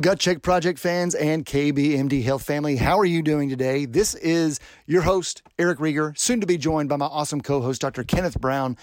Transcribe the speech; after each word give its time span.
Gut 0.00 0.18
Check 0.18 0.42
Project 0.42 0.78
fans 0.78 1.14
and 1.14 1.46
KBMD 1.46 2.22
Health 2.22 2.42
family. 2.42 2.76
How 2.76 2.98
are 2.98 3.04
you 3.04 3.22
doing 3.22 3.48
today? 3.48 3.86
This 3.86 4.14
is 4.14 4.60
your 4.86 5.02
host, 5.02 5.42
Eric 5.58 5.78
Rieger, 5.78 6.16
soon 6.18 6.40
to 6.40 6.46
be 6.46 6.58
joined 6.58 6.88
by 6.88 6.96
my 6.96 7.06
awesome 7.06 7.40
co 7.40 7.62
host, 7.62 7.80
Dr. 7.80 8.04
Kenneth 8.04 8.40
Brown. 8.40 8.76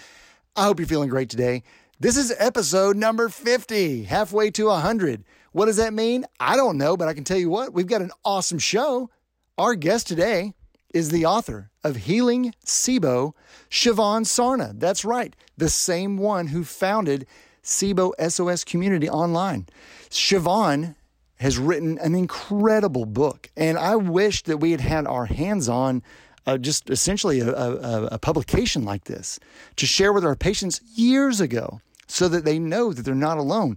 I 0.56 0.64
hope 0.64 0.80
you're 0.80 0.88
feeling 0.88 1.08
great 1.08 1.30
today. 1.30 1.62
This 2.00 2.16
is 2.16 2.34
episode 2.38 2.96
number 2.96 3.28
50, 3.28 4.04
halfway 4.04 4.50
to 4.52 4.66
100. 4.66 5.24
What 5.52 5.66
does 5.66 5.76
that 5.76 5.94
mean? 5.94 6.24
I 6.40 6.56
don't 6.56 6.78
know, 6.78 6.96
but 6.96 7.06
I 7.06 7.14
can 7.14 7.24
tell 7.24 7.38
you 7.38 7.50
what, 7.50 7.72
we've 7.72 7.86
got 7.86 8.02
an 8.02 8.10
awesome 8.24 8.58
show. 8.58 9.10
Our 9.56 9.76
guest 9.76 10.08
today 10.08 10.54
is 10.92 11.10
the 11.10 11.26
author 11.26 11.70
of 11.84 11.96
Healing 11.96 12.54
SIBO, 12.66 13.34
Siobhan 13.70 14.22
Sarna. 14.24 14.78
That's 14.78 15.04
right, 15.04 15.36
the 15.56 15.68
same 15.68 16.16
one 16.16 16.48
who 16.48 16.64
founded 16.64 17.26
SIBO 17.62 18.12
SOS 18.30 18.64
Community 18.64 19.08
Online. 19.08 19.66
Siobhan 20.10 20.96
has 21.44 21.58
written 21.58 21.98
an 21.98 22.14
incredible 22.14 23.04
book, 23.04 23.50
and 23.54 23.76
I 23.76 23.96
wish 23.96 24.44
that 24.44 24.56
we 24.56 24.70
had 24.70 24.80
had 24.80 25.06
our 25.06 25.26
hands 25.26 25.68
on 25.68 26.02
uh, 26.46 26.56
just 26.56 26.88
essentially 26.88 27.40
a, 27.40 27.54
a, 27.54 28.04
a 28.12 28.18
publication 28.18 28.86
like 28.86 29.04
this 29.04 29.38
to 29.76 29.84
share 29.84 30.14
with 30.14 30.24
our 30.24 30.36
patients 30.36 30.80
years 30.94 31.42
ago 31.42 31.82
so 32.06 32.28
that 32.28 32.46
they 32.46 32.58
know 32.58 32.94
that 32.94 33.02
they're 33.02 33.14
not 33.14 33.36
alone. 33.36 33.76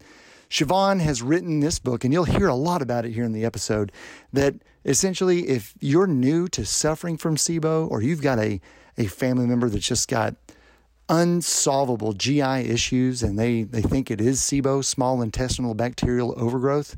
Siobhan 0.50 1.02
has 1.02 1.22
written 1.22 1.59
this 1.59 1.78
book, 1.78 2.06
and 2.06 2.14
you'll 2.14 2.23
hear 2.23 2.48
a 2.48 2.56
lot 2.56 2.82
about 2.82 3.04
it 3.04 3.12
here 3.12 3.26
in 3.26 3.34
the 3.34 3.44
episode. 3.44 3.92
That 4.31 4.56
essentially, 4.86 5.50
if 5.50 5.73
you're 5.81 6.08
new 6.08 6.48
to 6.48 6.66
suffering 6.66 7.18
from 7.18 7.36
SIBO, 7.36 7.92
or 7.92 8.02
you've 8.02 8.22
got 8.22 8.40
a, 8.40 8.62
a 8.98 9.08
family 9.08 9.45
member 9.45 9.68
that's 9.68 9.86
just 9.86 10.08
got 10.08 10.36
unsolvable 11.09 12.14
GI 12.14 12.42
issues 12.70 13.23
and 13.23 13.38
they, 13.38 13.64
they 13.64 13.81
think 13.81 14.09
it 14.09 14.22
is 14.22 14.40
SIBO, 14.40 14.86
small 14.86 15.22
intestinal 15.22 15.73
bacterial 15.73 16.34
overgrowth, 16.38 16.95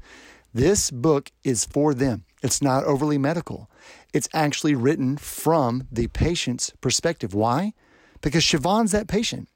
this 0.53 0.91
book 0.91 1.31
is 1.43 1.65
for 1.65 1.93
them. 1.93 2.25
It's 2.41 2.61
not 2.61 2.83
overly 2.85 3.17
medical. 3.17 3.69
It's 4.13 4.29
actually 4.33 4.75
written 4.75 5.17
from 5.17 5.87
the 5.91 6.07
patient's 6.07 6.71
perspective. 6.81 7.33
Why? 7.33 7.73
Because 8.21 8.43
Siobhan's 8.43 8.91
that 8.91 9.07
patient. 9.07 9.49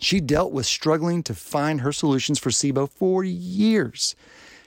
She 0.00 0.20
dealt 0.20 0.52
with 0.52 0.66
struggling 0.66 1.22
to 1.24 1.34
find 1.34 1.80
her 1.80 1.92
solutions 1.92 2.38
for 2.38 2.50
SIBO 2.50 2.88
for 2.88 3.24
years. 3.24 4.14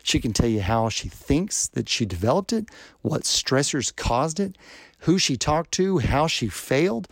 She 0.03 0.19
can 0.19 0.33
tell 0.33 0.49
you 0.49 0.61
how 0.61 0.89
she 0.89 1.07
thinks 1.09 1.67
that 1.69 1.87
she 1.87 2.05
developed 2.05 2.51
it, 2.53 2.65
what 3.01 3.21
stressors 3.23 3.95
caused 3.95 4.39
it, 4.39 4.57
who 4.99 5.17
she 5.17 5.37
talked 5.37 5.71
to, 5.73 5.99
how 5.99 6.27
she 6.27 6.47
failed, 6.47 7.07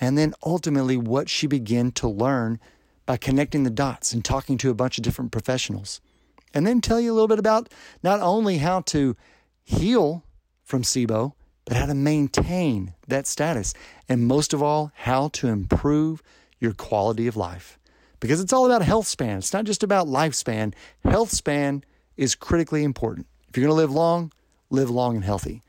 and 0.00 0.16
then 0.16 0.34
ultimately 0.44 0.96
what 0.96 1.28
she 1.28 1.46
began 1.46 1.92
to 1.92 2.08
learn 2.08 2.58
by 3.06 3.16
connecting 3.16 3.64
the 3.64 3.70
dots 3.70 4.12
and 4.12 4.24
talking 4.24 4.56
to 4.58 4.70
a 4.70 4.74
bunch 4.74 4.98
of 4.98 5.04
different 5.04 5.32
professionals. 5.32 6.00
And 6.52 6.66
then 6.66 6.80
tell 6.80 7.00
you 7.00 7.12
a 7.12 7.14
little 7.14 7.28
bit 7.28 7.38
about 7.38 7.68
not 8.02 8.20
only 8.20 8.58
how 8.58 8.80
to 8.82 9.16
heal 9.62 10.24
from 10.64 10.82
SIBO, 10.82 11.32
but 11.64 11.76
how 11.76 11.86
to 11.86 11.94
maintain 11.94 12.94
that 13.06 13.26
status. 13.26 13.74
And 14.08 14.26
most 14.26 14.52
of 14.52 14.62
all, 14.62 14.90
how 14.94 15.28
to 15.28 15.48
improve 15.48 16.22
your 16.58 16.72
quality 16.72 17.26
of 17.26 17.36
life. 17.36 17.78
Because 18.18 18.40
it's 18.40 18.52
all 18.52 18.66
about 18.66 18.82
health 18.82 19.06
span. 19.06 19.38
It's 19.38 19.52
not 19.52 19.64
just 19.64 19.82
about 19.82 20.06
lifespan. 20.06 20.74
Health 21.04 21.30
span 21.30 21.84
is 22.16 22.34
critically 22.34 22.84
important. 22.84 23.26
If 23.48 23.56
you're 23.56 23.66
going 23.66 23.76
to 23.76 23.80
live 23.80 23.92
long, 23.92 24.32
live 24.68 24.90
long 24.90 25.14
and 25.14 25.24
healthy. 25.24 25.62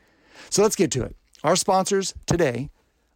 So 0.49 0.61
let's 0.61 0.75
get 0.75 0.91
to 0.91 1.03
it. 1.03 1.15
Our 1.43 1.55
sponsors 1.55 2.13
today 2.25 2.69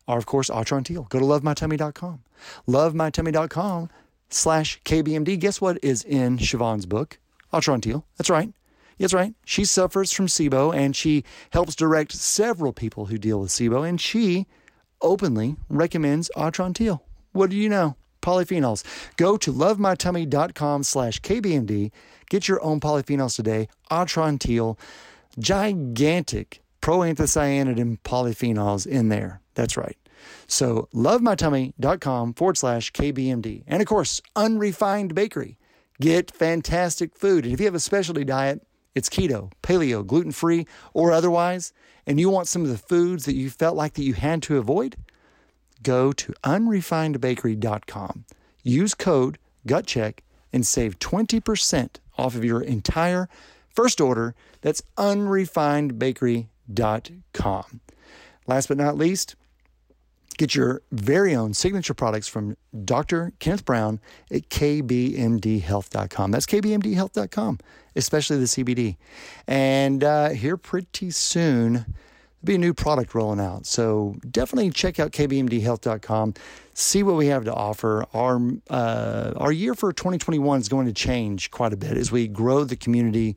are, 0.08 0.18
of 0.18 0.26
course, 0.26 0.50
Atrantil. 0.50 1.10
Go 1.10 1.20
to 1.20 1.26
lovemytummy.com. 1.26 2.24
Lovemytummy.com 2.68 3.90
slash 4.30 4.82
KBMD. 4.84 5.40
Guess 5.40 5.60
what 5.60 5.78
is 5.84 6.04
in 6.04 6.38
Siobhan's 6.38 6.86
book? 6.86 7.20
Atrantil. 7.54 8.04
That's 8.18 8.30
right. 8.30 8.54
That's 9.00 9.14
right. 9.14 9.34
She 9.46 9.66
suffers 9.66 10.12
from 10.12 10.28
SIBO 10.28 10.74
and 10.74 10.96
she 10.96 11.24
helps 11.52 11.76
direct 11.76 12.14
several 12.14 12.72
people 12.72 13.06
who 13.08 13.18
deal 13.18 13.42
with 13.42 13.50
SIBO, 13.52 13.88
and 13.88 14.00
she 14.00 14.48
openly 15.02 15.58
recommends 15.70 16.32
Atrantil. 16.36 17.02
What 17.34 17.50
do 17.50 17.58
you 17.58 17.70
know? 17.70 17.98
Polyphenols. 18.22 18.84
Go 19.18 19.38
to 19.38 19.54
lovemytummy.com 19.54 20.84
slash 20.84 21.22
KBMD. 21.22 21.92
Get 22.30 22.48
your 22.48 22.64
own 22.64 22.80
polyphenols 22.80 23.36
today. 23.36 23.68
Atrantil, 23.92 24.80
gigantic 25.38 26.62
proanthocyanidin 26.82 28.00
polyphenols 28.00 28.88
in 28.88 29.10
there. 29.10 29.42
That's 29.54 29.78
right. 29.78 29.98
So 30.48 30.88
lovemytummy.com 30.94 32.34
forward 32.34 32.58
slash 32.58 32.92
KBMD. 32.94 33.64
And 33.68 33.82
of 33.82 33.88
course, 33.88 34.22
unrefined 34.36 35.14
bakery. 35.14 35.58
Get 36.00 36.32
fantastic 36.32 37.16
food. 37.16 37.46
And 37.46 37.54
if 37.54 37.60
you 37.60 37.66
have 37.66 37.76
a 37.76 37.80
specialty 37.80 38.24
diet, 38.24 38.66
it's 38.94 39.10
keto, 39.10 39.52
paleo, 39.62 40.06
gluten 40.06 40.32
free, 40.32 40.68
or 40.94 41.12
otherwise, 41.12 41.74
and 42.08 42.20
you 42.20 42.30
want 42.30 42.48
some 42.48 42.62
of 42.62 42.70
the 42.70 42.78
foods 42.78 43.26
that 43.26 43.36
you 43.36 43.50
felt 43.50 43.76
like 43.76 43.94
that 43.94 44.04
you 44.04 44.14
had 44.14 44.44
to 44.44 44.58
avoid, 44.58 44.96
go 45.84 46.14
to 46.14 46.34
unrefinedbakery.com. 46.44 48.26
Use 48.64 48.94
code 48.94 49.38
GUTCHECK 49.68 50.20
and 50.54 50.66
save 50.66 51.00
20% 51.00 51.90
off 52.18 52.36
of 52.36 52.46
your 52.46 52.62
entire 52.62 53.28
first 53.70 54.00
order. 54.00 54.34
That's 54.62 54.82
unrefinedbakery.com. 54.98 57.82
Last 58.48 58.68
but 58.68 58.78
not 58.78 58.98
least, 58.98 59.36
get 60.38 60.56
your 60.56 60.82
very 60.92 61.36
own 61.36 61.54
signature 61.54 61.94
products 61.94 62.28
from 62.28 62.58
Dr. 62.84 63.34
Kenneth 63.40 63.66
Brown 63.66 64.00
at 64.32 64.50
kbmdhealth.com. 64.50 66.32
That's 66.32 66.46
kbmdhealth.com, 66.46 67.60
especially 67.96 68.38
the 68.38 68.46
CBD. 68.46 68.98
And 69.48 70.04
uh, 70.04 70.30
here 70.30 70.58
pretty 70.58 71.12
soon, 71.12 71.74
there'll 71.74 71.86
be 72.44 72.56
a 72.56 72.60
new 72.60 72.74
product 72.74 73.16
rolling 73.16 73.40
out. 73.40 73.66
So 73.66 74.16
definitely 74.30 74.72
check 74.72 75.00
out 75.00 75.12
kbmdhealth.com, 75.12 76.34
see 76.74 77.04
what 77.04 77.16
we 77.16 77.28
have 77.28 77.46
to 77.46 77.54
offer. 77.54 78.06
Our, 78.14 78.42
uh, 78.70 79.34
our 79.38 79.52
year 79.52 79.74
for 79.74 79.94
2021 79.94 80.60
is 80.60 80.70
going 80.70 80.88
to 80.88 80.94
change 80.94 81.52
quite 81.52 81.74
a 81.74 81.78
bit 81.78 81.98
as 81.98 82.12
we 82.12 82.28
grow 82.28 82.64
the 82.64 82.76
community 82.76 83.36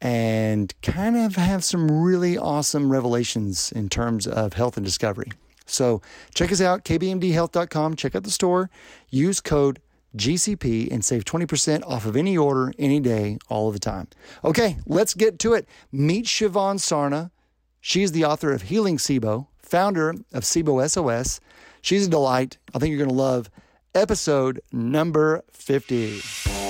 and 0.00 0.74
kind 0.82 1.16
of 1.16 1.36
have 1.36 1.62
some 1.62 2.02
really 2.02 2.36
awesome 2.36 2.90
revelations 2.90 3.70
in 3.70 3.88
terms 3.88 4.26
of 4.26 4.54
health 4.54 4.76
and 4.76 4.84
discovery. 4.84 5.30
So 5.66 6.02
check 6.34 6.52
us 6.52 6.60
out, 6.60 6.84
kbmdhealth.com. 6.84 7.96
Check 7.96 8.14
out 8.14 8.24
the 8.24 8.30
store. 8.30 8.70
Use 9.10 9.40
code 9.40 9.80
GCP 10.16 10.90
and 10.90 11.04
save 11.04 11.24
20% 11.24 11.82
off 11.86 12.04
of 12.04 12.16
any 12.16 12.36
order, 12.36 12.72
any 12.78 13.00
day, 13.00 13.38
all 13.48 13.68
of 13.68 13.74
the 13.74 13.80
time. 13.80 14.08
Okay, 14.44 14.78
let's 14.86 15.14
get 15.14 15.38
to 15.40 15.54
it. 15.54 15.66
Meet 15.90 16.26
Siobhan 16.26 16.76
Sarna. 16.76 17.30
She's 17.80 18.12
the 18.12 18.24
author 18.24 18.52
of 18.52 18.62
Healing 18.62 18.98
SIBO, 18.98 19.48
founder 19.60 20.10
of 20.32 20.44
SIBO 20.44 20.88
SOS. 20.88 21.40
She's 21.80 22.06
a 22.06 22.10
delight. 22.10 22.58
I 22.74 22.78
think 22.78 22.90
you're 22.90 23.04
going 23.04 23.10
to 23.10 23.14
love 23.14 23.50
episode 23.94 24.60
number 24.70 25.42
50. 25.52 26.61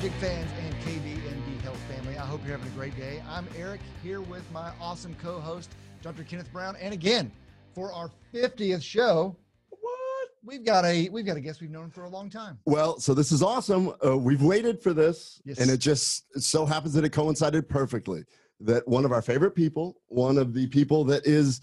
Project 0.00 0.18
fans 0.22 0.50
and 0.64 0.74
KBMD 0.76 1.60
Health 1.60 1.76
family. 1.94 2.16
I 2.16 2.24
hope 2.24 2.40
you're 2.46 2.56
having 2.56 2.72
a 2.72 2.74
great 2.74 2.96
day. 2.96 3.22
I'm 3.28 3.46
Eric 3.54 3.82
here 4.02 4.22
with 4.22 4.50
my 4.50 4.72
awesome 4.80 5.14
co-host, 5.20 5.68
Dr. 6.00 6.24
Kenneth 6.24 6.50
Brown. 6.54 6.74
And 6.80 6.94
again, 6.94 7.30
for 7.74 7.92
our 7.92 8.10
50th 8.32 8.82
show, 8.82 9.36
what? 9.68 10.28
We've 10.42 10.64
got 10.64 10.86
a 10.86 11.10
we've 11.10 11.26
got 11.26 11.36
a 11.36 11.40
guest 11.42 11.60
we've 11.60 11.70
known 11.70 11.90
for 11.90 12.04
a 12.04 12.08
long 12.08 12.30
time. 12.30 12.58
Well, 12.64 12.98
so 12.98 13.12
this 13.12 13.30
is 13.30 13.42
awesome. 13.42 13.92
Uh, 14.02 14.16
we've 14.16 14.40
waited 14.40 14.82
for 14.82 14.94
this, 14.94 15.42
Yes. 15.44 15.58
and 15.58 15.70
it 15.70 15.80
just 15.80 16.24
it 16.34 16.44
so 16.44 16.64
happens 16.64 16.94
that 16.94 17.04
it 17.04 17.10
coincided 17.10 17.68
perfectly. 17.68 18.24
That 18.60 18.88
one 18.88 19.04
of 19.04 19.12
our 19.12 19.20
favorite 19.20 19.54
people, 19.54 20.00
one 20.08 20.38
of 20.38 20.54
the 20.54 20.66
people 20.68 21.04
that 21.04 21.26
is 21.26 21.60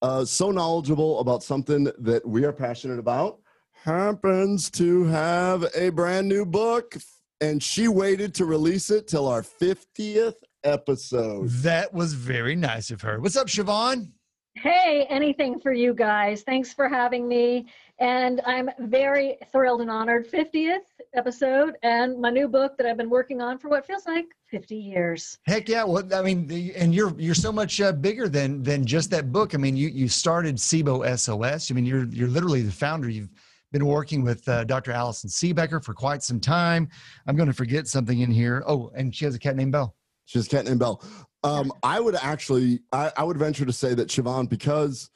uh, 0.00 0.24
so 0.24 0.50
knowledgeable 0.50 1.20
about 1.20 1.42
something 1.42 1.84
that 1.98 2.26
we 2.26 2.46
are 2.46 2.52
passionate 2.54 2.98
about, 2.98 3.40
happens 3.72 4.70
to 4.70 5.04
have 5.04 5.66
a 5.76 5.90
brand 5.90 6.26
new 6.26 6.46
book, 6.46 6.96
and 7.40 7.62
she 7.62 7.88
waited 7.88 8.34
to 8.34 8.44
release 8.44 8.90
it 8.90 9.08
till 9.08 9.28
our 9.28 9.42
50th 9.42 10.36
episode. 10.64 11.48
That 11.48 11.92
was 11.92 12.14
very 12.14 12.56
nice 12.56 12.90
of 12.90 13.00
her. 13.02 13.20
What's 13.20 13.36
up, 13.36 13.48
Siobhan? 13.48 14.10
Hey, 14.56 15.06
anything 15.10 15.58
for 15.58 15.72
you 15.72 15.92
guys. 15.94 16.42
Thanks 16.42 16.72
for 16.72 16.88
having 16.88 17.26
me. 17.26 17.66
And 17.98 18.40
I'm 18.46 18.70
very 18.78 19.36
thrilled 19.50 19.80
and 19.80 19.90
honored. 19.90 20.30
50th 20.30 20.78
episode 21.14 21.76
and 21.82 22.20
my 22.20 22.30
new 22.30 22.48
book 22.48 22.76
that 22.76 22.86
I've 22.86 22.96
been 22.96 23.10
working 23.10 23.40
on 23.40 23.58
for 23.58 23.68
what 23.68 23.86
feels 23.86 24.06
like 24.06 24.26
50 24.50 24.76
years. 24.76 25.38
Heck 25.46 25.68
yeah! 25.68 25.84
Well, 25.84 26.04
I 26.14 26.22
mean, 26.22 26.46
the, 26.46 26.74
and 26.76 26.94
you're 26.94 27.12
you're 27.18 27.34
so 27.34 27.52
much 27.52 27.80
uh, 27.80 27.92
bigger 27.92 28.28
than 28.28 28.62
than 28.62 28.84
just 28.84 29.10
that 29.10 29.32
book. 29.32 29.54
I 29.54 29.58
mean, 29.58 29.76
you 29.76 29.88
you 29.88 30.08
started 30.08 30.56
SIBO 30.56 31.18
SOS. 31.18 31.70
I 31.70 31.74
mean, 31.74 31.84
you're 31.84 32.06
you're 32.06 32.28
literally 32.28 32.62
the 32.62 32.72
founder. 32.72 33.08
You've 33.08 33.30
been 33.74 33.86
working 33.86 34.22
with 34.22 34.48
uh, 34.48 34.62
Dr. 34.62 34.92
Allison 34.92 35.28
Siebecker 35.28 35.84
for 35.84 35.94
quite 35.94 36.22
some 36.22 36.38
time. 36.38 36.88
I'm 37.26 37.34
going 37.34 37.48
to 37.48 37.52
forget 37.52 37.88
something 37.88 38.20
in 38.20 38.30
here. 38.30 38.62
Oh, 38.68 38.92
and 38.94 39.12
she 39.12 39.24
has 39.24 39.34
a 39.34 39.38
cat 39.38 39.56
named 39.56 39.72
Belle. 39.72 39.96
She 40.26 40.38
has 40.38 40.46
a 40.46 40.50
cat 40.50 40.64
named 40.64 40.78
Belle. 40.78 41.02
Um, 41.42 41.72
I 41.82 41.98
would 41.98 42.14
actually, 42.14 42.78
I, 42.92 43.10
I 43.16 43.24
would 43.24 43.36
venture 43.36 43.66
to 43.66 43.72
say 43.72 43.92
that 43.94 44.08
Siobhan, 44.08 44.48
because 44.48 45.10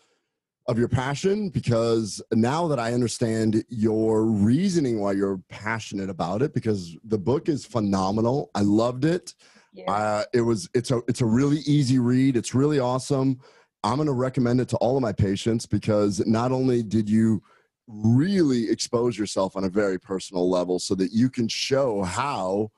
of 0.66 0.76
your 0.76 0.88
passion, 0.88 1.50
because 1.50 2.20
now 2.32 2.66
that 2.66 2.80
I 2.80 2.92
understand 2.94 3.64
your 3.68 4.24
reasoning 4.24 4.98
why 4.98 5.12
you're 5.12 5.40
passionate 5.48 6.10
about 6.10 6.42
it, 6.42 6.52
because 6.52 6.96
the 7.04 7.16
book 7.16 7.48
is 7.48 7.64
phenomenal. 7.64 8.50
I 8.56 8.62
loved 8.62 9.04
it. 9.04 9.34
Yeah. 9.72 9.90
Uh, 9.90 10.24
it 10.34 10.40
was 10.40 10.68
it's 10.74 10.90
a 10.90 11.00
it's 11.06 11.20
a 11.20 11.26
really 11.26 11.58
easy 11.58 12.00
read. 12.00 12.36
It's 12.36 12.56
really 12.56 12.80
awesome. 12.80 13.38
I'm 13.84 13.96
going 13.96 14.06
to 14.06 14.12
recommend 14.12 14.60
it 14.60 14.68
to 14.70 14.76
all 14.78 14.96
of 14.96 15.02
my 15.02 15.12
patients 15.12 15.64
because 15.64 16.26
not 16.26 16.50
only 16.50 16.82
did 16.82 17.08
you 17.08 17.40
really 17.88 18.70
expose 18.70 19.18
yourself 19.18 19.56
on 19.56 19.64
a 19.64 19.68
very 19.68 19.98
personal 19.98 20.48
level 20.48 20.78
so 20.78 20.94
that 20.94 21.12
you 21.12 21.30
can 21.30 21.48
show 21.48 22.02
how 22.02 22.70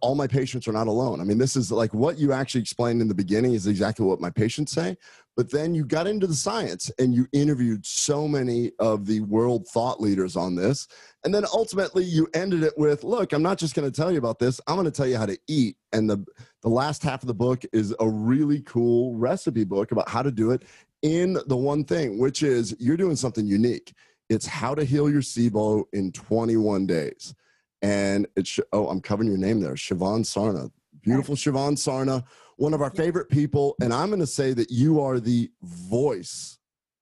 all 0.00 0.14
my 0.14 0.26
patients 0.26 0.68
are 0.68 0.72
not 0.72 0.88
alone. 0.88 1.20
I 1.20 1.24
mean, 1.24 1.38
this 1.38 1.56
is 1.56 1.72
like 1.72 1.94
what 1.94 2.18
you 2.18 2.32
actually 2.32 2.60
explained 2.60 3.00
in 3.00 3.08
the 3.08 3.14
beginning 3.14 3.54
is 3.54 3.66
exactly 3.66 4.04
what 4.04 4.20
my 4.20 4.30
patients 4.30 4.72
say. 4.72 4.96
But 5.36 5.50
then 5.50 5.74
you 5.74 5.86
got 5.86 6.06
into 6.06 6.26
the 6.26 6.34
science 6.34 6.90
and 6.98 7.14
you 7.14 7.26
interviewed 7.32 7.86
so 7.86 8.28
many 8.28 8.72
of 8.78 9.06
the 9.06 9.20
world 9.20 9.66
thought 9.68 10.00
leaders 10.00 10.36
on 10.36 10.54
this. 10.54 10.86
And 11.24 11.34
then 11.34 11.44
ultimately 11.54 12.04
you 12.04 12.28
ended 12.34 12.62
it 12.62 12.76
with, 12.76 13.04
look, 13.04 13.32
I'm 13.32 13.42
not 13.42 13.56
just 13.56 13.74
going 13.74 13.90
to 13.90 13.96
tell 13.96 14.12
you 14.12 14.18
about 14.18 14.38
this. 14.38 14.60
I'm 14.66 14.74
going 14.74 14.84
to 14.84 14.90
tell 14.90 15.06
you 15.06 15.16
how 15.16 15.26
to 15.26 15.38
eat. 15.48 15.76
And 15.92 16.10
the, 16.10 16.26
the 16.62 16.68
last 16.68 17.02
half 17.02 17.22
of 17.22 17.26
the 17.26 17.34
book 17.34 17.62
is 17.72 17.94
a 18.00 18.08
really 18.08 18.60
cool 18.62 19.14
recipe 19.14 19.64
book 19.64 19.92
about 19.92 20.08
how 20.08 20.22
to 20.22 20.30
do 20.30 20.50
it 20.50 20.64
in 21.02 21.38
the 21.46 21.56
one 21.56 21.84
thing, 21.84 22.18
which 22.18 22.42
is 22.42 22.76
you're 22.78 22.98
doing 22.98 23.16
something 23.16 23.46
unique. 23.46 23.94
It's 24.30 24.46
how 24.46 24.76
to 24.76 24.84
heal 24.84 25.10
your 25.10 25.22
SIBO 25.22 25.84
in 25.92 26.12
21 26.12 26.86
days. 26.86 27.34
And 27.82 28.28
it's, 28.36 28.60
oh, 28.72 28.88
I'm 28.88 29.00
covering 29.00 29.28
your 29.28 29.38
name 29.38 29.60
there, 29.60 29.74
Siobhan 29.74 30.24
Sarna. 30.24 30.70
Beautiful 31.02 31.34
Siobhan 31.34 31.72
Sarna, 31.72 32.22
one 32.56 32.72
of 32.72 32.80
our 32.80 32.90
favorite 32.90 33.28
people. 33.28 33.74
And 33.80 33.92
I'm 33.92 34.08
going 34.08 34.20
to 34.20 34.26
say 34.26 34.52
that 34.52 34.70
you 34.70 35.00
are 35.00 35.18
the 35.18 35.50
voice 35.62 36.58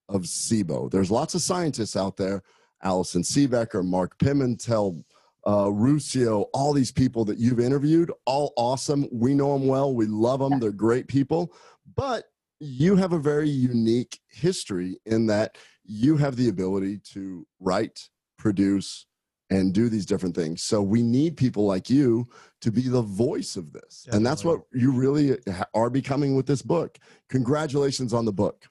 of 0.09 0.23
SIBO. 0.23 0.91
There's 0.91 1.11
lots 1.11 1.35
of 1.35 1.43
scientists 1.43 1.97
out 1.97 2.17
there, 2.17 2.43
Allison 2.83 3.23
Siebecker, 3.23 3.85
Mark 3.85 4.17
Pimentel, 4.19 5.05
uh, 5.45 5.67
Ruscio, 5.67 6.47
all 6.55 6.73
these 6.73 6.93
people 6.93 7.25
that 7.27 7.39
you've 7.39 7.61
interviewed, 7.61 8.11
all 8.25 8.55
awesome. 8.57 9.07
We 9.13 9.35
know 9.35 9.59
them 9.59 9.67
well. 9.67 9.95
We 9.95 10.07
love 10.07 10.41
them. 10.41 10.61
They're 10.61 10.73
great 10.73 11.09
people. 11.09 11.53
But 11.95 12.25
you 12.61 12.97
have 12.97 13.13
a 13.13 13.19
very 13.19 13.49
unique 13.49 14.21
history 14.29 14.99
in 15.07 15.27
that 15.27 15.59
you 15.89 16.19
have 16.19 16.37
the 16.37 16.49
ability 16.49 16.99
to 16.99 17.47
write, 17.59 18.09
produce, 18.39 19.07
and 19.51 19.73
do 19.73 19.89
these 19.89 20.05
different 20.05 20.35
things. 20.37 20.63
So 20.63 20.83
we 20.83 21.03
need 21.03 21.37
people 21.37 21.65
like 21.65 21.89
you 21.89 22.29
to 22.61 22.71
be 22.71 22.83
the 22.83 23.01
voice 23.01 23.57
of 23.57 23.73
this. 23.73 24.07
And 24.13 24.25
that's 24.25 24.45
what 24.45 24.61
you 24.75 24.93
really 24.93 25.39
are 25.73 25.89
becoming 25.89 26.37
with 26.37 26.47
this 26.47 26.61
book. 26.61 26.99
Congratulations 27.31 28.13
on 28.13 28.27
the 28.27 28.33
book. 28.33 28.67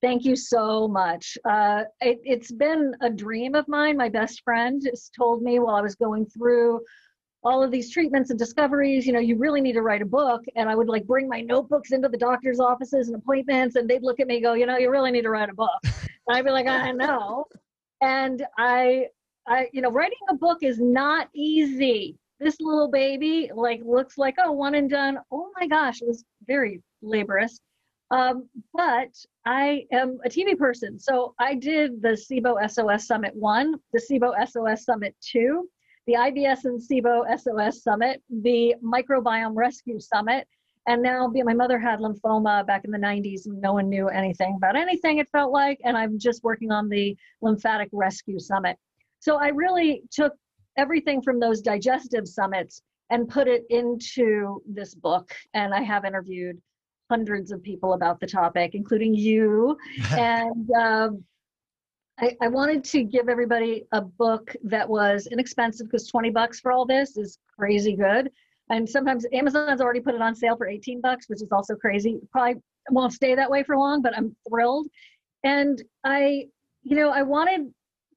Thank 0.00 0.24
you 0.24 0.36
so 0.36 0.86
much. 0.86 1.36
Uh, 1.44 1.84
it, 2.00 2.20
it's 2.24 2.52
been 2.52 2.94
a 3.00 3.10
dream 3.10 3.54
of 3.56 3.66
mine. 3.66 3.96
My 3.96 4.08
best 4.08 4.42
friend 4.44 4.80
has 4.88 5.10
told 5.16 5.42
me 5.42 5.58
while 5.58 5.74
I 5.74 5.80
was 5.80 5.96
going 5.96 6.26
through 6.26 6.80
all 7.44 7.62
of 7.62 7.70
these 7.70 7.90
treatments 7.90 8.30
and 8.30 8.38
discoveries, 8.38 9.06
you 9.06 9.12
know, 9.12 9.18
you 9.18 9.36
really 9.36 9.60
need 9.60 9.72
to 9.72 9.82
write 9.82 10.02
a 10.02 10.06
book. 10.06 10.42
And 10.54 10.68
I 10.68 10.74
would 10.74 10.88
like 10.88 11.06
bring 11.06 11.28
my 11.28 11.40
notebooks 11.40 11.92
into 11.92 12.08
the 12.08 12.16
doctor's 12.16 12.60
offices 12.60 13.08
and 13.08 13.16
appointments, 13.16 13.76
and 13.76 13.88
they'd 13.88 14.02
look 14.02 14.20
at 14.20 14.26
me 14.26 14.36
and 14.36 14.44
go, 14.44 14.54
you 14.54 14.66
know, 14.66 14.78
you 14.78 14.90
really 14.90 15.10
need 15.10 15.22
to 15.22 15.30
write 15.30 15.48
a 15.48 15.54
book. 15.54 15.80
And 15.82 16.36
I'd 16.36 16.44
be 16.44 16.50
like, 16.50 16.66
I 16.66 16.92
know. 16.92 17.46
And 18.00 18.44
I, 18.58 19.06
I, 19.46 19.68
you 19.72 19.82
know, 19.82 19.90
writing 19.90 20.18
a 20.30 20.34
book 20.34 20.58
is 20.62 20.78
not 20.78 21.28
easy. 21.34 22.16
This 22.38 22.60
little 22.60 22.88
baby 22.88 23.50
like 23.54 23.80
looks 23.84 24.18
like 24.18 24.34
oh 24.38 24.52
one 24.52 24.74
and 24.74 24.90
done. 24.90 25.18
Oh 25.30 25.50
my 25.60 25.66
gosh, 25.66 26.02
it 26.02 26.08
was 26.08 26.24
very 26.46 26.82
laborious. 27.00 27.60
Um, 28.10 28.48
but 28.74 29.10
I 29.46 29.86
am 29.90 30.18
a 30.24 30.28
TV 30.28 30.58
person, 30.58 30.98
so 30.98 31.34
I 31.38 31.54
did 31.54 32.02
the 32.02 32.10
SIBO 32.10 32.68
SOS 32.70 33.06
Summit 33.06 33.34
one, 33.34 33.76
the 33.92 34.00
SIBO 34.00 34.34
SOS 34.46 34.84
Summit 34.84 35.14
two, 35.20 35.68
the 36.06 36.14
IBS 36.14 36.64
and 36.64 36.80
SIBO 36.80 37.24
SOS 37.38 37.82
Summit, 37.82 38.22
the 38.28 38.74
Microbiome 38.82 39.52
Rescue 39.54 40.00
Summit, 40.00 40.46
and 40.86 41.02
now 41.02 41.28
be- 41.28 41.42
my 41.42 41.54
mother 41.54 41.78
had 41.78 42.00
lymphoma 42.00 42.66
back 42.66 42.84
in 42.84 42.90
the 42.90 42.98
90s 42.98 43.46
and 43.46 43.60
no 43.60 43.72
one 43.72 43.88
knew 43.88 44.08
anything 44.08 44.54
about 44.56 44.76
anything 44.76 45.18
it 45.18 45.28
felt 45.30 45.52
like 45.52 45.78
and 45.84 45.96
i'm 45.96 46.18
just 46.18 46.42
working 46.42 46.70
on 46.70 46.88
the 46.88 47.16
lymphatic 47.40 47.88
rescue 47.92 48.38
summit. 48.38 48.76
So 49.20 49.36
i 49.36 49.48
really 49.48 50.02
took 50.10 50.32
everything 50.76 51.22
from 51.22 51.38
those 51.38 51.60
digestive 51.60 52.26
summits 52.26 52.82
and 53.10 53.28
put 53.28 53.46
it 53.46 53.64
into 53.70 54.62
this 54.66 54.94
book 54.94 55.32
and 55.54 55.74
i 55.74 55.82
have 55.82 56.04
interviewed 56.04 56.60
hundreds 57.10 57.52
of 57.52 57.62
people 57.62 57.92
about 57.92 58.18
the 58.20 58.26
topic 58.26 58.74
including 58.74 59.14
you 59.14 59.76
and 60.12 60.70
um, 60.72 61.22
I, 62.20 62.36
I 62.40 62.48
wanted 62.48 62.84
to 62.84 63.04
give 63.04 63.28
everybody 63.28 63.86
a 63.92 64.00
book 64.00 64.54
that 64.64 64.88
was 64.88 65.26
inexpensive 65.26 65.86
because 65.86 66.06
20 66.08 66.30
bucks 66.30 66.60
for 66.60 66.72
all 66.72 66.86
this 66.86 67.16
is 67.16 67.38
crazy 67.58 67.96
good 67.96 68.30
and 68.72 68.88
sometimes 68.88 69.26
Amazon's 69.32 69.80
already 69.80 70.00
put 70.00 70.14
it 70.14 70.22
on 70.22 70.34
sale 70.34 70.56
for 70.56 70.66
18 70.66 71.00
bucks, 71.02 71.28
which 71.28 71.42
is 71.42 71.48
also 71.52 71.74
crazy. 71.74 72.18
Probably 72.30 72.60
won't 72.90 73.12
stay 73.12 73.34
that 73.34 73.50
way 73.50 73.62
for 73.62 73.76
long, 73.76 74.00
but 74.00 74.16
I'm 74.16 74.34
thrilled. 74.48 74.86
And 75.44 75.82
I, 76.04 76.46
you 76.82 76.96
know, 76.96 77.10
I 77.10 77.22
wanted 77.22 77.72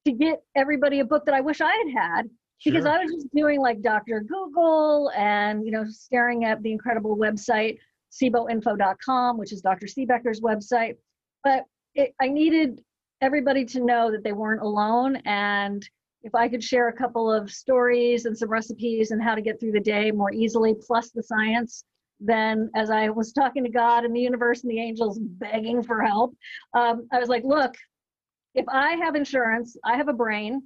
to 0.06 0.12
get 0.12 0.42
everybody 0.54 1.00
a 1.00 1.04
book 1.04 1.26
that 1.26 1.34
I 1.34 1.42
wish 1.42 1.60
I 1.60 1.72
had 1.72 1.92
had 1.94 2.30
because 2.64 2.84
Sure. 2.84 2.92
I 2.92 3.02
was 3.02 3.12
just 3.12 3.34
doing 3.34 3.60
like 3.60 3.82
Dr. 3.82 4.20
Google 4.20 5.10
and, 5.14 5.64
you 5.64 5.72
know, 5.72 5.84
staring 5.86 6.44
at 6.44 6.62
the 6.62 6.72
incredible 6.72 7.18
website, 7.18 7.78
SIBOinfo.com, 8.12 9.36
which 9.36 9.52
is 9.52 9.60
Dr. 9.60 9.86
Siebecker's 9.86 10.40
website. 10.40 10.96
But 11.44 11.64
it, 11.94 12.14
I 12.20 12.28
needed 12.28 12.80
everybody 13.26 13.64
to 13.64 13.84
know 13.84 14.10
that 14.10 14.22
they 14.24 14.32
weren't 14.32 14.62
alone 14.62 15.16
and 15.26 15.88
if 16.26 16.34
I 16.34 16.48
could 16.48 16.62
share 16.62 16.88
a 16.88 16.92
couple 16.92 17.32
of 17.32 17.52
stories 17.52 18.24
and 18.24 18.36
some 18.36 18.48
recipes 18.48 19.12
and 19.12 19.22
how 19.22 19.36
to 19.36 19.40
get 19.40 19.60
through 19.60 19.70
the 19.70 19.80
day 19.80 20.10
more 20.10 20.32
easily, 20.32 20.74
plus 20.74 21.10
the 21.10 21.22
science, 21.22 21.84
then 22.18 22.68
as 22.74 22.90
I 22.90 23.10
was 23.10 23.32
talking 23.32 23.62
to 23.62 23.70
God 23.70 24.04
and 24.04 24.14
the 24.14 24.20
universe 24.20 24.62
and 24.62 24.70
the 24.70 24.80
angels 24.80 25.20
begging 25.20 25.84
for 25.84 26.02
help, 26.02 26.34
um, 26.74 27.06
I 27.12 27.20
was 27.20 27.28
like, 27.28 27.44
look, 27.44 27.76
if 28.56 28.64
I 28.68 28.94
have 28.96 29.14
insurance, 29.14 29.76
I 29.84 29.96
have 29.96 30.08
a 30.08 30.12
brain, 30.12 30.62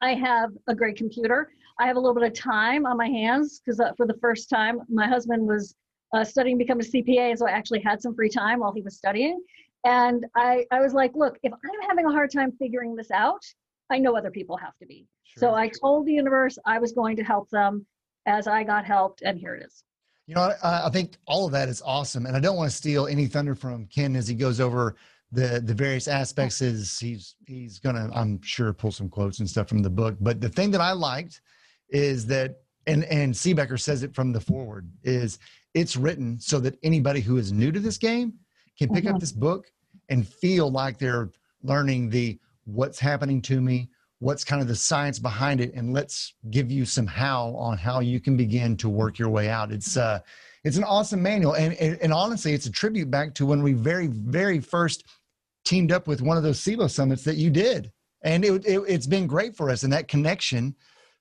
I 0.00 0.14
have 0.14 0.50
a 0.66 0.74
great 0.74 0.96
computer, 0.96 1.52
I 1.78 1.86
have 1.86 1.96
a 1.96 2.00
little 2.00 2.14
bit 2.14 2.24
of 2.24 2.34
time 2.34 2.84
on 2.84 2.96
my 2.96 3.08
hands 3.08 3.60
because 3.64 3.78
uh, 3.78 3.92
for 3.96 4.06
the 4.06 4.18
first 4.20 4.50
time, 4.50 4.80
my 4.88 5.06
husband 5.06 5.46
was 5.46 5.76
uh, 6.12 6.24
studying 6.24 6.58
to 6.58 6.64
become 6.64 6.80
a 6.80 6.82
CPA, 6.82 7.30
and 7.30 7.38
so 7.38 7.46
I 7.46 7.52
actually 7.52 7.80
had 7.80 8.02
some 8.02 8.16
free 8.16 8.28
time 8.28 8.58
while 8.58 8.72
he 8.72 8.82
was 8.82 8.96
studying. 8.96 9.40
And 9.84 10.26
I, 10.36 10.64
I 10.70 10.80
was 10.80 10.94
like, 10.94 11.12
look, 11.14 11.38
if 11.42 11.52
I'm 11.52 11.88
having 11.88 12.06
a 12.06 12.10
hard 12.12 12.30
time 12.32 12.52
figuring 12.52 12.94
this 12.94 13.10
out, 13.10 13.42
I 13.90 13.98
know 13.98 14.16
other 14.16 14.30
people 14.30 14.56
have 14.56 14.76
to 14.78 14.86
be. 14.86 15.06
So 15.36 15.48
Sure. 15.48 15.58
I 15.58 15.68
told 15.68 16.06
the 16.06 16.12
universe 16.12 16.58
I 16.66 16.78
was 16.78 16.92
going 16.92 17.16
to 17.16 17.24
help 17.24 17.50
them 17.50 17.86
as 18.26 18.46
I 18.46 18.62
got 18.62 18.84
helped, 18.84 19.22
and 19.22 19.38
here 19.38 19.54
it 19.54 19.64
is. 19.66 19.84
You 20.26 20.36
know, 20.36 20.52
I, 20.62 20.86
I 20.86 20.90
think 20.90 21.16
all 21.26 21.46
of 21.46 21.52
that 21.52 21.68
is 21.68 21.82
awesome, 21.84 22.26
and 22.26 22.36
I 22.36 22.40
don't 22.40 22.56
want 22.56 22.70
to 22.70 22.76
steal 22.76 23.06
any 23.06 23.26
thunder 23.26 23.54
from 23.54 23.86
Ken 23.86 24.14
as 24.14 24.28
he 24.28 24.34
goes 24.34 24.60
over 24.60 24.96
the 25.32 25.60
the 25.64 25.74
various 25.74 26.06
aspects. 26.06 26.62
Is 26.62 26.98
he's 26.98 27.34
he's 27.46 27.78
gonna, 27.78 28.08
I'm 28.14 28.40
sure, 28.42 28.72
pull 28.72 28.92
some 28.92 29.08
quotes 29.08 29.40
and 29.40 29.50
stuff 29.50 29.68
from 29.68 29.82
the 29.82 29.90
book. 29.90 30.16
But 30.20 30.40
the 30.40 30.48
thing 30.48 30.70
that 30.72 30.80
I 30.80 30.92
liked 30.92 31.40
is 31.88 32.26
that, 32.26 32.60
and 32.86 33.04
and 33.04 33.34
Siebecker 33.34 33.80
says 33.80 34.04
it 34.04 34.14
from 34.14 34.32
the 34.32 34.40
forward, 34.40 34.88
is 35.02 35.38
it's 35.74 35.96
written 35.96 36.38
so 36.38 36.60
that 36.60 36.78
anybody 36.82 37.20
who 37.20 37.38
is 37.38 37.52
new 37.52 37.72
to 37.72 37.80
this 37.80 37.98
game 37.98 38.34
can 38.78 38.88
pick 38.90 39.06
up 39.06 39.16
Mhm. 39.16 39.20
this 39.20 39.32
book 39.32 39.70
and 40.08 40.26
feel 40.26 40.70
like 40.70 40.98
they're 40.98 41.30
learning 41.62 42.10
the 42.10 42.38
what's 42.64 42.98
happening 42.98 43.42
to 43.42 43.60
me 43.60 43.88
what's 44.18 44.44
kind 44.44 44.62
of 44.62 44.68
the 44.68 44.76
science 44.76 45.18
behind 45.18 45.60
it 45.60 45.74
and 45.74 45.92
let's 45.92 46.34
give 46.50 46.70
you 46.70 46.84
some 46.84 47.08
how 47.08 47.48
on 47.56 47.76
how 47.76 47.98
you 47.98 48.20
can 48.20 48.36
begin 48.36 48.76
to 48.76 48.88
work 48.88 49.18
your 49.18 49.28
way 49.28 49.48
out 49.48 49.72
it's 49.72 49.96
uh 49.96 50.20
it's 50.62 50.76
an 50.76 50.84
awesome 50.84 51.20
manual 51.20 51.54
and 51.54 51.74
and, 51.74 51.98
and 52.00 52.12
honestly 52.12 52.52
it's 52.52 52.66
a 52.66 52.70
tribute 52.70 53.10
back 53.10 53.34
to 53.34 53.44
when 53.44 53.64
we 53.64 53.72
very 53.72 54.06
very 54.06 54.60
first 54.60 55.04
teamed 55.64 55.90
up 55.90 56.06
with 56.06 56.22
one 56.22 56.36
of 56.36 56.44
those 56.44 56.60
SIBO 56.60 56.88
summits 56.88 57.24
that 57.24 57.36
you 57.36 57.50
did 57.50 57.90
and 58.22 58.44
it, 58.44 58.64
it 58.64 58.80
it's 58.86 59.08
been 59.08 59.26
great 59.26 59.56
for 59.56 59.68
us 59.70 59.82
and 59.82 59.92
that 59.92 60.06
connection 60.06 60.74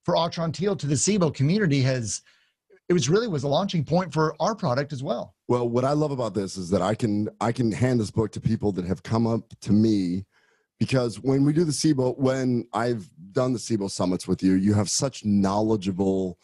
for 0.03 0.15
Atrantil 0.15 0.77
to 0.77 0.86
the 0.86 0.96
SIBO 0.96 1.34
community 1.34 1.81
has 1.81 2.22
it 2.91 2.93
was 2.93 3.07
really 3.07 3.29
was 3.29 3.43
a 3.43 3.48
launching 3.48 3.86
point 3.86 4.12
for 4.12 4.36
our 4.41 4.53
product 4.53 4.91
as 4.91 5.01
well 5.01 5.33
Well, 5.48 5.67
what 5.67 5.86
I 5.86 5.93
love 5.93 6.12
about 6.12 6.33
this 6.33 6.57
is 6.57 6.69
that 6.71 6.81
I 6.81 6.93
can 6.93 7.29
I 7.39 7.53
can 7.53 7.71
hand 7.71 8.00
this 8.01 8.12
book 8.12 8.31
to 8.33 8.41
people 8.41 8.74
that 8.74 8.86
have 8.86 9.01
come 9.01 9.25
up 9.27 9.53
to 9.62 9.71
me 9.71 10.25
because 10.77 11.21
when 11.21 11.45
we 11.45 11.53
do 11.53 11.63
the 11.63 11.71
SIBO, 11.71 12.17
when 12.17 12.67
I've 12.74 13.07
done 13.31 13.53
the 13.53 13.60
SIBO 13.60 13.89
summits 13.89 14.27
with 14.27 14.41
you, 14.43 14.53
you 14.53 14.74
have 14.74 14.89
such 14.89 15.24
knowledgeable 15.24 16.38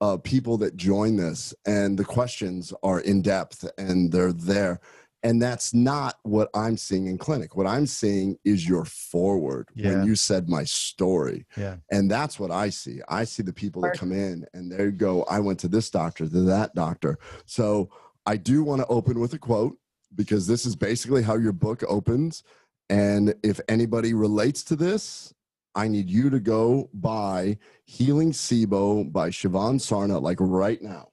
uh, 0.00 0.18
people 0.18 0.56
that 0.58 0.76
join 0.76 1.16
this, 1.16 1.54
and 1.66 1.98
the 1.98 2.04
questions 2.04 2.72
are 2.82 3.00
in 3.00 3.22
depth 3.22 3.68
and 3.78 4.12
they're 4.12 4.32
there. 4.32 4.80
And 5.22 5.42
that's 5.42 5.74
not 5.74 6.16
what 6.22 6.48
I'm 6.54 6.76
seeing 6.76 7.06
in 7.08 7.18
clinic. 7.18 7.56
What 7.56 7.66
I'm 7.66 7.86
seeing 7.86 8.38
is 8.44 8.68
your 8.68 8.84
forward 8.84 9.68
Yeah. 9.74 9.90
when 9.94 10.06
you 10.06 10.14
said 10.14 10.48
my 10.48 10.64
story. 10.64 11.44
Yeah. 11.56 11.76
And 11.90 12.10
that's 12.10 12.38
what 12.38 12.50
I 12.52 12.70
see. 12.70 13.00
I 13.08 13.24
see 13.24 13.42
the 13.42 13.52
people 13.52 13.82
that 13.82 13.98
come 13.98 14.12
in 14.12 14.46
and 14.54 14.70
they 14.70 14.90
go, 14.92 15.24
I 15.24 15.40
went 15.40 15.58
to 15.60 15.68
this 15.68 15.90
doctor, 15.90 16.28
to 16.28 16.40
that 16.42 16.74
doctor. 16.74 17.18
So 17.46 17.90
I 18.26 18.36
do 18.36 18.62
want 18.62 18.80
to 18.80 18.86
open 18.86 19.18
with 19.18 19.32
a 19.34 19.38
quote 19.38 19.76
because 20.14 20.46
this 20.46 20.64
is 20.64 20.76
basically 20.76 21.22
how 21.22 21.36
your 21.36 21.52
book 21.52 21.82
opens. 21.88 22.44
And 22.88 23.34
if 23.42 23.60
anybody 23.68 24.14
relates 24.14 24.62
to 24.64 24.76
this, 24.76 25.34
I 25.74 25.88
need 25.88 26.08
you 26.10 26.30
to 26.30 26.40
go 26.40 26.90
buy 26.94 27.58
Healing 27.84 28.32
SIBO 28.32 29.12
by 29.12 29.30
Siobhan 29.30 29.76
Sarna, 29.80 30.20
like 30.20 30.38
right 30.40 30.80
now. 30.82 31.08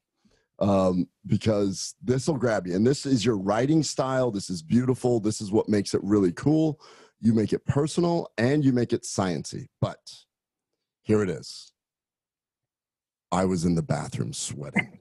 Um, 0.59 1.09
because 1.27 1.95
this 2.01 2.27
will 2.27 2.37
grab 2.37 2.65
you. 2.65 2.75
And 2.75 2.87
this 2.87 3.05
is 3.05 3.25
your 3.25 3.37
writing 3.37 3.83
style. 3.83 4.31
This 4.31 4.49
is 4.49 4.61
beautiful. 4.61 5.19
This 5.19 5.41
is 5.41 5.51
what 5.51 5.67
makes 5.67 5.93
it 5.93 6.01
really 6.01 6.31
cool. 6.31 6.79
You 7.19 7.33
make 7.33 7.51
it 7.51 7.65
personal 7.65 8.31
and 8.37 8.63
you 8.63 8.71
make 8.71 8.93
it 8.93 9.03
sciency. 9.03 9.67
But 9.81 9.99
here 11.01 11.21
it 11.21 11.29
is. 11.29 11.73
I 13.31 13.43
was 13.43 13.65
in 13.65 13.75
the 13.75 13.83
bathroom 13.83 14.31
sweating. 14.31 14.99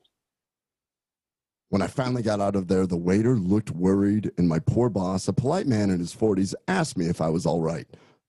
When 1.68 1.82
I 1.82 1.86
finally 1.86 2.22
got 2.22 2.40
out 2.40 2.56
of 2.56 2.68
there, 2.68 2.86
the 2.86 2.96
waiter 2.96 3.36
looked 3.36 3.70
worried, 3.70 4.30
and 4.38 4.48
my 4.48 4.60
poor 4.60 4.88
boss, 4.88 5.26
a 5.26 5.32
polite 5.32 5.66
man 5.66 5.90
in 5.90 5.98
his 5.98 6.14
40s, 6.14 6.54
asked 6.68 6.96
me 6.96 7.06
if 7.06 7.20
I 7.20 7.28
was 7.28 7.46
all 7.46 7.60
right. 7.60 7.86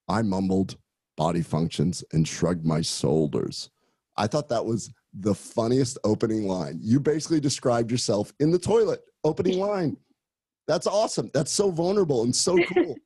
I 0.08 0.22
mumbled 0.22 0.78
body 1.16 1.42
functions 1.42 2.04
and 2.12 2.28
shrugged 2.28 2.66
my 2.66 2.82
shoulders. 2.82 3.70
I 4.18 4.28
thought 4.28 4.50
that 4.50 4.66
was 4.66 4.92
the 5.20 5.36
funniest 5.36 5.98
opening 6.04 6.48
line. 6.48 6.80
You 6.82 7.00
basically 7.00 7.40
described 7.40 7.92
yourself 7.92 8.34
in 8.40 8.52
the 8.52 8.60
toilet, 8.60 9.02
opening 9.24 9.60
line. 9.60 9.98
That's 10.68 10.88
awesome. 10.88 11.30
That's 11.34 11.52
so 11.52 11.72
vulnerable 11.72 12.24
and 12.24 12.36
so 12.36 12.58
cool. 12.74 12.96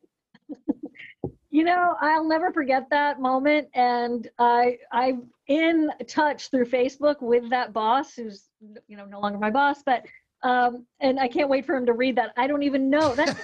You 1.52 1.64
know, 1.64 1.96
I'll 2.00 2.28
never 2.28 2.54
forget 2.54 2.86
that 2.92 3.20
moment, 3.20 3.70
and 3.74 4.30
I 4.38 4.78
I'm 4.92 5.30
in 5.48 5.90
touch 6.08 6.52
through 6.52 6.66
Facebook 6.66 7.22
with 7.22 7.50
that 7.50 7.74
boss, 7.74 8.14
who's 8.14 8.50
you 8.88 8.96
know 8.96 9.06
no 9.06 9.20
longer 9.20 9.40
my 9.40 9.50
boss, 9.50 9.82
but 9.84 10.06
um, 10.44 10.86
and 11.02 11.20
I 11.20 11.28
can't 11.28 11.50
wait 11.50 11.66
for 11.66 11.76
him 11.76 11.86
to 11.86 11.94
read 11.94 12.16
that. 12.18 12.32
I 12.38 12.48
don't 12.48 12.64
even 12.64 12.90
know 12.90 13.14
that. 13.16 13.38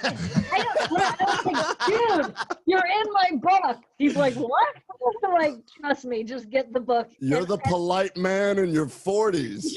I 0.52 0.58
don't, 0.62 1.00
I 1.00 1.16
don't 1.18 1.52
like, 1.52 1.78
dude, 1.86 2.34
you're 2.66 2.78
in 2.86 3.12
my 3.12 3.30
book. 3.40 3.82
He's 3.98 4.16
like, 4.16 4.34
what? 4.34 4.74
I'm 5.24 5.32
like, 5.32 5.54
trust 5.80 6.04
me, 6.04 6.24
just 6.24 6.50
get 6.50 6.72
the 6.72 6.80
book. 6.80 7.10
You're 7.20 7.40
And- 7.40 7.48
the 7.48 7.58
polite 7.58 8.16
man 8.16 8.58
in 8.58 8.70
your 8.70 8.86
40s. 8.86 9.66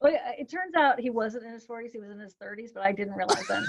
Well, 0.00 0.12
yeah, 0.12 0.30
it 0.38 0.48
turns 0.48 0.74
out 0.76 1.00
he 1.00 1.10
wasn't 1.10 1.44
in 1.44 1.52
his 1.52 1.66
40s; 1.66 1.90
he 1.90 1.98
was 1.98 2.10
in 2.10 2.20
his 2.20 2.34
30s, 2.40 2.70
but 2.72 2.86
I 2.86 2.92
didn't 2.92 3.14
realize 3.14 3.44
that. 3.48 3.64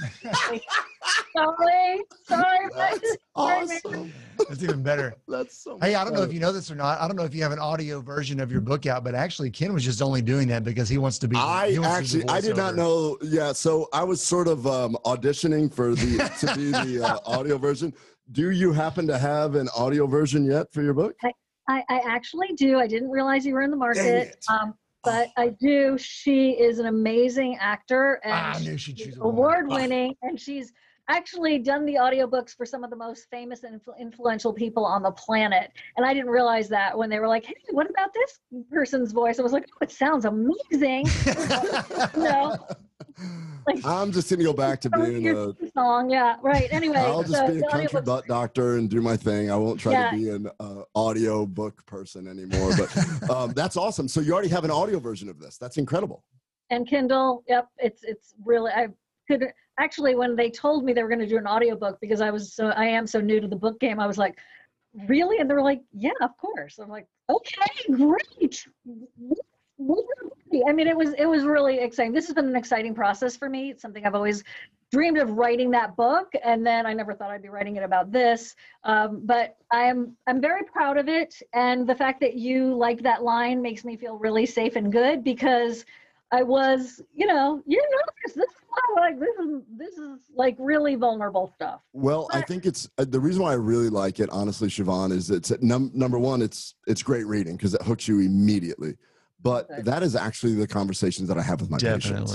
sorry, 1.33 2.01
sorry. 2.23 2.69
That's 2.75 3.17
awesome. 3.35 4.13
That's 4.47 4.61
even 4.61 4.83
better. 4.83 5.15
That's 5.27 5.57
so 5.57 5.79
Hey, 5.81 5.95
I 5.95 6.03
don't 6.03 6.13
know 6.13 6.21
if 6.21 6.31
you 6.31 6.39
know 6.39 6.51
this 6.51 6.69
or 6.69 6.75
not. 6.75 7.01
I 7.01 7.07
don't 7.07 7.15
know 7.15 7.23
if 7.23 7.33
you 7.33 7.41
have 7.41 7.51
an 7.51 7.57
audio 7.57 7.99
version 7.99 8.39
of 8.39 8.51
your 8.51 8.61
book 8.61 8.85
out, 8.85 9.03
but 9.03 9.15
actually, 9.15 9.49
Ken 9.49 9.73
was 9.73 9.83
just 9.83 10.03
only 10.03 10.21
doing 10.21 10.47
that 10.49 10.63
because 10.63 10.87
he 10.87 10.99
wants 10.99 11.17
to 11.19 11.27
be. 11.27 11.35
I 11.35 11.71
he 11.71 11.79
wants 11.79 12.11
to 12.11 12.17
do 12.17 12.23
actually 12.23 12.37
I 12.37 12.41
did 12.41 12.57
not 12.57 12.75
know. 12.75 13.17
Yeah, 13.23 13.51
so 13.51 13.89
I 13.91 14.03
was 14.03 14.21
sort 14.21 14.47
of 14.47 14.67
um, 14.67 14.97
auditioning 15.05 15.73
for 15.73 15.95
the 15.95 16.31
to 16.41 16.55
be 16.55 16.71
the 16.71 17.05
uh, 17.07 17.19
audio 17.25 17.57
version. 17.57 17.91
Do 18.31 18.51
you 18.51 18.71
happen 18.71 19.07
to 19.07 19.17
have 19.17 19.55
an 19.55 19.67
audio 19.75 20.05
version 20.05 20.45
yet 20.45 20.71
for 20.71 20.83
your 20.83 20.93
book? 20.93 21.15
I, 21.67 21.83
I 21.89 22.01
actually 22.05 22.49
do. 22.55 22.79
I 22.79 22.85
didn't 22.85 23.09
realize 23.09 23.45
you 23.45 23.55
were 23.55 23.63
in 23.63 23.71
the 23.71 23.77
market. 23.77 24.05
it. 24.05 24.45
Um, 24.47 24.75
but 25.03 25.29
I 25.37 25.49
do. 25.49 25.97
She 25.97 26.51
is 26.51 26.79
an 26.79 26.87
amazing 26.87 27.57
actor 27.59 28.19
and 28.23 28.33
Ah, 28.33 28.53
I 28.55 28.59
knew 28.59 28.77
she'd 28.77 28.97
choose 28.97 29.17
award 29.21 29.67
winning, 29.67 30.15
and 30.21 30.39
she's 30.39 30.73
actually 31.09 31.57
done 31.57 31.85
the 31.85 31.95
audiobooks 31.95 32.55
for 32.55 32.65
some 32.65 32.83
of 32.83 32.91
the 32.91 32.95
most 32.95 33.27
famous 33.31 33.63
and 33.63 33.81
influ- 33.81 33.97
influential 33.99 34.53
people 34.53 34.85
on 34.85 35.01
the 35.01 35.11
planet. 35.11 35.71
And 35.97 36.05
I 36.05 36.13
didn't 36.13 36.29
realize 36.29 36.69
that 36.69 36.95
when 36.97 37.09
they 37.09 37.19
were 37.19 37.27
like, 37.27 37.45
"Hey, 37.45 37.55
what 37.71 37.89
about 37.89 38.13
this 38.13 38.39
person's 38.71 39.11
voice?" 39.11 39.39
I 39.39 39.41
was 39.41 39.51
like, 39.53 39.65
"Oh, 39.73 39.77
it 39.81 39.91
sounds 39.91 40.25
amazing." 40.25 41.05
No. 42.15 42.57
Like- 43.67 43.85
I'm 43.85 44.11
just 44.11 44.29
gonna 44.29 44.43
go 44.43 44.53
back 44.53 44.81
to 44.81 44.89
being 45.05 45.27
a. 45.29 45.53
song, 45.75 46.09
yeah, 46.09 46.37
right. 46.41 46.67
Anyway, 46.71 46.97
I'll 46.97 47.21
just 47.23 47.35
so 47.35 47.47
be 47.53 47.59
a 47.59 47.67
country 47.69 48.01
butt 48.01 48.25
doctor 48.27 48.77
and 48.77 48.89
do 48.89 49.01
my 49.01 49.15
thing. 49.15 49.51
I 49.51 49.55
won't 49.55 49.79
try 49.79 49.91
Yeah. 49.91 50.11
to 50.11 50.17
be 50.17 50.29
an 50.29 50.49
uh, 50.59 50.83
audio 50.95 51.45
book 51.45 51.85
person 51.85 52.27
anymore. 52.27 52.71
But 52.77 53.29
um, 53.29 53.53
that's 53.53 53.77
awesome. 53.77 54.07
So 54.07 54.21
you 54.21 54.33
already 54.33 54.49
have 54.49 54.63
an 54.65 54.71
audio 54.71 54.99
version 54.99 55.29
of 55.29 55.39
this. 55.39 55.57
That's 55.57 55.77
incredible. 55.77 56.23
and 56.71 56.87
Kindle. 56.87 57.43
Yep, 57.47 57.67
it's 57.77 58.03
it's 58.03 58.33
really 58.43 58.71
I 58.71 58.87
could 59.27 59.45
actually 59.79 60.15
when 60.15 60.35
they 60.35 60.49
told 60.49 60.83
me 60.83 60.91
they 60.93 61.03
were 61.03 61.09
going 61.09 61.19
to 61.19 61.27
do 61.27 61.37
an 61.37 61.45
audiobook 61.47 61.99
because 62.01 62.21
I 62.21 62.31
was 62.31 62.53
so 62.53 62.67
I 62.69 62.85
am 62.85 63.05
so 63.05 63.21
new 63.21 63.39
to 63.39 63.47
the 63.47 63.55
book 63.55 63.79
game. 63.79 63.99
I 63.99 64.07
was 64.07 64.17
like, 64.17 64.35
really? 65.07 65.37
And 65.39 65.47
they 65.49 65.53
were 65.53 65.61
like, 65.61 65.81
yeah, 65.93 66.11
of 66.21 66.31
course. 66.37 66.79
I'm 66.79 66.89
like, 66.89 67.05
okay, 67.29 67.93
great. 67.93 68.65
I 70.67 70.73
mean, 70.73 70.87
it 70.87 70.97
was 70.97 71.13
it 71.13 71.25
was 71.25 71.45
really 71.45 71.79
exciting. 71.79 72.11
This 72.11 72.27
has 72.27 72.33
been 72.33 72.47
an 72.47 72.55
exciting 72.55 72.93
process 72.93 73.37
for 73.37 73.49
me. 73.49 73.71
It's 73.71 73.81
something 73.81 74.05
I've 74.05 74.15
always 74.15 74.43
dreamed 74.91 75.17
of 75.19 75.31
writing 75.31 75.71
that 75.71 75.95
book, 75.95 76.33
and 76.43 76.65
then 76.65 76.85
I 76.85 76.93
never 76.93 77.13
thought 77.13 77.29
I'd 77.29 77.41
be 77.41 77.49
writing 77.49 77.75
it 77.75 77.83
about 77.83 78.11
this. 78.11 78.55
Um, 78.83 79.21
but 79.23 79.55
I'm 79.71 80.17
I'm 80.27 80.41
very 80.41 80.63
proud 80.63 80.97
of 80.97 81.07
it, 81.07 81.41
and 81.53 81.87
the 81.87 81.95
fact 81.95 82.19
that 82.21 82.35
you 82.35 82.73
like 82.73 83.01
that 83.03 83.23
line 83.23 83.61
makes 83.61 83.85
me 83.85 83.95
feel 83.95 84.17
really 84.17 84.45
safe 84.45 84.75
and 84.75 84.91
good 84.91 85.23
because 85.23 85.85
I 86.31 86.43
was, 86.43 87.01
you 87.13 87.25
know, 87.25 87.61
you're 87.65 87.83
nervous. 87.83 88.35
This 88.35 88.49
is 88.49 88.95
like 88.95 89.19
this 89.19 89.35
is 89.37 89.61
this 89.77 89.97
is 89.97 90.19
like 90.35 90.55
really 90.59 90.95
vulnerable 90.95 91.51
stuff. 91.55 91.81
Well, 91.93 92.27
I 92.33 92.41
think 92.41 92.65
it's 92.65 92.89
uh, 92.97 93.05
the 93.07 93.19
reason 93.19 93.43
why 93.43 93.51
I 93.51 93.55
really 93.55 93.89
like 93.89 94.19
it, 94.19 94.29
honestly, 94.29 94.67
Siobhan, 94.67 95.11
is 95.11 95.29
it's 95.29 95.51
num- 95.61 95.91
number 95.93 96.19
one, 96.19 96.41
it's 96.41 96.75
it's 96.87 97.03
great 97.03 97.27
reading 97.27 97.55
because 97.55 97.73
it 97.73 97.81
hooks 97.83 98.07
you 98.07 98.19
immediately. 98.19 98.95
But 99.41 99.67
Good. 99.69 99.85
that 99.85 100.03
is 100.03 100.15
actually 100.15 100.55
the 100.55 100.67
conversations 100.67 101.27
that 101.29 101.37
I 101.37 101.41
have 101.41 101.61
with 101.61 101.69
my 101.69 101.77
patients, 101.77 102.31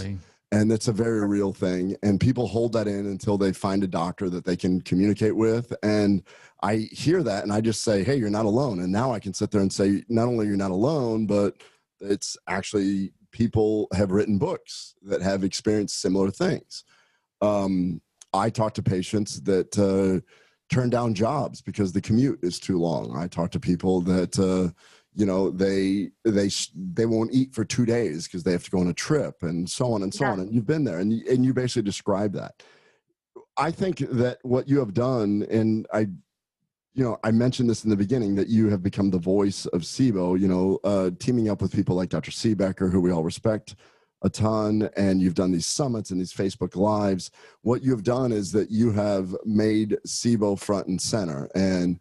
and 0.53 0.73
it's 0.73 0.89
a 0.89 0.93
very 0.93 1.27
real 1.27 1.53
thing. 1.53 1.97
And 2.03 2.19
people 2.21 2.47
hold 2.47 2.73
that 2.75 2.87
in 2.87 3.07
until 3.07 3.37
they 3.37 3.53
find 3.53 3.83
a 3.85 3.87
doctor 3.87 4.31
that 4.31 4.45
they 4.45 4.57
can 4.57 4.81
communicate 4.81 5.37
with. 5.37 5.75
And 5.83 6.23
I 6.63 6.89
hear 6.93 7.23
that, 7.23 7.43
and 7.43 7.53
I 7.53 7.61
just 7.61 7.83
say, 7.83 8.05
"Hey, 8.05 8.17
you're 8.17 8.31
not 8.31 8.47
alone." 8.47 8.81
And 8.81 8.91
now 8.91 9.13
I 9.13 9.21
can 9.21 9.35
sit 9.35 9.51
there 9.51 9.61
and 9.61 9.73
say, 9.73 10.03
not 10.09 10.29
only 10.29 10.47
you're 10.47 10.57
not 10.57 10.71
alone, 10.71 11.27
but 11.27 11.57
it's 12.01 12.37
actually 12.49 13.13
people 13.33 13.89
have 13.93 14.13
written 14.13 14.39
books 14.39 14.95
that 15.03 15.21
have 15.21 15.45
experienced 15.45 16.01
similar 16.01 16.31
things. 16.31 16.85
Um, 17.43 18.01
I 18.33 18.49
talk 18.51 18.75
to 18.75 18.83
patients 18.83 19.41
that 19.43 19.77
uh, 19.79 20.21
turn 20.73 20.91
down 20.91 21.15
jobs 21.15 21.61
because 21.61 21.93
the 21.93 22.01
commute 22.01 22.41
is 22.43 22.59
too 22.59 22.79
long. 22.79 23.17
I 23.17 23.27
talk 23.27 23.51
to 23.53 23.61
people 23.61 24.01
that 24.03 24.39
uh, 24.39 24.73
you 25.15 25.27
know 25.27 25.51
they 25.51 26.11
they 26.25 26.51
they 26.75 27.07
won't 27.07 27.33
eat 27.33 27.55
for 27.55 27.65
two 27.65 27.87
days 27.87 28.27
because 28.27 28.43
they 28.43 28.53
have 28.53 28.65
to 28.65 28.71
go 28.71 28.81
on 28.81 28.89
a 28.89 28.95
trip 28.95 29.43
and 29.43 29.69
so 29.69 29.93
on 29.93 30.03
and 30.03 30.13
so 30.13 30.25
Yeah. 30.25 30.33
on. 30.33 30.41
And 30.41 30.53
you've 30.55 30.67
been 30.67 30.85
there, 30.85 30.99
and 30.99 31.13
you, 31.13 31.25
and 31.31 31.45
you 31.45 31.55
basically 31.55 31.83
describe 31.83 32.33
that. 32.35 32.63
I 33.57 33.71
think 33.71 33.99
that 34.11 34.39
what 34.43 34.69
you 34.69 34.79
have 34.81 34.95
done, 34.95 35.47
and 35.49 35.87
I, 35.93 36.01
you 36.95 37.05
know, 37.05 37.19
I 37.23 37.31
mentioned 37.31 37.71
this 37.71 37.85
in 37.85 37.91
the 37.91 37.97
beginning 37.97 38.35
that 38.37 38.49
you 38.49 38.69
have 38.69 38.83
become 38.83 39.11
the 39.11 39.19
voice 39.19 39.67
of 39.67 39.83
SIBO. 39.83 40.39
You 40.39 40.49
know, 40.49 40.79
uh, 40.85 41.11
teaming 41.19 41.49
up 41.49 41.63
with 41.63 41.73
people 41.73 41.95
like 41.95 42.09
Dr. 42.09 42.31
Siebecker, 42.33 42.91
who 42.91 43.01
we 43.01 43.13
all 43.13 43.25
respect 43.25 43.77
a 44.23 44.31
ton, 44.31 44.89
and 44.97 45.21
you've 45.21 45.35
done 45.35 45.53
these 45.53 45.67
summits 45.67 46.11
and 46.11 46.19
these 46.19 46.33
Facebook 46.33 46.77
lives. 46.77 47.31
What 47.61 47.83
you've 47.83 48.03
done 48.03 48.33
is 48.33 48.53
that 48.53 48.71
you 48.71 48.91
have 48.93 49.37
made 49.45 49.99
SIBO 50.07 50.59
front 50.59 50.87
and 50.87 51.01
center, 51.01 51.49
and 51.55 52.01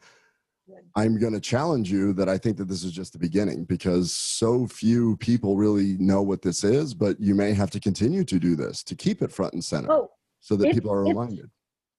I'm 0.95 1.17
going 1.17 1.33
to 1.33 1.39
challenge 1.39 1.91
you 1.91 2.13
that 2.13 2.29
I 2.29 2.37
think 2.37 2.57
that 2.57 2.67
this 2.67 2.83
is 2.83 2.91
just 2.91 3.13
the 3.13 3.19
beginning 3.19 3.63
because 3.65 4.13
so 4.13 4.67
few 4.67 5.17
people 5.17 5.57
really 5.57 5.97
know 5.99 6.21
what 6.21 6.41
this 6.43 6.63
is, 6.63 6.93
but 6.93 7.19
you 7.19 7.33
may 7.33 7.53
have 7.53 7.71
to 7.71 7.79
continue 7.79 8.23
to 8.25 8.37
do 8.39 8.55
this 8.55 8.83
to 8.83 8.95
keep 8.95 9.21
it 9.23 9.31
front 9.31 9.53
and 9.53 9.63
center 9.63 9.91
Oh, 9.91 10.11
so 10.39 10.55
that 10.55 10.71
people 10.71 10.91
are 10.91 11.03
reminded. 11.03 11.49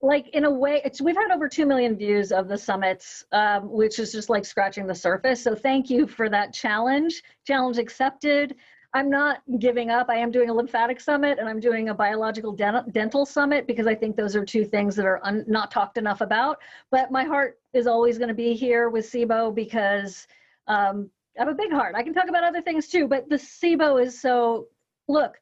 like 0.01 0.29
in 0.29 0.45
a 0.45 0.51
way 0.51 0.81
it's 0.85 1.01
we've 1.01 1.17
had 1.17 1.31
over 1.33 1.49
2 1.49 1.65
million 1.67 1.97
views 1.97 2.31
of 2.31 2.47
the 2.47 2.59
summits 2.59 3.25
um, 3.33 3.71
which 3.71 3.99
is 3.99 4.13
just 4.13 4.29
like 4.29 4.45
scratching 4.45 4.87
the 4.87 4.95
surface 4.95 5.43
so 5.43 5.55
thank 5.55 5.89
you 5.89 6.07
for 6.07 6.29
that 6.29 6.53
challenge 6.53 7.23
challenge 7.47 7.79
accepted 7.79 8.55
i'm 8.95 9.11
not 9.11 9.43
giving 9.59 9.91
up. 9.91 10.09
I 10.09 10.17
am 10.17 10.31
doing 10.31 10.49
a 10.49 10.55
lymphatic 10.55 11.01
summit 11.01 11.39
and 11.39 11.49
i'm 11.49 11.61
doing 11.61 11.89
a 11.89 11.95
biological 11.95 12.53
dental, 12.53 13.27
summit 13.27 13.67
because 13.67 13.87
i 13.87 13.95
think 13.95 14.17
those 14.17 14.35
are 14.35 14.45
two 14.45 14.65
things 14.65 14.97
that 14.97 15.05
are 15.05 15.21
un, 15.25 15.45
not 15.47 15.71
talked 15.71 15.99
enough 15.99 16.21
about. 16.21 16.59
But 16.91 17.11
my 17.11 17.25
heart 17.25 17.59
is 17.73 17.87
always 17.87 18.17
going 18.19 18.29
to 18.29 18.35
be 18.35 18.55
here 18.55 18.89
with 18.89 19.05
sibo 19.05 19.55
because 19.55 20.27
um, 20.69 21.11
i 21.37 21.43
have 21.43 21.49
a 21.49 21.55
big 21.55 21.73
heart. 21.73 21.95
I 21.97 22.03
can 22.03 22.15
talk 22.15 22.29
about 22.29 22.45
other 22.45 22.63
things 22.63 22.89
too 22.89 23.07
but 23.09 23.29
the 23.29 23.37
sibo 23.37 24.03
is 24.03 24.19
so 24.21 24.69
look 25.09 25.35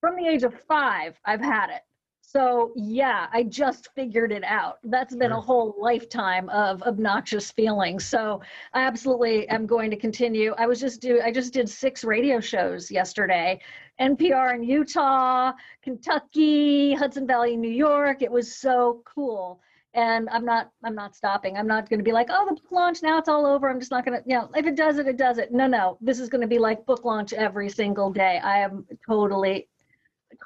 from 0.00 0.16
the 0.16 0.26
age 0.26 0.44
of 0.44 0.54
five 0.68 1.18
i've 1.24 1.40
had 1.40 1.70
it 1.70 1.82
so 2.30 2.72
yeah, 2.76 3.28
I 3.32 3.44
just 3.44 3.88
figured 3.94 4.32
it 4.32 4.44
out. 4.44 4.80
That's 4.84 5.16
been 5.16 5.32
a 5.32 5.40
whole 5.40 5.74
lifetime 5.80 6.50
of 6.50 6.82
obnoxious 6.82 7.50
feelings. 7.50 8.04
So 8.04 8.42
I 8.74 8.82
absolutely 8.82 9.48
am 9.48 9.64
going 9.64 9.90
to 9.90 9.96
continue. 9.96 10.54
I 10.58 10.66
was 10.66 10.78
just 10.78 11.00
do 11.00 11.22
I 11.24 11.32
just 11.32 11.54
did 11.54 11.70
six 11.70 12.04
radio 12.04 12.38
shows 12.38 12.90
yesterday 12.90 13.60
NPR 13.98 14.56
in 14.56 14.62
Utah, 14.62 15.52
Kentucky, 15.82 16.92
Hudson 16.92 17.26
Valley, 17.26 17.56
New 17.56 17.70
York. 17.70 18.20
It 18.20 18.30
was 18.30 18.54
so 18.54 19.02
cool. 19.06 19.62
And 19.94 20.28
I'm 20.28 20.44
not 20.44 20.70
I'm 20.84 20.94
not 20.94 21.16
stopping. 21.16 21.56
I'm 21.56 21.66
not 21.66 21.88
going 21.88 21.98
to 21.98 22.04
be 22.04 22.12
like, 22.12 22.28
"Oh, 22.28 22.44
the 22.46 22.56
book 22.56 22.70
launch 22.70 23.02
now 23.02 23.16
it's 23.16 23.30
all 23.30 23.46
over. 23.46 23.70
I'm 23.70 23.80
just 23.80 23.90
not 23.90 24.04
going 24.04 24.22
to, 24.22 24.28
you 24.28 24.36
know, 24.36 24.50
if 24.54 24.66
it 24.66 24.76
does 24.76 24.98
it, 24.98 25.08
it 25.08 25.16
does 25.16 25.38
it." 25.38 25.50
No, 25.50 25.66
no. 25.66 25.96
This 26.02 26.20
is 26.20 26.28
going 26.28 26.42
to 26.42 26.46
be 26.46 26.58
like 26.58 26.84
book 26.84 27.06
launch 27.06 27.32
every 27.32 27.70
single 27.70 28.10
day. 28.12 28.38
I 28.44 28.58
am 28.58 28.86
totally 29.06 29.66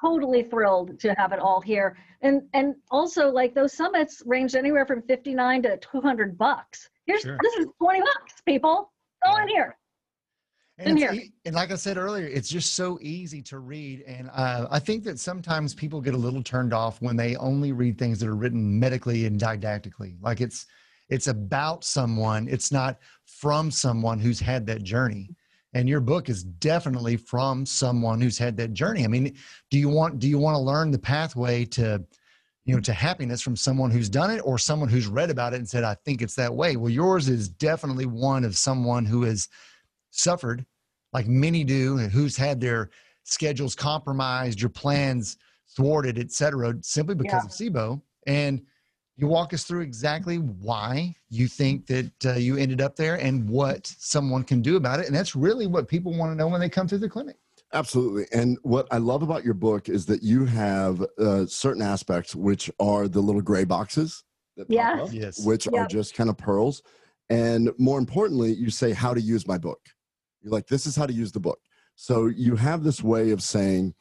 totally 0.01 0.43
thrilled 0.43 0.99
to 1.01 1.15
have 1.15 1.33
it 1.33 1.39
all 1.39 1.61
here. 1.61 1.97
And 2.21 2.43
and 2.55 2.75
also 2.91 3.29
like 3.29 3.55
those 3.55 3.73
summits 3.73 4.23
ranged 4.27 4.55
anywhere 4.55 4.87
from 4.87 5.03
59 5.03 5.63
to 5.63 5.77
200 5.79 6.39
bucks. 6.39 6.89
Here's 7.07 7.23
Sure. 7.23 7.39
this 7.43 7.55
is 7.55 7.67
20 7.79 8.01
bucks, 8.01 8.41
people. 8.47 8.93
Go 9.25 9.37
in 9.39 9.49
here. 9.49 9.77
And, 10.79 10.99
e- 10.99 11.33
and 11.45 11.55
like 11.55 11.71
I 11.71 11.77
said 11.77 11.97
earlier, 11.97 12.27
it's 12.27 12.49
just 12.49 12.75
so 12.75 12.99
easy 13.01 13.43
to 13.43 13.59
read. 13.59 14.03
And 14.03 14.31
uh, 14.33 14.67
I 14.71 14.79
think 14.79 15.05
that 15.05 15.19
sometimes 15.21 15.75
people 15.75 16.01
get 16.01 16.15
a 16.15 16.19
little 16.19 16.43
turned 16.43 16.73
off 16.73 17.01
when 17.01 17.15
they 17.17 17.37
only 17.37 17.73
read 17.73 17.99
things 17.99 18.19
that 18.21 18.29
are 18.29 18.35
written 18.35 18.81
medically 18.81 19.27
and 19.27 19.39
didactically. 19.39 20.17
Like 20.21 20.41
it's 20.41 20.67
it's 21.09 21.27
about 21.27 21.85
someone. 21.85 22.49
It's 22.49 22.73
not 22.73 22.99
from 23.27 23.71
someone 23.71 24.19
who's 24.19 24.41
had 24.41 24.67
that 24.67 24.83
journey. 24.83 25.29
And 25.75 25.89
your 25.89 26.01
book 26.01 26.29
is 26.29 26.45
definitely 26.45 27.17
from 27.17 27.65
someone 27.65 28.21
who's 28.21 28.37
had 28.37 28.57
that 28.59 28.75
journey. 28.75 29.05
I 29.05 29.09
mean, 29.09 29.35
do 29.71 29.79
you 29.79 29.89
want 29.89 30.19
do 30.19 30.29
you 30.29 30.39
want 30.39 30.55
to 30.55 30.61
learn 30.61 30.91
the 30.91 30.99
pathway 30.99 31.65
to 31.67 32.05
you 32.65 32.75
know 32.75 32.81
to 32.81 32.93
happiness 32.93 33.41
from 33.41 33.57
someone 33.57 33.91
who's 33.91 34.09
done 34.09 34.31
it 34.31 34.41
or 34.41 34.59
someone 34.59 34.89
who's 34.89 35.07
read 35.07 35.31
about 35.31 35.55
it 35.55 35.57
and 35.57 35.69
said, 35.69 35.85
I 35.85 35.95
think 36.05 36.21
it's 36.21 36.35
that 36.35 36.55
way? 36.55 36.77
Well, 36.77 36.91
yours 36.91 37.29
is 37.29 37.49
definitely 37.49 38.07
one 38.07 38.45
of 38.45 38.57
someone 38.57 39.07
who 39.07 39.23
has 39.23 39.49
suffered 40.11 40.67
like 41.13 41.27
many 41.27 41.65
do 41.65 41.97
who's 41.97 42.37
had 42.37 42.61
their 42.61 42.91
schedules 43.25 43.75
compromised 43.75 44.61
your 44.61 44.71
plans 44.71 45.37
thwarted 45.77 46.19
etc 46.19 46.75
simply 46.83 47.15
because 47.15 47.45
of 47.45 47.51
sibo 47.51 48.01
and 48.27 48.63
you 49.23 49.29
walk 49.29 49.55
us 49.55 49.63
through 49.63 49.81
exactly 49.81 50.37
why 50.37 51.15
you 51.31 51.47
think 51.47 51.87
that 51.87 52.27
uh, 52.27 52.33
you 52.35 52.57
ended 52.57 52.81
up 52.81 52.97
there 52.97 53.15
and 53.15 53.49
what 53.49 53.87
someone 53.87 54.43
can 54.43 54.61
do 54.61 54.77
about 54.77 54.99
it 54.99 55.07
and 55.07 55.15
that's 55.15 55.37
really 55.37 55.67
what 55.67 55.89
people 55.89 56.13
want 56.19 56.31
to 56.31 56.35
know 56.35 56.49
when 56.49 56.61
they 56.61 56.69
come 56.69 56.87
through 56.89 56.99
the 56.99 57.09
clinic 57.09 57.37
Absolutely. 57.75 58.27
And 58.39 58.59
what 58.65 58.87
I 58.91 58.99
love 58.99 59.23
about 59.23 59.45
your 59.45 59.55
book 59.55 59.89
is 59.89 60.05
that 60.07 60.23
you 60.23 60.45
have 60.45 61.03
uh, 61.19 61.47
certain 61.47 61.81
aspects 61.81 62.35
which 62.35 62.71
are 62.79 63.09
the 63.09 63.21
little 63.21 63.41
gray 63.41 63.65
boxes 63.65 64.25
that 64.59 64.69
pop 64.69 64.75
Yes. 64.75 65.01
up, 65.01 65.09
yes 65.15 65.47
which 65.47 65.67
are 65.73 65.87
just 65.87 66.15
kind 66.15 66.29
of 66.29 66.37
pearls. 66.37 66.83
And 67.31 67.71
more 67.79 67.99
importantly, 67.99 68.53
you 68.53 68.69
say 68.69 68.93
how 68.93 69.15
to 69.15 69.21
use 69.23 69.47
my 69.47 69.57
book. 69.57 69.81
You're 70.43 70.53
like, 70.53 70.67
this 70.67 70.85
is 70.85 70.95
how 70.95 71.07
to 71.07 71.15
use 71.15 71.33
the 71.33 71.41
book. 71.41 71.61
So 71.95 72.27
you 72.27 72.57
have 72.57 72.85
this 72.85 73.03
way 73.03 73.31
of 73.31 73.43
saying, 73.43 73.95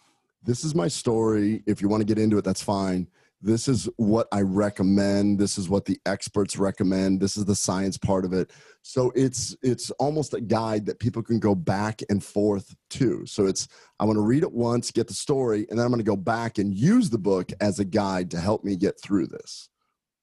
this 0.43 0.65
is 0.65 0.75
my 0.75 0.89
story. 0.89 1.63
If 1.65 1.81
you 1.81 1.87
want 1.87 2.01
to 2.01 2.05
get 2.05 2.21
into 2.21 2.37
it, 2.37 2.43
that's 2.43 2.63
fine. 2.63 3.07
This 3.41 3.67
is 3.67 3.89
what 3.97 4.27
I 4.31 4.41
recommend. 4.41 5.39
This 5.39 5.57
is 5.57 5.67
what 5.67 5.85
the 5.85 5.99
experts 6.05 6.57
recommend. 6.57 7.19
This 7.19 7.37
is 7.37 7.45
the 7.45 7.55
science 7.55 7.97
part 7.97 8.23
of 8.23 8.33
it. 8.33 8.51
So 8.83 9.11
it's 9.15 9.55
it's 9.63 9.89
almost 9.91 10.33
a 10.33 10.41
guide 10.41 10.85
that 10.85 10.99
people 10.99 11.23
can 11.23 11.39
go 11.39 11.55
back 11.55 12.01
and 12.09 12.23
forth 12.23 12.75
to. 12.91 13.25
So 13.25 13.47
it's 13.47 13.67
I 13.99 14.05
want 14.05 14.17
to 14.17 14.21
read 14.21 14.43
it 14.43 14.51
once, 14.51 14.91
get 14.91 15.07
the 15.07 15.13
story, 15.13 15.65
and 15.69 15.79
then 15.79 15.85
I'm 15.85 15.91
going 15.91 15.99
to 15.99 16.03
go 16.03 16.15
back 16.15 16.59
and 16.59 16.73
use 16.73 17.09
the 17.09 17.17
book 17.17 17.51
as 17.61 17.79
a 17.79 17.85
guide 17.85 18.29
to 18.31 18.39
help 18.39 18.63
me 18.63 18.75
get 18.75 19.01
through 19.01 19.27
this. 19.27 19.69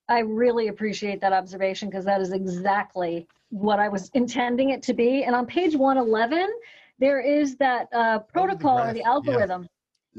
I 0.09 0.21
really 0.21 0.69
appreciate 0.69 1.21
that 1.21 1.33
observation 1.33 1.91
because 1.91 2.05
that 2.05 2.21
is 2.21 2.33
exactly 2.33 3.27
what 3.51 3.79
I 3.79 3.89
was 3.89 4.11
intending 4.15 4.71
it 4.71 4.83
to 4.85 4.95
be. 4.95 5.25
And 5.25 5.35
on 5.35 5.45
page 5.45 5.77
111, 5.77 6.49
there 6.99 7.21
is 7.21 7.57
that 7.57 7.89
uh, 7.93 8.21
protocol 8.21 8.79
or 8.79 8.93
the 8.93 9.03
algorithm, 9.03 9.63
Yeah. 9.63 9.69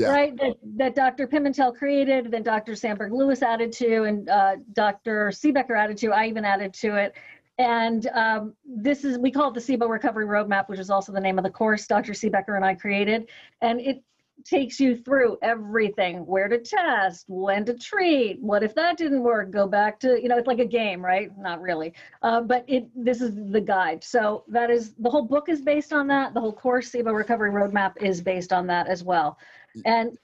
Right? 0.08 0.38
That, 0.38 0.58
that 0.78 0.96
Dr. 0.96 1.28
Pimentel 1.28 1.76
created, 1.76 2.32
then 2.32 2.44
Dr. 2.44 2.76
Sandberg 2.76 3.12
Lewis 3.12 3.42
added 3.42 3.72
to, 3.74 4.04
and 4.04 4.30
uh, 4.30 4.56
Dr. 4.74 5.30
Siebecker 5.30 5.78
added 5.78 5.98
to. 5.98 6.12
I 6.12 6.28
even 6.28 6.46
added 6.46 6.74
to 6.76 6.96
it. 6.96 7.14
And 7.58 8.08
um, 8.14 8.54
this 8.66 9.04
is, 9.04 9.18
we 9.18 9.32
call 9.32 9.50
it 9.50 9.54
the 9.54 9.60
SIBO 9.60 9.90
Recovery 9.90 10.26
Roadmap, 10.26 10.70
which 10.70 10.80
is 10.80 10.90
also 10.90 11.12
the 11.12 11.20
name 11.20 11.38
of 11.38 11.44
the 11.44 11.50
course 11.50 11.88
Dr. 11.88 12.14
Siebecker 12.14 12.56
and 12.56 12.64
I 12.64 12.74
created. 12.74 13.30
And 13.62 13.82
it 13.82 14.02
takes 14.46 14.80
you 14.80 14.96
through 14.96 15.38
everything 15.42 16.26
where 16.26 16.48
to 16.48 16.58
test 16.58 17.26
when 17.28 17.66
to 17.66 17.74
treat 17.74 18.40
what 18.42 18.64
if 18.64 18.74
that 18.76 18.98
didn't 18.98 19.22
work 19.22 19.52
go 19.52 19.68
back 19.68 20.00
to 20.00 20.22
you 20.22 20.28
know 20.28 20.38
it's 20.38 20.48
like 20.48 20.60
a 20.60 20.66
game 20.66 21.04
right 21.04 21.30
not 21.38 21.62
really 21.62 21.94
uh, 22.22 22.42
but 22.42 22.64
it 22.68 22.88
this 22.96 23.22
is 23.22 23.36
the 23.52 23.62
guide 23.62 24.04
so 24.04 24.44
that 24.48 24.70
is 24.70 24.94
the 25.00 25.10
whole 25.10 25.26
book 25.26 25.50
is 25.50 25.62
based 25.62 25.92
on 25.92 26.08
that 26.08 26.34
the 26.34 26.40
whole 26.40 26.54
course 26.54 26.92
SIBO 26.92 27.14
recovery 27.14 27.52
roadmap 27.52 27.94
is 28.02 28.22
based 28.22 28.54
on 28.54 28.68
that 28.68 28.88
as 28.88 29.04
well 29.04 29.38
and 29.86 30.18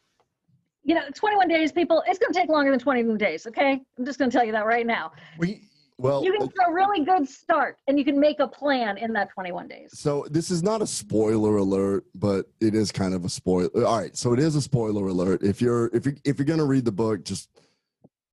you 0.84 0.94
know 0.94 1.02
21 1.14 1.48
days 1.48 1.72
people 1.72 2.04
it's 2.08 2.20
going 2.20 2.32
to 2.32 2.40
take 2.40 2.50
longer 2.50 2.72
than 2.72 2.80
21 2.80 3.18
days 3.18 3.48
okay 3.48 3.82
i'm 3.98 4.06
just 4.06 4.20
going 4.20 4.30
to 4.30 4.38
tell 4.38 4.46
you 4.46 4.52
that 4.52 4.66
right 4.66 4.86
now 4.86 5.12
we 5.38 5.62
Well, 5.98 6.24
you 6.24 6.32
can 6.34 6.48
get 6.48 6.70
a 6.70 6.74
really 6.74 7.06
good 7.06 7.28
start 7.28 7.78
and 7.88 7.98
you 7.98 8.06
can 8.06 8.20
make 8.20 8.40
a 8.40 8.48
plan 8.48 8.98
in 8.98 9.14
that 9.14 9.30
21 9.34 9.68
days 9.68 9.98
So 9.98 10.26
this 10.30 10.52
is 10.52 10.62
not 10.62 10.82
a 10.82 10.88
spoiler 10.88 11.58
alert, 11.58 12.06
but 12.16 12.48
it 12.60 12.76
is 12.76 12.92
kind 12.92 13.14
of 13.14 13.24
a 13.24 13.30
spoiler. 13.30 13.70
Uh, 13.76 13.86
all 13.86 14.00
right, 14.00 14.16
so 14.16 14.34
it 14.34 14.40
is 14.40 14.56
a 14.56 14.62
spoiler 14.62 15.08
alert. 15.08 15.42
If 15.42 15.62
you're 15.62 15.90
if 15.94 16.06
you 16.06 16.16
if 16.26 16.38
you're 16.38 16.46
gonna 16.46 16.66
read 16.66 16.86
the 16.86 16.92
book, 16.92 17.24
just 17.24 17.50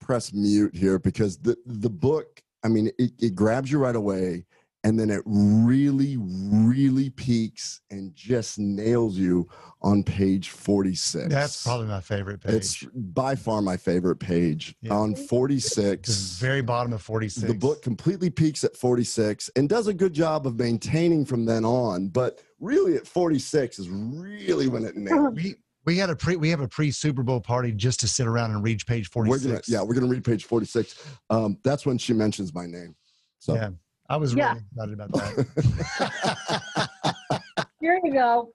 press 0.00 0.32
mute 0.32 0.74
here 0.74 0.98
because 0.98 1.38
the 1.38 1.56
the 1.64 1.88
book, 1.90 2.42
I 2.64 2.68
mean, 2.68 2.90
it, 2.98 3.12
it 3.20 3.34
grabs 3.34 3.70
you 3.70 3.78
right 3.78 3.96
away, 3.96 4.44
and 4.84 4.98
then 4.98 5.10
it 5.10 5.22
really, 5.24 6.16
really 6.18 7.10
peaks 7.10 7.80
and 7.90 8.14
just 8.14 8.58
nails 8.58 9.16
you 9.16 9.48
on 9.80 10.02
page 10.02 10.50
46. 10.50 11.28
that's 11.28 11.62
probably 11.62 11.86
my 11.86 12.00
favorite 12.00 12.40
page 12.40 12.54
it's 12.54 12.84
by 12.94 13.34
far 13.34 13.62
my 13.62 13.76
favorite 13.76 14.16
page. 14.16 14.74
Yeah. 14.80 14.94
On 14.94 15.14
46. 15.14 16.38
the 16.38 16.44
very 16.44 16.62
bottom 16.62 16.92
of 16.92 17.02
46 17.02 17.46
The 17.46 17.54
book 17.58 17.82
completely 17.82 18.30
peaks 18.30 18.64
at 18.64 18.76
46 18.76 19.50
and 19.56 19.68
does 19.68 19.86
a 19.88 19.94
good 19.94 20.12
job 20.12 20.46
of 20.46 20.58
maintaining 20.58 21.24
from 21.24 21.44
then 21.44 21.64
on, 21.64 22.08
but 22.08 22.40
really 22.60 22.96
at 22.96 23.06
46 23.06 23.78
is 23.78 23.88
really 23.88 24.68
when 24.68 24.84
it 24.84 24.96
nails. 24.96 25.34
we 25.34 25.56
we 25.84 25.96
had 25.96 26.10
a 26.10 26.16
pre 26.16 26.36
we 26.36 26.48
have 26.50 26.60
a 26.60 26.68
pre 26.68 26.92
Super 26.92 27.24
Bowl 27.24 27.40
party 27.40 27.72
just 27.72 27.98
to 28.00 28.08
sit 28.08 28.28
around 28.28 28.52
and 28.52 28.62
read 28.62 28.80
page 28.86 29.10
We're 29.14 29.26
46 29.26 29.46
gonna, 29.46 29.62
yeah, 29.66 29.84
we're 29.84 29.94
gonna 29.94 30.06
read 30.06 30.24
page 30.24 30.44
46. 30.44 31.04
Um, 31.30 31.58
that's 31.64 31.84
when 31.84 31.98
she 31.98 32.12
mentions 32.12 32.54
my 32.54 32.66
name. 32.66 32.94
So 33.40 33.54
Yeah. 33.54 33.70
I 34.12 34.16
was 34.16 34.34
Yeah. 34.34 34.52
really 34.52 34.64
excited 34.70 34.92
about 35.00 35.10
that. 35.12 36.88
Here 37.80 37.98
you 38.04 38.12
go. 38.12 38.52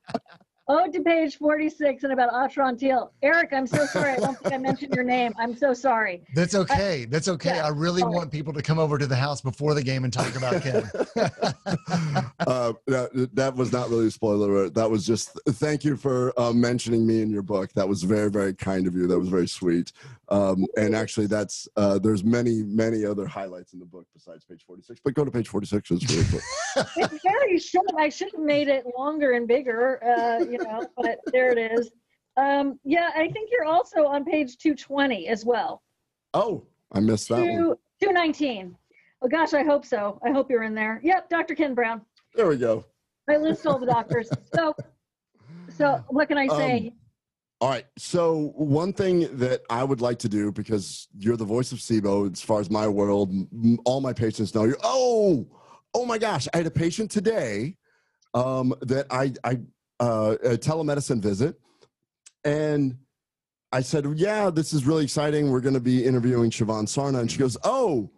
Ode 0.70 0.92
to 0.94 1.02
page 1.02 1.38
46 1.38 2.04
and 2.04 2.12
about 2.12 2.32
Atrantil. 2.34 3.10
Eric, 3.22 3.54
I'm 3.54 3.66
so 3.66 3.86
sorry. 3.86 4.12
I 4.12 4.18
don't 4.18 4.38
think 4.38 4.54
I 4.54 4.58
mentioned 4.58 4.94
your 4.94 5.06
name. 5.06 5.34
I'm 5.40 5.56
so 5.56 5.74
sorry. 5.74 6.24
That's 6.36 6.56
okay. 6.56 7.06
That's 7.06 7.30
okay. 7.30 7.56
yeah, 7.56 7.66
I 7.66 7.70
really 7.70 8.02
sorry. 8.02 8.14
want 8.14 8.32
people 8.32 8.52
to 8.52 8.62
come 8.62 8.78
over 8.78 8.98
to 8.98 9.08
the 9.08 9.16
house 9.16 9.40
before 9.40 9.74
the 9.74 9.84
game 9.84 10.04
and 10.04 10.12
talk 10.12 10.36
about 10.36 10.62
Ken. 10.62 10.84
uh, 12.46 12.74
that, 12.88 13.30
that 13.34 13.56
was 13.56 13.72
not 13.72 13.90
really 13.90 14.08
a 14.08 14.12
spoiler 14.12 14.50
alert. 14.50 14.74
That 14.74 14.90
was 14.90 15.06
just 15.06 15.40
thank 15.52 15.86
you 15.86 15.96
for 15.96 16.38
uh, 16.38 16.52
mentioning 16.52 17.08
me 17.08 17.22
in 17.22 17.30
your 17.30 17.44
book. 17.44 17.72
That 17.74 17.88
was 17.88 18.04
very, 18.04 18.30
very 18.30 18.54
kind 18.54 18.88
of 18.88 18.96
you. 18.96 19.08
That 19.08 19.20
was 19.20 19.30
very 19.30 19.48
sweet. 19.48 19.94
Um, 20.30 20.66
and 20.76 20.94
actually, 20.94 21.28
that's 21.28 21.70
uh, 21.78 22.00
there's 22.00 22.24
many, 22.26 22.64
many 22.64 23.06
other 23.06 23.26
highlights 23.26 23.72
in 23.72 23.80
the 23.80 23.86
book 23.86 24.06
besides 24.14 24.44
page 24.44 24.64
46. 24.68 25.00
But 25.04 25.14
go 25.14 25.24
to 25.24 25.32
page 25.32 25.48
46. 25.48 25.92
It's 25.92 26.12
really 26.12 26.26
cool. 26.30 26.84
It's 26.98 27.24
very 27.24 27.58
short. 27.60 27.88
I 27.98 28.10
should 28.10 28.32
have 28.34 28.42
made 28.42 28.68
it 28.68 28.86
longer 28.98 29.32
and 29.32 29.48
bigger, 29.48 30.04
uh, 30.04 30.44
you 30.58 30.64
know, 30.68 30.88
but 30.98 31.20
there 31.32 31.52
it 31.52 31.72
is. 31.72 31.92
Um, 32.38 32.80
yeah, 32.84 33.10
I 33.16 33.30
think 33.30 33.50
you're 33.52 33.66
also 33.66 34.06
on 34.06 34.24
page 34.24 34.58
220 34.58 35.28
as 35.28 35.44
well. 35.46 35.82
Oh, 36.34 36.64
I 36.92 37.00
missed 37.00 37.30
that 37.30 37.40
one. 37.40 37.48
Two, 37.48 37.80
219. 38.02 38.76
Oh 39.22 39.28
gosh, 39.28 39.54
I 39.54 39.64
hope 39.64 39.86
so. 39.86 40.20
I 40.24 40.32
hope 40.32 40.50
you're 40.50 40.64
in 40.64 40.76
there. 40.76 41.00
Yep, 41.04 41.30
Dr. 41.30 41.56
Ken 41.56 41.74
Brown. 41.74 42.02
There 42.36 42.48
we 42.48 42.58
go. 42.58 42.86
I 43.28 43.38
list 43.38 43.66
all 43.66 43.80
the 43.80 43.88
doctors. 43.88 44.30
So, 44.54 44.76
so 45.76 46.04
what 46.08 46.28
can 46.28 46.38
I 46.38 46.48
say? 46.48 46.88
Um, 46.88 46.94
All 47.62 47.70
right. 47.70 47.86
So 47.98 48.54
one 48.56 48.94
thing 48.94 49.28
that 49.38 49.62
I 49.70 49.84
would 49.84 50.02
like 50.02 50.20
to 50.20 50.30
do 50.30 50.52
because 50.52 51.08
you're 51.18 51.36
the 51.36 51.46
voice 51.46 51.72
of 51.72 51.80
SIBO 51.80 52.32
as 52.32 52.42
far 52.42 52.60
as 52.60 52.70
my 52.70 52.88
world, 52.88 53.34
all 53.86 54.00
my 54.00 54.14
patients 54.14 54.54
know 54.54 54.66
you. 54.66 54.76
Oh, 54.84 55.48
oh 55.94 56.06
my 56.06 56.20
gosh! 56.20 56.48
I 56.54 56.58
had 56.58 56.68
a 56.68 56.72
patient 56.72 57.10
today 57.10 57.76
um, 58.36 58.74
that 58.82 59.08
I 59.10 59.34
I 59.44 59.60
uh, 60.00 60.36
a 60.44 60.58
telemedicine 60.58 61.22
visit, 61.22 61.60
and 62.44 62.98
I 63.72 63.82
said, 63.82 64.06
"Yeah, 64.16 64.50
this 64.50 64.74
is 64.74 64.86
really 64.86 65.04
exciting. 65.04 65.50
We're 65.52 65.62
going 65.62 65.74
to 65.74 65.80
be 65.80 66.06
interviewing 66.06 66.52
Siobhan 66.52 66.86
Sarna," 66.88 67.20
and 67.20 67.32
she 67.32 67.40
goes, 67.40 67.58
"Oh." 67.64 68.12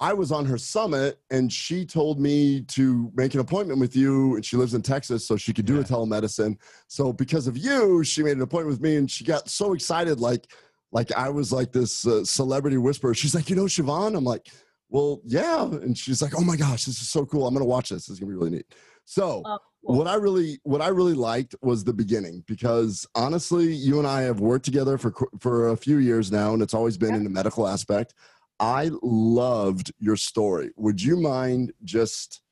I 0.00 0.12
was 0.14 0.32
on 0.32 0.46
her 0.46 0.58
summit 0.58 1.20
and 1.30 1.52
she 1.52 1.86
told 1.86 2.18
me 2.18 2.62
to 2.62 3.12
make 3.14 3.34
an 3.34 3.40
appointment 3.40 3.78
with 3.78 3.94
you. 3.94 4.34
And 4.34 4.44
she 4.44 4.56
lives 4.56 4.74
in 4.74 4.82
Texas, 4.82 5.24
so 5.24 5.36
she 5.36 5.52
could 5.52 5.64
do 5.64 5.78
a 5.78 5.84
telemedicine. 5.84 6.56
So 6.88 7.12
because 7.12 7.46
of 7.46 7.56
you, 7.56 8.02
she 8.02 8.24
made 8.24 8.36
an 8.36 8.42
appointment 8.42 8.76
with 8.76 8.80
me, 8.80 8.96
and 8.96 9.08
she 9.08 9.22
got 9.22 9.48
so 9.48 9.74
excited, 9.74 10.18
like 10.18 10.48
like 10.92 11.10
I 11.12 11.28
was 11.30 11.52
like 11.52 11.72
this 11.72 12.06
uh, 12.06 12.24
celebrity 12.24 12.76
whisperer. 12.76 13.14
She's 13.14 13.34
like, 13.34 13.48
you 13.48 13.56
know, 13.56 13.64
Siobhan. 13.64 14.16
I'm 14.16 14.24
like, 14.24 14.48
well, 14.88 15.22
yeah. 15.24 15.64
And 15.64 15.96
she's 15.96 16.20
like, 16.20 16.32
oh 16.36 16.44
my 16.44 16.56
gosh, 16.56 16.84
this 16.84 17.00
is 17.00 17.08
so 17.08 17.24
cool. 17.24 17.46
I'm 17.46 17.54
gonna 17.54 17.64
watch 17.64 17.88
this. 17.88 18.06
This 18.06 18.14
is 18.14 18.20
gonna 18.20 18.30
be 18.30 18.36
really 18.36 18.50
neat. 18.50 18.74
So 19.04 19.42
Oh, 19.44 19.58
cool. 19.84 19.96
what 19.96 20.06
I 20.06 20.14
really 20.14 20.60
what 20.62 20.80
I 20.80 20.88
really 20.88 21.14
liked 21.14 21.54
was 21.62 21.84
the 21.84 21.92
beginning 21.92 22.44
because 22.46 23.06
honestly, 23.14 23.72
you 23.72 23.98
and 23.98 24.06
I 24.06 24.22
have 24.22 24.40
worked 24.40 24.64
together 24.64 24.98
for 24.98 25.12
for 25.40 25.68
a 25.70 25.76
few 25.76 25.98
years 25.98 26.30
now, 26.30 26.52
and 26.52 26.62
it's 26.62 26.74
always 26.74 26.96
been 26.96 27.10
Yeah. 27.10 27.16
in 27.16 27.24
the 27.24 27.30
medical 27.30 27.66
aspect. 27.66 28.14
I 28.60 28.90
loved 29.02 29.92
your 29.98 30.16
story. 30.16 30.70
Would 30.76 31.02
you 31.02 31.16
mind 31.16 31.72
just 31.84 32.42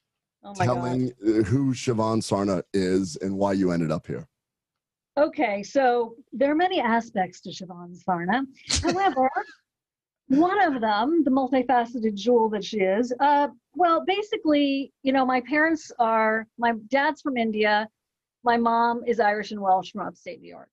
oh 0.43 0.55
my 0.55 0.67
God. 0.67 0.75
telling 0.75 1.13
uh, 1.25 1.31
who 1.45 1.73
Siobhan 1.73 2.21
Sarna 2.21 2.63
is 2.75 3.17
and 3.17 3.37
why 3.37 3.53
you 3.53 3.71
ended 3.71 3.93
up 3.93 4.07
here? 4.07 4.27
Okay, 5.17 5.63
so 5.63 6.15
there 6.33 6.51
are 6.51 6.57
many 6.57 6.81
aspects 6.81 7.41
to 7.43 7.51
Siobhan 7.51 7.97
Sarna. 8.03 8.45
However, 8.83 9.31
one 10.31 10.63
of 10.63 10.81
them, 10.81 11.25
the 11.25 11.31
multifaceted 11.31 12.15
jewel 12.15 12.49
that 12.51 12.65
she 12.65 12.79
is, 12.79 13.13
uh, 13.19 13.49
well, 13.75 14.05
basically, 14.07 14.93
you 15.03 15.13
know, 15.13 15.27
my 15.27 15.41
parents 15.41 15.91
are, 15.99 16.47
my 16.57 16.73
dad's 16.89 17.21
from 17.21 17.37
India, 17.37 17.89
my 18.45 18.57
mom 18.57 19.03
is 19.09 19.19
Irish 19.19 19.51
and 19.51 19.61
Welsh 19.61 19.91
from 19.91 20.07
upstate 20.07 20.41
New 20.41 20.49
York. 20.49 20.69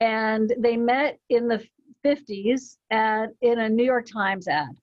And 0.00 0.52
they 0.58 0.76
met 0.76 1.18
in 1.28 1.46
the 1.46 1.64
50s 2.04 2.78
at, 2.90 3.28
in 3.42 3.60
a 3.60 3.68
New 3.68 3.84
York 3.84 4.06
Times 4.06 4.48
ad. 4.48 4.76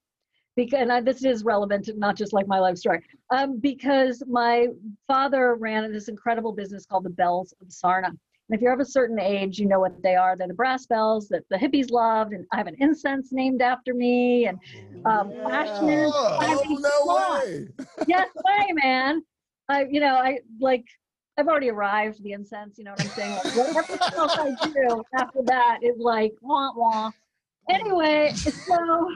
Because, 0.56 0.80
and 0.80 0.92
I, 0.92 1.02
this 1.02 1.26
is 1.26 1.44
relevant 1.44 1.90
not 1.98 2.16
just 2.16 2.32
like 2.32 2.48
my 2.48 2.60
life 2.60 2.78
story, 2.78 3.04
um, 3.30 3.60
because 3.60 4.24
my 4.26 4.68
father 5.06 5.56
ran 5.56 5.92
this 5.92 6.08
incredible 6.08 6.54
business 6.54 6.86
called 6.86 7.04
the 7.04 7.10
Bells 7.10 7.54
of 7.62 7.68
Sarna. 7.68 8.18
And 8.50 8.56
if 8.56 8.62
you're 8.62 8.74
of 8.74 8.80
a 8.80 8.86
certain 8.86 9.20
age, 9.20 9.60
you 9.60 9.68
know 9.68 9.80
what 9.80 9.94
they 10.04 10.16
are. 10.16 10.36
They're 10.38 10.48
the 10.48 10.54
brass 10.54 10.86
bells 10.86 11.28
that 11.30 11.44
the 11.50 11.58
hippies 11.58 11.92
loved, 11.92 12.34
and 12.34 12.46
I 12.54 12.58
have 12.58 12.68
an 12.68 12.78
incense 12.80 13.30
named 13.32 13.62
after 13.62 13.94
me. 13.94 14.48
And 14.48 14.58
um, 15.06 15.34
passionate. 15.48 16.12
I 16.40 16.56
Oh 16.56 16.64
mean, 16.68 16.82
no 16.82 16.90
come 17.06 17.44
way! 17.46 17.68
yes, 18.08 18.28
way, 18.46 18.74
man. 18.74 19.22
I, 19.70 19.86
you 19.90 20.00
know, 20.00 20.16
I 20.16 20.40
like. 20.60 20.86
I've 21.38 21.48
already 21.48 21.70
arrived. 21.70 22.24
The 22.24 22.32
incense. 22.32 22.78
You 22.78 22.86
know 22.86 22.92
what 22.92 23.02
I'm 23.02 23.10
saying? 23.12 23.32
Like, 23.32 23.56
whatever 23.56 23.86
else 24.18 24.32
I 24.38 24.50
do 24.64 25.04
after 25.20 25.40
that 25.46 25.80
is 25.82 25.96
like 26.00 26.34
wah 26.42 26.72
wah. 26.76 27.12
Anyway, 27.70 28.32
so 28.38 29.10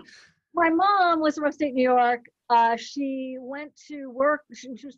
my 0.54 0.70
mom 0.70 1.22
was 1.22 1.36
from 1.36 1.46
upstate 1.46 1.74
New 1.74 1.84
York. 1.84 2.22
Uh, 2.50 2.76
she 2.76 3.38
went 3.40 3.72
to 3.88 4.08
work. 4.10 4.42
She, 4.54 4.76
she 4.76 4.88
was 4.88 4.98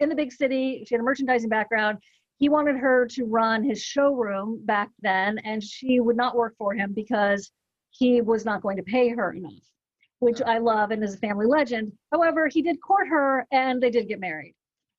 in 0.00 0.08
the 0.08 0.14
big 0.14 0.32
city. 0.32 0.84
She 0.86 0.94
had 0.94 1.00
a 1.00 1.04
merchandising 1.04 1.50
background. 1.50 1.98
He 2.38 2.48
wanted 2.48 2.76
her 2.76 3.06
to 3.06 3.24
run 3.24 3.62
his 3.62 3.82
showroom 3.82 4.64
back 4.64 4.90
then, 5.00 5.38
and 5.44 5.62
she 5.62 6.00
would 6.00 6.16
not 6.16 6.36
work 6.36 6.54
for 6.58 6.74
him 6.74 6.92
because 6.92 7.50
he 7.90 8.20
was 8.20 8.44
not 8.44 8.62
going 8.62 8.76
to 8.76 8.82
pay 8.82 9.08
her 9.08 9.32
enough, 9.32 9.62
which 10.18 10.42
I 10.42 10.58
love 10.58 10.90
and 10.90 11.02
is 11.02 11.14
a 11.14 11.18
family 11.18 11.46
legend. 11.46 11.92
However, 12.12 12.48
he 12.48 12.60
did 12.60 12.80
court 12.82 13.08
her, 13.08 13.46
and 13.52 13.80
they 13.80 13.90
did 13.90 14.08
get 14.08 14.20
married. 14.20 14.54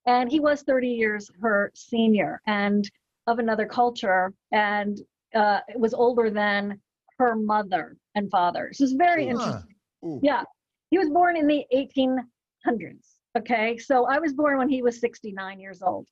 And 0.05 0.31
he 0.31 0.39
was 0.39 0.61
30 0.61 0.87
years 0.87 1.29
her 1.41 1.71
senior 1.75 2.41
and 2.47 2.89
of 3.27 3.39
another 3.39 3.65
culture, 3.65 4.33
and 4.51 5.01
uh, 5.33 5.59
was 5.75 5.93
older 5.93 6.29
than 6.29 6.79
her 7.17 7.35
mother 7.35 7.97
and 8.13 8.29
father. 8.29 8.71
So 8.73 8.83
it's 8.83 8.93
very 8.93 9.27
interesting. 9.27 9.75
Ooh. 10.05 10.19
Yeah. 10.23 10.43
He 10.91 10.97
was 10.97 11.09
born 11.09 11.35
in 11.35 11.47
the 11.47 11.65
1800s. 11.73 13.15
Okay. 13.37 13.77
So 13.77 14.05
I 14.05 14.19
was 14.19 14.33
born 14.33 14.57
when 14.57 14.69
he 14.69 14.81
was 14.81 14.99
69 14.99 15.59
years 15.59 15.81
old. 15.81 16.07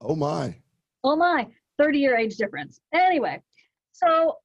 Oh 0.00 0.16
my! 0.16 0.54
Oh 1.04 1.16
my, 1.16 1.46
30 1.78 1.98
year 1.98 2.16
age 2.16 2.36
difference. 2.36 2.80
Anyway, 2.94 3.42
so 3.92 4.36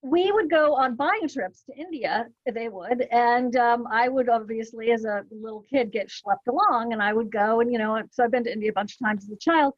we 0.00 0.30
would 0.30 0.48
go 0.48 0.74
on 0.74 0.94
buying 0.94 1.28
trips 1.28 1.64
to 1.64 1.76
India, 1.76 2.26
they 2.52 2.68
would, 2.68 3.06
and 3.10 3.56
um, 3.56 3.86
I 3.90 4.08
would 4.08 4.28
obviously, 4.28 4.92
as 4.92 5.04
a 5.04 5.22
little 5.30 5.64
kid, 5.68 5.90
get 5.90 6.08
schlepped 6.08 6.46
along, 6.48 6.92
and 6.92 7.02
I 7.02 7.12
would 7.12 7.32
go, 7.32 7.60
and 7.60 7.72
you 7.72 7.78
know, 7.78 8.00
so 8.12 8.22
I've 8.22 8.30
been 8.30 8.44
to 8.44 8.52
India 8.52 8.70
a 8.70 8.74
bunch 8.74 8.92
of 8.92 8.98
times 9.04 9.24
as 9.24 9.30
a 9.30 9.36
child, 9.38 9.74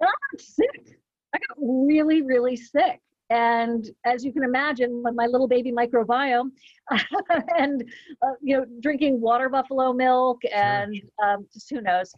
and 0.00 0.08
I 0.08 0.12
got 0.32 0.40
sick. 0.40 0.96
I 1.34 1.38
got 1.38 1.56
really, 1.60 2.22
really 2.22 2.56
sick. 2.56 3.00
And 3.30 3.88
as 4.04 4.24
you 4.24 4.32
can 4.32 4.44
imagine, 4.44 5.02
with 5.02 5.14
my 5.14 5.26
little 5.26 5.48
baby 5.48 5.72
microbiome, 5.72 6.50
and 7.58 7.82
uh, 8.22 8.34
you 8.40 8.58
know, 8.58 8.66
drinking 8.80 9.20
water 9.20 9.48
buffalo 9.48 9.92
milk, 9.92 10.42
and 10.54 10.94
um, 11.22 11.46
just 11.52 11.68
who 11.68 11.80
knows. 11.80 12.14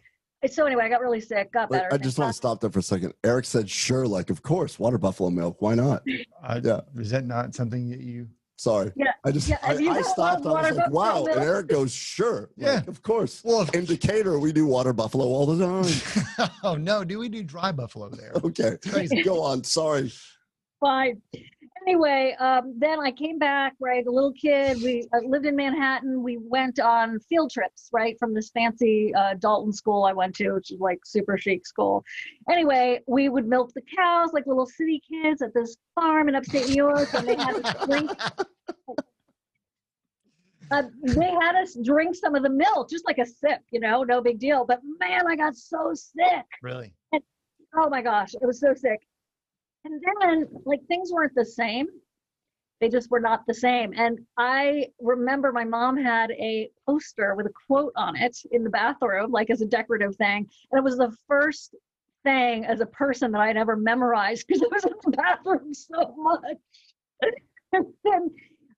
So 0.47 0.65
anyway, 0.65 0.83
I 0.85 0.89
got 0.89 1.01
really 1.01 1.21
sick, 1.21 1.51
got 1.51 1.69
Wait, 1.71 1.79
better. 1.79 1.93
I 1.93 1.97
just 1.97 2.19
want 2.19 2.29
to 2.29 2.33
stop 2.33 2.61
there 2.61 2.69
for 2.69 2.79
a 2.79 2.83
second. 2.83 3.13
Eric 3.23 3.45
said, 3.45 3.69
"Sure, 3.69 4.05
like 4.07 4.29
of 4.29 4.43
course, 4.43 4.77
water 4.77 4.97
buffalo 4.99 5.29
milk. 5.31 5.61
Why 5.61 5.73
not?" 5.75 6.03
Uh, 6.43 6.61
Yeah. 6.63 6.81
Is 6.97 7.09
that 7.09 7.25
not 7.25 7.55
something 7.55 7.89
that 7.89 7.99
you? 7.99 8.27
Sorry. 8.57 8.91
Yeah, 8.95 9.11
I 9.25 9.31
just 9.31 9.49
yeah, 9.49 9.57
I, 9.63 9.67
have 9.67 9.81
you 9.81 9.91
I 9.91 9.95
had 9.95 10.05
stopped. 10.05 10.45
I 10.45 10.47
was 10.47 10.53
water 10.53 10.67
like, 10.67 10.91
buffalo 10.91 10.95
wow. 10.95 11.25
And? 11.25 11.41
Eric 11.43 11.67
goes, 11.67 11.91
sure. 11.93 12.49
Yeah. 12.55 12.75
Like, 12.75 12.87
of 12.87 13.01
course. 13.01 13.41
Well, 13.43 13.67
In 13.73 13.83
Decatur, 13.83 14.39
we 14.39 14.53
do 14.53 14.65
water 14.65 14.93
buffalo 14.93 15.25
all 15.25 15.45
the 15.45 15.65
time. 15.65 16.49
oh 16.63 16.75
no, 16.75 17.03
do 17.03 17.19
we 17.19 17.27
do 17.27 17.43
dry 17.43 17.71
buffalo 17.73 18.09
there? 18.09 18.31
Okay. 18.45 18.77
Go 19.25 19.41
on. 19.41 19.63
Sorry. 19.65 20.09
fine. 20.79 21.21
Anyway, 21.87 22.35
um, 22.39 22.73
then 22.77 22.99
I 22.99 23.11
came 23.11 23.37
back, 23.37 23.75
right? 23.79 24.05
A 24.07 24.11
little 24.11 24.33
kid. 24.33 24.81
We 24.81 25.07
uh, 25.13 25.19
lived 25.23 25.45
in 25.45 25.55
Manhattan. 25.55 26.23
We 26.23 26.37
went 26.37 26.79
on 26.79 27.19
field 27.19 27.51
trips, 27.51 27.89
right, 27.93 28.17
from 28.17 28.33
this 28.33 28.49
fancy 28.49 29.13
uh, 29.13 29.35
Dalton 29.35 29.71
school 29.71 30.03
I 30.03 30.13
went 30.13 30.35
to, 30.37 30.53
which 30.53 30.71
is 30.71 30.79
like 30.79 30.99
super 31.05 31.37
chic 31.37 31.67
school. 31.67 32.03
Anyway, 32.49 33.01
we 33.07 33.29
would 33.29 33.47
milk 33.47 33.71
the 33.75 33.83
cows 33.95 34.31
like 34.33 34.47
little 34.47 34.65
city 34.65 34.99
kids 35.07 35.43
at 35.43 35.53
this 35.53 35.77
farm 35.93 36.27
in 36.27 36.33
upstate 36.35 36.69
New 36.69 36.75
York, 36.75 37.13
and 37.13 37.27
they 37.27 37.35
had 37.35 37.63
us 37.63 37.85
drink. 37.85 38.11
Uh, 40.71 40.81
they 41.03 41.29
had 41.29 41.55
us 41.55 41.77
drink 41.83 42.15
some 42.15 42.33
of 42.33 42.41
the 42.41 42.49
milk, 42.49 42.89
just 42.89 43.05
like 43.05 43.19
a 43.19 43.25
sip, 43.25 43.61
you 43.71 43.79
know, 43.79 44.01
no 44.01 44.19
big 44.19 44.39
deal. 44.39 44.65
But 44.65 44.79
man, 44.99 45.27
I 45.27 45.35
got 45.35 45.55
so 45.55 45.91
sick. 45.93 46.43
Really? 46.63 46.91
Oh 47.77 47.87
my 47.87 48.01
gosh, 48.01 48.33
it 48.33 48.43
was 48.43 48.59
so 48.59 48.73
sick. 48.73 48.99
And 49.85 50.01
then, 50.21 50.47
like, 50.65 50.81
things 50.87 51.11
weren't 51.11 51.35
the 51.35 51.45
same. 51.45 51.87
They 52.81 52.89
just 52.89 53.09
were 53.09 53.19
not 53.19 53.43
the 53.47 53.53
same. 53.53 53.93
And 53.95 54.19
I 54.37 54.87
remember 54.99 55.51
my 55.51 55.63
mom 55.63 55.95
had 55.95 56.31
a 56.31 56.69
poster 56.87 57.35
with 57.35 57.45
a 57.45 57.53
quote 57.67 57.93
on 57.95 58.17
it 58.17 58.35
in 58.51 58.63
the 58.63 58.69
bathroom, 58.69 59.31
like 59.31 59.49
as 59.49 59.61
a 59.61 59.65
decorative 59.65 60.15
thing. 60.17 60.49
And 60.71 60.79
it 60.79 60.83
was 60.83 60.97
the 60.97 61.15
first 61.27 61.75
thing 62.23 62.65
as 62.65 62.81
a 62.81 62.85
person 62.87 63.31
that 63.31 63.41
I'd 63.41 63.57
ever 63.57 63.77
memorized 63.77 64.47
because 64.47 64.63
I 64.63 64.67
was 64.73 64.83
in 64.85 64.93
the 65.03 65.11
bathroom 65.17 65.73
so 65.73 66.15
much. 66.17 66.57
and 67.71 67.85
then, 68.03 68.29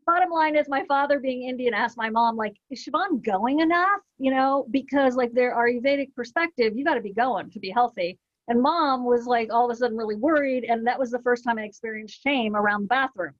bottom 0.05 0.29
line 0.29 0.55
is, 0.55 0.67
my 0.69 0.83
father, 0.87 1.19
being 1.19 1.43
Indian, 1.49 1.73
asked 1.73 1.97
my 1.97 2.09
mom, 2.09 2.35
like, 2.35 2.55
is 2.69 2.85
Siobhan 2.85 3.23
going 3.23 3.61
enough? 3.61 4.01
You 4.19 4.31
know, 4.31 4.67
because, 4.71 5.15
like, 5.15 5.31
their 5.33 5.55
Ayurvedic 5.55 6.13
perspective, 6.15 6.73
you 6.75 6.83
got 6.83 6.95
to 6.95 7.01
be 7.01 7.13
going 7.13 7.49
to 7.51 7.59
be 7.59 7.69
healthy. 7.69 8.19
And 8.47 8.61
mom 8.61 9.03
was 9.03 9.25
like 9.25 9.51
all 9.51 9.69
of 9.69 9.75
a 9.75 9.77
sudden 9.77 9.97
really 9.97 10.15
worried. 10.15 10.63
And 10.63 10.87
that 10.87 10.99
was 10.99 11.11
the 11.11 11.19
first 11.19 11.43
time 11.43 11.57
I 11.57 11.63
experienced 11.63 12.21
shame 12.21 12.55
around 12.55 12.83
the 12.83 12.87
bathroom 12.87 13.33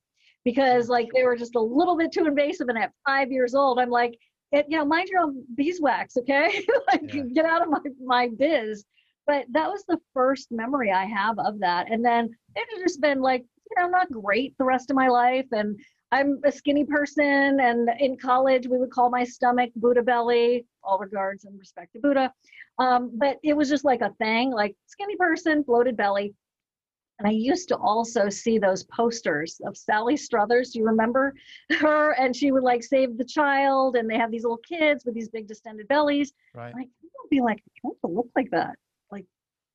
because 0.44 0.88
mm. 0.88 0.90
like 0.90 1.08
they 1.14 1.24
were 1.24 1.36
just 1.36 1.56
a 1.56 1.62
little 1.62 1.98
bit 1.98 2.12
too 2.12 2.26
invasive. 2.26 2.68
And 2.70 2.78
at 2.78 2.92
five 3.06 3.32
years 3.32 3.56
old, 3.56 3.80
I'm 3.80 3.90
like, 3.90 4.18
it, 4.52 4.66
you 4.70 4.78
know, 4.78 4.86
mind 4.86 5.10
your 5.10 5.22
own 5.22 5.44
beeswax, 5.56 6.18
okay? 6.18 6.66
like 6.92 7.14
Yeah. 7.14 7.24
get 7.34 7.46
out 7.46 7.62
of 7.62 7.70
my, 7.70 7.80
my 8.04 8.30
biz. 8.38 8.86
But 9.26 9.46
that 9.52 9.70
was 9.70 9.84
the 9.88 10.00
first 10.14 10.48
memory 10.52 10.92
I 10.92 11.06
have 11.06 11.38
of 11.40 11.60
that. 11.60 11.92
And 11.92 12.04
then 12.04 12.30
it's 12.56 12.82
just 12.82 13.02
been 13.02 13.22
like, 13.22 13.44
you 13.70 13.84
know, 13.84 13.90
not 13.90 14.10
great 14.10 14.58
the 14.58 14.64
rest 14.64 14.90
of 14.90 14.96
my 14.96 15.10
life. 15.10 15.48
And 15.52 15.78
I'm 16.14 16.40
a 16.46 16.52
skinny 16.52 16.86
person. 16.86 17.60
And 17.60 17.90
in 18.00 18.18
college, 18.18 18.68
we 18.68 18.78
would 18.78 18.92
call 18.92 19.10
my 19.10 19.26
stomach 19.26 19.72
Buddha 19.76 20.02
belly, 20.02 20.66
all 20.88 20.98
regards 20.98 21.46
and 21.46 21.60
respect 21.60 21.94
to 21.94 22.00
Buddha. 22.00 22.34
Um, 22.80 23.12
but 23.14 23.38
it 23.44 23.56
was 23.56 23.70
just 23.70 23.86
like 23.86 24.02
a 24.02 24.14
thing, 24.18 24.52
like 24.52 24.76
skinny 24.88 25.16
person, 25.18 25.62
bloated 25.62 25.98
belly. 25.98 26.34
And 27.20 27.28
I 27.28 27.32
used 27.32 27.68
to 27.70 27.78
also 27.78 28.30
see 28.30 28.60
those 28.60 28.84
posters 28.84 29.60
of 29.66 29.76
Sally 29.76 30.16
Struthers. 30.16 30.72
Do 30.72 30.80
you 30.80 30.86
remember 30.86 31.34
her? 31.80 32.12
And 32.12 32.36
she 32.36 32.52
would 32.52 32.64
like 32.64 32.84
save 32.84 33.18
the 33.18 33.26
child, 33.26 33.96
and 33.96 34.10
they 34.10 34.18
have 34.18 34.32
these 34.32 34.44
little 34.44 34.58
kids 34.58 35.04
with 35.04 35.16
these 35.16 35.30
big 35.30 35.48
distended 35.48 35.88
bellies. 35.88 36.32
Right. 36.54 36.74
Like, 36.74 36.88
I 36.88 37.08
would 37.24 37.30
be 37.30 37.42
like, 37.42 37.64
I 37.84 37.90
to 38.06 38.08
look 38.08 38.30
like 38.36 38.52
that. 38.52 38.76
Like, 39.12 39.26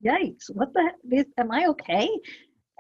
yikes! 0.05 0.51
What 0.53 0.73
the? 0.73 0.93
Heck? 1.11 1.27
Am 1.37 1.51
I 1.51 1.67
okay? 1.67 2.09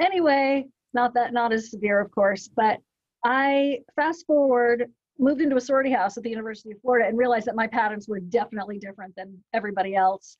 Anyway, 0.01 0.67
not 0.95 1.15
that, 1.15 1.33
not 1.33 1.53
as 1.53 1.71
severe, 1.71 2.01
of 2.01 2.11
course. 2.13 2.49
But 2.49 2.79
I 3.25 3.81
fast 3.97 4.27
forward, 4.27 4.91
moved 5.19 5.41
into 5.41 5.57
a 5.57 5.61
sorority 5.61 5.91
house 5.91 6.17
at 6.17 6.23
the 6.23 6.31
University 6.31 6.73
of 6.73 6.81
Florida, 6.81 7.09
and 7.09 7.19
realized 7.19 7.47
that 7.47 7.57
my 7.57 7.67
patterns 7.67 8.09
were 8.09 8.21
definitely 8.21 8.79
different 8.79 9.15
than 9.17 9.37
everybody 9.53 9.95
else. 9.95 10.37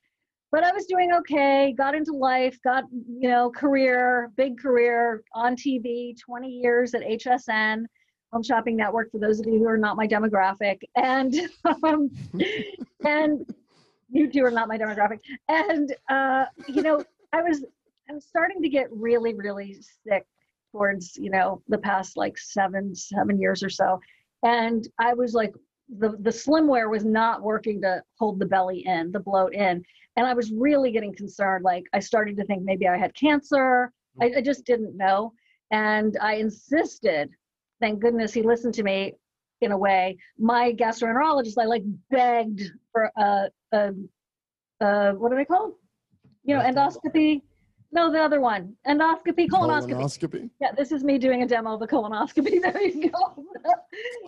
But 0.51 0.65
I 0.65 0.73
was 0.73 0.85
doing 0.87 1.13
okay. 1.15 1.75
Got 1.77 1.95
into 1.95 2.13
life. 2.13 2.59
Got 2.63 2.85
you 2.93 3.29
know 3.29 3.51
career, 3.51 4.31
big 4.37 4.59
career 4.59 5.23
on 5.35 5.57
TV. 5.57 6.15
20 6.21 6.49
years 6.49 6.95
at 6.95 7.03
HSN. 7.03 7.85
Home 8.33 8.43
Shopping 8.43 8.77
Network 8.77 9.11
for 9.11 9.19
those 9.19 9.41
of 9.41 9.47
you 9.47 9.59
who 9.59 9.69
are 9.69 9.77
not 9.77 9.97
my 9.97 10.07
demographic, 10.07 10.81
and 10.97 11.35
um, 11.85 12.11
and 13.05 13.55
you 14.11 14.31
two 14.31 14.45
are 14.45 14.51
not 14.51 14.69
my 14.69 14.79
demographic. 14.79 15.21
And 15.49 15.95
uh, 16.09 16.47
you 16.69 16.83
know, 16.83 17.05
I 17.33 17.43
was 17.43 17.65
I 18.09 18.15
was 18.15 18.25
starting 18.25 18.63
to 18.63 18.69
get 18.69 18.89
really 18.91 19.35
really 19.35 19.77
sick 20.07 20.27
towards 20.71 21.17
you 21.17 21.31
know 21.31 21.63
the 21.69 21.79
past 21.79 22.17
like 22.17 22.39
seven 22.39 22.95
seven 22.95 23.39
years 23.39 23.63
or 23.63 23.71
so, 23.71 24.01
and 24.43 24.87
I 24.99 25.15
was 25.15 25.35
like 25.35 25.55
the 25.99 26.11
the 26.21 26.31
slimwear 26.31 26.91
was 26.91 27.05
not 27.05 27.43
working 27.43 27.81
to 27.83 28.03
hold 28.19 28.39
the 28.39 28.47
belly 28.47 28.85
in, 28.87 29.13
the 29.13 29.21
bloat 29.21 29.55
in, 29.55 29.83
And 30.17 30.27
I 30.27 30.35
was 30.35 30.53
really 30.53 30.93
getting 30.93 31.15
concerned. 31.15 31.65
Like 31.65 31.85
I 31.93 32.01
started 32.01 32.37
to 32.37 32.45
think 32.45 32.63
maybe 32.65 32.89
I 32.89 32.97
had 32.97 33.15
cancer. 33.15 33.93
I, 34.21 34.33
I 34.39 34.41
just 34.43 34.65
didn't 34.65 34.97
know. 34.97 35.33
And 35.71 36.17
I 36.21 36.35
insisted, 36.35 37.31
thank 37.81 38.01
goodness 38.01 38.33
he 38.33 38.43
listened 38.43 38.75
to 38.75 38.83
me 38.83 39.15
in 39.63 39.73
a 39.73 39.79
way. 39.79 40.19
My 40.39 40.73
gastroenterologist, 40.73 41.57
I 41.59 41.65
like 41.65 41.85
begged 42.11 42.63
for 42.93 43.11
a, 43.17 43.49
a, 43.73 43.93
a 44.81 45.13
what 45.15 45.33
are 45.33 45.37
they 45.37 45.45
called? 45.45 45.75
You 46.45 46.57
know, 46.57 46.63
endoscopy. 46.63 47.43
No, 47.95 48.11
the 48.11 48.21
other 48.21 48.41
one, 48.41 48.75
endoscopy, 48.87 49.49
colonoscopy. 49.49 49.91
Colonoscopy. 49.91 50.51
Yeah, 50.61 50.73
this 50.73 50.93
is 50.93 51.05
me 51.05 51.19
doing 51.19 51.43
a 51.43 51.47
demo 51.47 51.75
of 51.75 51.83
a 51.83 51.87
colonoscopy. 51.87 52.61
There 52.63 52.83
you 52.83 53.11
go. 53.11 53.45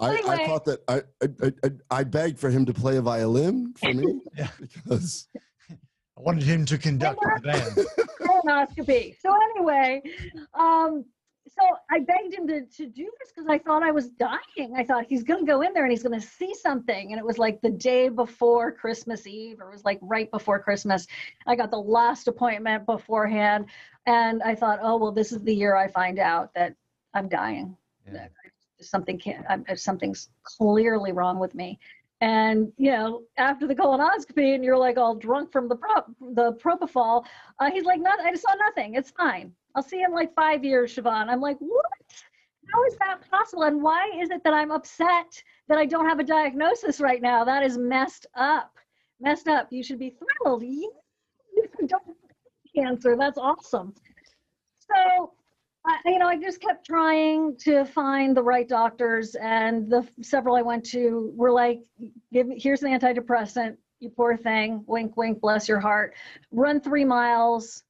I, 0.00 0.20
I 0.26 0.46
thought 0.46 0.64
that 0.66 0.80
I, 0.86 1.02
I, 1.22 1.52
I, 1.64 1.98
I 2.00 2.04
begged 2.04 2.38
for 2.38 2.50
him 2.50 2.66
to 2.66 2.74
play 2.74 2.98
a 2.98 3.02
violin 3.02 3.72
for 3.78 3.94
me 3.94 4.20
Yeah. 4.36 4.48
because 4.58 5.28
I 5.70 6.20
wanted 6.20 6.42
him 6.42 6.66
to 6.66 6.76
conduct 6.76 7.20
the 7.20 7.40
band. 7.42 7.86
colonoscopy. 8.20 9.16
So 9.20 9.34
anyway, 9.56 10.02
um, 10.52 11.06
so 11.58 11.76
I 11.90 12.00
begged 12.00 12.34
him 12.34 12.46
to, 12.48 12.62
to 12.62 12.86
do 12.86 13.10
this 13.20 13.32
because 13.32 13.48
I 13.48 13.58
thought 13.58 13.82
I 13.82 13.90
was 13.90 14.08
dying. 14.08 14.74
I 14.76 14.84
thought 14.84 15.06
he's 15.08 15.22
going 15.22 15.44
to 15.44 15.50
go 15.50 15.60
in 15.62 15.72
there 15.72 15.84
and 15.84 15.92
he's 15.92 16.02
going 16.02 16.18
to 16.18 16.26
see 16.26 16.52
something. 16.54 17.12
And 17.12 17.18
it 17.18 17.24
was 17.24 17.38
like 17.38 17.60
the 17.60 17.70
day 17.70 18.08
before 18.08 18.72
Christmas 18.72 19.26
Eve, 19.26 19.60
or 19.60 19.68
it 19.68 19.72
was 19.72 19.84
like 19.84 19.98
right 20.02 20.30
before 20.30 20.58
Christmas. 20.58 21.06
I 21.46 21.54
got 21.54 21.70
the 21.70 21.78
last 21.78 22.26
appointment 22.26 22.86
beforehand. 22.86 23.66
And 24.06 24.42
I 24.42 24.54
thought, 24.54 24.80
oh, 24.82 24.96
well, 24.96 25.12
this 25.12 25.32
is 25.32 25.42
the 25.42 25.54
year 25.54 25.76
I 25.76 25.88
find 25.88 26.18
out 26.18 26.52
that 26.54 26.74
I'm 27.14 27.28
dying. 27.28 27.76
Yeah. 28.06 28.12
That 28.14 28.32
Something 28.80 29.18
can't, 29.18 29.46
I'm, 29.48 29.64
something's 29.76 30.28
clearly 30.42 31.12
wrong 31.12 31.38
with 31.38 31.54
me. 31.54 31.78
And, 32.24 32.72
you 32.78 32.90
know, 32.90 33.24
after 33.36 33.66
the 33.66 33.74
colonoscopy 33.74 34.54
and 34.54 34.64
you're 34.64 34.78
like 34.78 34.96
all 34.96 35.14
drunk 35.14 35.52
from 35.52 35.68
the, 35.68 35.76
prop, 35.76 36.10
the 36.18 36.54
propofol, 36.54 37.22
uh, 37.58 37.70
he's 37.70 37.84
like, 37.84 38.00
not, 38.00 38.18
I 38.18 38.32
saw 38.32 38.48
nothing. 38.54 38.94
It's 38.94 39.10
fine. 39.10 39.52
I'll 39.74 39.82
see 39.82 39.98
you 39.98 40.06
in 40.06 40.14
like 40.14 40.34
five 40.34 40.64
years, 40.64 40.96
Siobhan. 40.96 41.28
I'm 41.28 41.42
like, 41.42 41.58
what? 41.58 41.84
How 42.72 42.82
is 42.86 42.96
that 42.96 43.30
possible? 43.30 43.64
And 43.64 43.82
why 43.82 44.10
is 44.18 44.30
it 44.30 44.42
that 44.42 44.54
I'm 44.54 44.70
upset 44.70 45.42
that 45.68 45.76
I 45.76 45.84
don't 45.84 46.08
have 46.08 46.18
a 46.18 46.24
diagnosis 46.24 46.98
right 46.98 47.20
now? 47.20 47.44
That 47.44 47.62
is 47.62 47.76
messed 47.76 48.26
up. 48.34 48.72
Messed 49.20 49.46
up. 49.46 49.68
You 49.70 49.82
should 49.82 49.98
be 49.98 50.16
thrilled. 50.42 50.64
You 51.56 51.86
don't 51.86 52.06
have 52.06 52.16
cancer. 52.74 53.16
That's 53.16 53.38
awesome. 53.38 53.94
So, 54.80 55.34
I, 55.86 55.98
you 56.06 56.18
know, 56.18 56.28
I 56.28 56.38
just 56.38 56.60
kept 56.60 56.86
trying 56.86 57.56
to 57.58 57.84
find 57.84 58.36
the 58.36 58.42
right 58.42 58.68
doctors, 58.68 59.34
and 59.34 59.90
the 59.90 60.06
several 60.22 60.56
I 60.56 60.62
went 60.62 60.84
to 60.86 61.32
were 61.36 61.52
like, 61.52 61.80
"Give 62.32 62.46
me 62.46 62.58
here's 62.58 62.82
an 62.82 62.98
antidepressant. 62.98 63.76
You 64.00 64.10
poor 64.10 64.36
thing. 64.36 64.82
Wink, 64.86 65.16
wink. 65.16 65.40
Bless 65.40 65.68
your 65.68 65.80
heart. 65.80 66.14
Run 66.50 66.80
three 66.80 67.04
miles. 67.04 67.82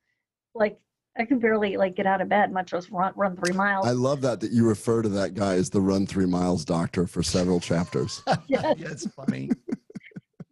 Like 0.54 0.78
I 1.16 1.24
can 1.24 1.38
barely 1.38 1.76
like 1.76 1.94
get 1.94 2.06
out 2.06 2.20
of 2.20 2.28
bed, 2.28 2.52
much 2.52 2.72
less 2.72 2.90
run 2.90 3.12
run 3.16 3.36
three 3.36 3.54
miles. 3.54 3.86
I 3.86 3.92
love 3.92 4.20
that 4.22 4.40
that 4.40 4.50
you 4.50 4.66
refer 4.66 5.02
to 5.02 5.08
that 5.10 5.34
guy 5.34 5.54
as 5.54 5.70
the 5.70 5.80
run 5.80 6.06
three 6.06 6.26
miles 6.26 6.64
doctor 6.64 7.06
for 7.06 7.22
several 7.22 7.60
chapters. 7.60 8.22
Yes. 8.48 8.76
yeah, 8.78 8.88
it's 8.90 9.06
funny. 9.08 9.50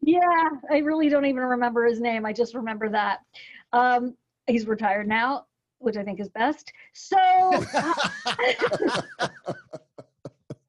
Yeah, 0.00 0.48
I 0.70 0.78
really 0.78 1.08
don't 1.08 1.26
even 1.26 1.42
remember 1.42 1.84
his 1.86 2.00
name. 2.00 2.26
I 2.26 2.32
just 2.32 2.54
remember 2.54 2.88
that. 2.88 3.20
Um, 3.72 4.16
he's 4.46 4.66
retired 4.66 5.06
now, 5.06 5.46
which 5.82 5.96
I 5.96 6.04
think 6.04 6.20
is 6.20 6.28
best. 6.28 6.72
So, 6.92 7.16
uh, 7.18 7.94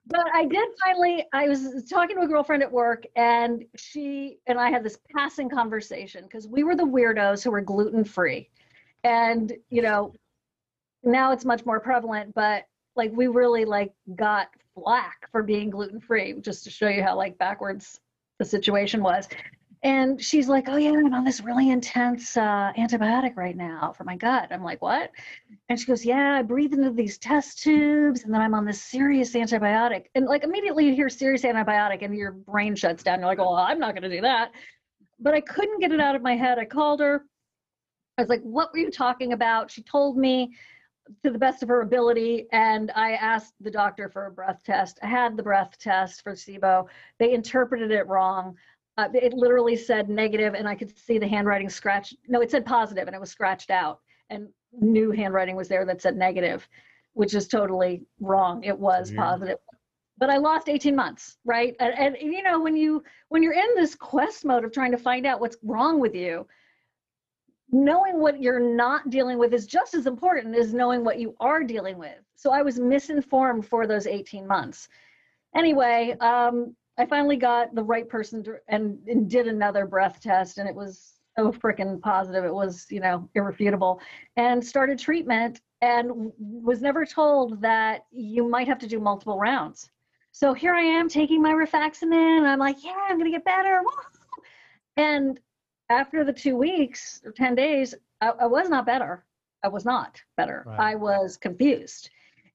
but 0.08 0.26
I 0.34 0.46
did 0.46 0.68
finally, 0.84 1.26
I 1.34 1.48
was 1.48 1.86
talking 1.90 2.18
to 2.18 2.24
a 2.24 2.28
girlfriend 2.28 2.64
at 2.64 2.72
work, 2.72 3.06
and 3.16 3.66
she 3.76 4.40
and 4.48 4.60
I 4.60 4.70
had 4.70 4.84
this 4.84 4.98
passing 5.16 5.50
conversation 5.50 6.24
because 6.24 6.48
we 6.48 6.64
were 6.64 6.76
the 6.76 6.84
weirdos 6.84 7.44
who 7.44 7.52
were 7.52 7.62
gluten 7.62 8.04
free. 8.04 8.50
And, 9.04 9.52
you 9.70 9.82
know, 9.82 10.14
now 11.04 11.32
it's 11.32 11.46
much 11.46 11.66
more 11.66 11.80
prevalent, 11.80 12.34
but 12.34 12.66
like 12.96 13.12
we 13.14 13.28
really 13.28 13.66
like 13.66 13.94
got 14.16 14.48
flack 14.76 15.30
for 15.32 15.44
being 15.44 15.70
gluten 15.70 16.00
free, 16.00 16.34
just 16.42 16.64
to 16.64 16.70
show 16.70 16.88
you 16.88 17.04
how 17.04 17.16
like 17.16 17.38
backwards 17.38 18.00
the 18.40 18.46
situation 18.46 19.04
was. 19.04 19.28
And 19.84 20.22
she's 20.22 20.48
like, 20.48 20.70
"Oh 20.70 20.78
yeah, 20.78 20.92
I'm 20.92 21.14
on 21.14 21.26
this 21.26 21.42
really 21.42 21.70
intense 21.70 22.38
uh, 22.38 22.72
antibiotic 22.78 23.36
right 23.36 23.56
now 23.56 23.94
for 23.98 24.06
my 24.06 24.16
gut." 24.16 24.48
I'm 24.52 24.64
like, 24.64 24.82
"What?" 24.82 25.12
And 25.68 25.78
she 25.78 25.86
goes, 25.86 26.06
"Yeah, 26.06 26.36
I 26.40 26.42
breathe 26.42 26.74
into 26.74 26.92
these 26.92 27.18
test 27.18 27.62
tubes, 27.62 28.24
and 28.24 28.34
then 28.34 28.42
I'm 28.42 28.54
on 28.54 28.66
this 28.66 28.82
serious 28.82 29.34
antibiotic." 29.34 30.06
And 30.16 30.26
like 30.26 30.44
immediately 30.44 30.86
you 30.86 30.96
hear 30.96 31.10
serious 31.10 31.44
antibiotic, 31.44 32.02
and 32.02 32.16
your 32.16 32.32
brain 32.32 32.76
shuts 32.76 33.04
down. 33.04 33.20
You're 33.20 33.28
like, 33.28 33.40
"Well, 33.40 33.56
I'm 33.56 33.80
not 33.80 33.94
going 33.94 34.10
to 34.10 34.16
do 34.16 34.22
that." 34.22 34.52
But 35.20 35.34
I 35.34 35.42
couldn't 35.42 35.82
get 35.82 35.92
it 35.92 36.00
out 36.00 36.16
of 36.16 36.22
my 36.22 36.36
head. 36.36 36.60
I 36.60 36.66
called 36.66 37.02
her. 37.02 37.26
I 38.18 38.22
was 38.22 38.30
like, 38.30 38.42
"What 38.44 38.72
were 38.72 38.80
you 38.80 38.90
talking 38.90 39.34
about?" 39.34 39.70
She 39.70 39.84
told 39.84 40.18
me 40.18 40.54
to 41.24 41.32
the 41.32 41.38
best 41.38 41.64
of 41.64 41.70
her 41.70 41.82
ability, 41.82 42.48
and 42.52 42.92
I 42.96 43.14
asked 43.14 43.54
the 43.60 43.72
doctor 43.72 44.10
for 44.10 44.28
a 44.28 44.32
breath 44.32 44.64
test. 44.64 45.00
I 45.04 45.08
had 45.08 45.36
the 45.36 45.44
breath 45.44 45.78
test 45.78 46.24
for 46.24 46.34
SIBO. 46.34 46.88
They 47.20 47.34
interpreted 47.34 47.92
it 47.92 48.08
wrong. 48.08 48.56
Uh, 48.98 49.08
it 49.14 49.34
literally 49.34 49.76
said 49.76 50.08
negative, 50.08 50.54
and 50.54 50.68
I 50.68 50.76
could 50.76 50.96
see 50.98 51.18
the 51.18 51.28
handwriting 51.28 51.70
scratched. 51.70 52.16
No, 52.28 52.42
it 52.42 52.52
said 52.52 52.66
positive, 52.66 53.08
and 53.08 53.16
it 53.16 53.20
was 53.20 53.32
scratched 53.32 53.72
out. 53.72 54.00
And 54.30 54.50
new 54.80 55.12
handwriting 55.12 55.56
was 55.56 55.68
there 55.68 55.86
that 55.86 56.02
said 56.02 56.16
negative, 56.16 56.68
which 57.14 57.34
is 57.34 57.48
totally 57.48 58.04
wrong. 58.20 58.64
It 58.64 58.78
was 58.78 59.10
Weird. 59.10 59.20
positive. 59.20 59.58
But 60.20 60.30
I 60.30 60.38
lost 60.38 60.70
18 60.70 60.96
months, 60.96 61.38
right? 61.44 61.76
And, 61.80 61.94
and 61.98 62.18
you 62.22 62.44
know, 62.44 62.60
when 62.60 62.76
you 62.76 63.04
when 63.30 63.42
you're 63.42 63.54
in 63.54 63.76
this 63.76 63.96
quest 63.96 64.46
mode 64.46 64.64
of 64.64 64.72
trying 64.72 64.92
to 64.92 64.98
find 64.98 65.26
out 65.26 65.40
what's 65.40 65.58
wrong 65.64 66.00
with 66.00 66.14
you, 66.14 66.46
knowing 67.72 68.22
what 68.22 68.40
you're 68.40 68.60
not 68.60 69.10
dealing 69.10 69.40
with 69.40 69.54
is 69.54 69.66
just 69.66 69.96
as 69.96 70.06
important 70.06 70.56
as 70.56 70.72
knowing 70.72 71.04
what 71.04 71.20
you 71.20 71.36
are 71.40 71.64
dealing 71.64 71.98
with. 71.98 72.20
So 72.36 72.52
I 72.52 72.62
was 72.62 72.80
misinformed 72.80 73.66
for 73.66 73.88
those 73.88 74.06
18 74.06 74.46
months. 74.46 74.88
Anyway, 75.56 76.16
um, 76.20 76.76
I 76.98 77.06
finally 77.06 77.38
got 77.38 77.74
the 77.74 77.84
right 77.84 78.08
person 78.08 78.44
to, 78.44 78.56
and, 78.68 79.00
and 79.08 79.30
did 79.30 79.48
another 79.48 79.86
breath 79.86 80.20
test, 80.22 80.58
and 80.58 80.70
it 80.70 80.76
was 80.76 81.14
so 81.38 81.52
freaking 81.52 82.00
positive. 82.02 82.46
It 82.46 82.54
was, 82.54 82.86
you 82.90 83.00
know, 83.00 83.28
irrefutable, 83.36 84.00
and 84.38 84.64
started 84.64 85.00
treatment 85.00 85.62
and 85.82 86.32
was 86.38 86.82
never 86.82 87.06
told 87.06 87.62
that 87.62 88.06
you 88.12 88.48
might 88.48 88.68
have 88.68 88.80
to 88.80 88.88
do 88.88 89.00
multiple 89.00 89.38
rounds. 89.38 89.90
So 90.32 90.54
here 90.54 90.74
I 90.74 90.82
am 90.82 91.10
taking 91.10 91.42
my 91.42 91.52
rifaximin, 91.52 92.38
and 92.38 92.48
I'm 92.48 92.60
like, 92.60 92.84
yeah, 92.84 92.96
I'm 93.10 93.18
gonna 93.18 93.32
get 93.32 93.46
better. 93.46 93.82
Woo! 93.84 94.44
And 94.98 95.40
after 95.90 96.24
the 96.24 96.34
two 96.34 96.56
weeks 96.56 97.22
or 97.26 97.32
10 97.32 97.56
days, 97.56 97.96
I, 98.22 98.30
I 98.30 98.46
was 98.46 98.70
not 98.70 98.86
better. 98.86 99.26
I 99.64 99.68
was 99.68 99.86
not 99.86 100.22
better. 100.38 100.64
Right. 100.66 100.80
I 100.80 100.96
was 100.96 101.38
confused. 101.38 102.10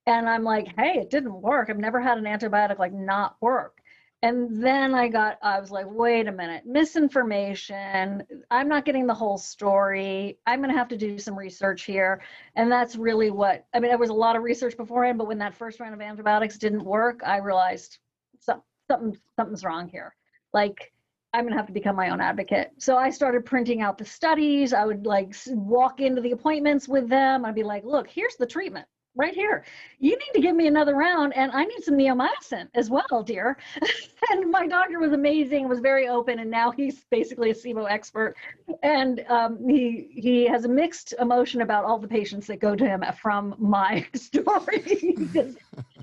And 0.07 0.29
I'm 0.29 0.45
like, 0.45 0.69
hey, 0.77 0.95
it 1.01 1.11
didn't 1.11 1.43
work. 1.43 1.69
I've 1.69 1.79
never 1.79 2.01
had 2.01 2.19
an 2.19 2.25
antibiotic 2.25 2.79
like 2.79 2.93
not 2.93 3.37
work. 3.41 3.79
And 4.23 4.65
then 4.65 4.95
I 4.95 5.07
got, 5.07 5.39
I 5.43 5.61
was 5.61 5.71
like, 5.71 5.87
wait 5.89 6.27
a 6.27 6.33
minute, 6.33 6.65
misinformation. 6.67 8.25
I'm 8.51 8.69
not 8.69 8.85
getting 8.85 9.07
the 9.07 9.15
whole 9.15 9.39
story. 9.39 10.39
I'm 10.45 10.59
going 10.59 10.73
to 10.73 10.77
have 10.77 10.89
to 10.89 10.97
do 10.97 11.19
some 11.21 11.39
research 11.39 11.85
here. 11.85 12.21
And 12.57 12.71
that's 12.71 12.97
really 12.97 13.31
what, 13.31 13.65
I 13.73 13.79
mean, 13.79 13.91
there 13.91 13.99
was 13.99 14.11
a 14.11 14.15
lot 14.15 14.35
of 14.35 14.43
research 14.43 14.77
beforehand, 14.77 15.19
but 15.19 15.29
when 15.29 15.39
that 15.39 15.55
first 15.55 15.79
round 15.79 15.95
of 15.95 16.01
antibiotics 16.01 16.59
didn't 16.59 16.85
work, 16.85 17.21
I 17.25 17.37
realized 17.39 17.99
some, 18.41 18.63
something, 18.91 19.17
something's 19.37 19.63
wrong 19.63 19.89
here. 19.89 20.17
Like, 20.53 20.93
I'm 21.33 21.45
going 21.45 21.53
to 21.53 21.59
have 21.59 21.67
to 21.67 21.73
become 21.73 21.95
my 21.95 22.11
own 22.11 22.21
advocate. 22.21 22.73
So 22.79 22.97
I 22.97 23.11
started 23.11 23.45
printing 23.45 23.83
out 23.83 23.99
the 23.99 24.05
studies. 24.05 24.73
I 24.73 24.85
would 24.85 25.07
like 25.07 25.37
walk 25.47 26.01
into 26.01 26.23
the 26.23 26.33
appointments 26.33 26.89
with 26.89 27.09
them. 27.09 27.45
I'd 27.45 27.55
be 27.55 27.63
like, 27.63 27.85
look, 27.85 28.09
here's 28.09 28.35
the 28.37 28.47
treatment 28.47 28.87
right 29.19 29.35
here. 29.35 29.65
You 29.99 30.13
need 30.13 30.31
to 30.35 30.41
give 30.41 30.55
me 30.57 30.69
another 30.69 30.95
round 30.95 31.37
and 31.37 31.51
I 31.53 31.65
need 31.65 31.83
some 31.83 31.97
neomycin 31.97 32.69
as 32.75 32.89
well, 32.89 33.23
dear. 33.25 33.59
and 34.31 34.51
my 34.51 34.67
doctor 34.67 35.01
was 35.01 35.13
amazing, 35.13 35.69
was 35.69 35.81
very 35.81 36.09
open. 36.09 36.39
And 36.39 36.51
now 36.51 36.71
he's 36.71 37.05
basically 37.11 37.51
a 37.51 37.55
SIBO 37.55 37.91
expert. 37.91 38.37
And 38.83 39.25
um, 39.29 39.69
he, 39.69 40.09
he 40.13 40.47
has 40.47 40.65
a 40.65 40.69
mixed 40.69 41.15
emotion 41.21 41.61
about 41.61 41.85
all 41.85 41.99
the 41.99 42.09
patients 42.09 42.47
that 42.47 42.61
go 42.61 42.77
to 42.77 42.87
him 42.87 43.05
from 43.21 43.57
my 43.59 44.07
story. 44.15 44.83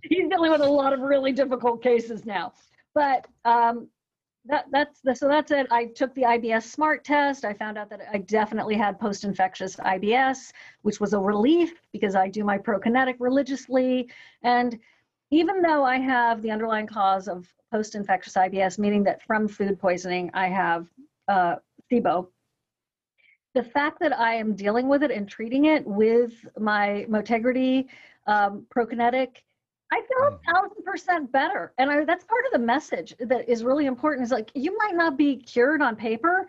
He's 0.04 0.30
dealing 0.30 0.52
with 0.52 0.62
a 0.62 0.70
lot 0.70 0.94
of 0.94 1.00
really 1.00 1.32
difficult 1.32 1.82
cases 1.82 2.26
now. 2.26 2.54
But 2.94 3.28
um, 3.46 3.88
that 4.48 4.66
that's 4.72 5.02
the, 5.02 5.16
so 5.16 5.28
that's 5.28 5.52
it. 5.52 5.68
I 5.72 5.86
took 5.86 6.14
the 6.14 6.24
IBS 6.24 6.64
smart 6.64 7.04
test. 7.04 7.46
I 7.46 7.54
found 7.54 7.78
out 7.78 7.90
that 7.90 8.02
I 8.12 8.20
definitely 8.20 8.76
had 8.76 9.00
post-infectious 9.00 9.76
IBS, 9.78 10.52
which 10.84 11.00
was 11.00 11.14
a 11.14 11.20
relief 11.20 11.74
because 11.92 12.16
I 12.16 12.30
do 12.30 12.44
my 12.44 12.58
prokinetic 12.58 13.16
religiously. 13.20 14.10
And 14.44 14.80
even 15.32 15.62
though 15.62 15.84
I 15.84 15.98
have 15.98 16.42
the 16.42 16.52
underlying 16.52 16.88
cause 16.88 17.28
of 17.28 17.48
post-infectious 17.72 18.36
IBS, 18.36 18.78
meaning 18.78 19.04
that 19.04 19.24
from 19.24 19.48
food 19.48 19.80
poisoning 19.80 20.30
I 20.34 20.48
have 20.48 20.88
uh, 21.28 21.56
SIBO, 21.92 22.28
the 23.56 23.64
fact 23.64 24.00
that 24.02 24.18
I 24.18 24.36
am 24.36 24.54
dealing 24.54 24.88
with 24.88 25.02
it 25.02 25.12
and 25.12 25.28
treating 25.28 25.66
it 25.66 25.86
with 25.88 26.34
my 26.60 27.06
Motegrity 27.10 27.88
um, 28.28 28.66
prokinetic 28.76 29.38
I 29.92 30.02
feel 30.02 30.28
a 30.28 30.52
thousand 30.52 30.84
percent 30.84 31.32
better. 31.32 31.74
And 31.78 31.90
I, 31.90 32.04
that's 32.06 32.24
part 32.26 32.46
of 32.46 32.52
the 32.60 32.66
message 32.66 33.14
that 33.20 33.48
is 33.50 33.64
really 33.64 33.86
important 33.86 34.26
is 34.26 34.32
like, 34.32 34.52
you 34.54 34.76
might 34.78 34.96
not 34.96 35.18
be 35.18 35.38
cured 35.38 35.82
on 35.82 35.96
paper. 35.96 36.48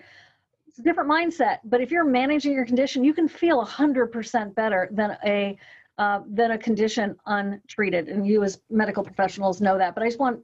it's 0.66 0.78
a 0.78 0.82
different 0.82 1.10
mindset. 1.10 1.58
But 1.64 1.80
if 1.80 1.90
you're 1.90 2.04
managing 2.04 2.52
your 2.52 2.64
condition, 2.64 3.04
you 3.04 3.14
can 3.14 3.28
feel 3.28 3.60
a 3.60 3.66
100% 3.66 4.54
better 4.54 4.88
than 4.92 5.16
a 5.24 5.58
uh, 5.98 6.20
than 6.26 6.50
a 6.50 6.58
condition 6.58 7.16
untreated. 7.24 8.08
And 8.08 8.26
you, 8.26 8.44
as 8.44 8.60
medical 8.68 9.02
professionals, 9.02 9.62
know 9.62 9.78
that. 9.78 9.94
But 9.94 10.02
I 10.02 10.06
just 10.08 10.18
want 10.18 10.40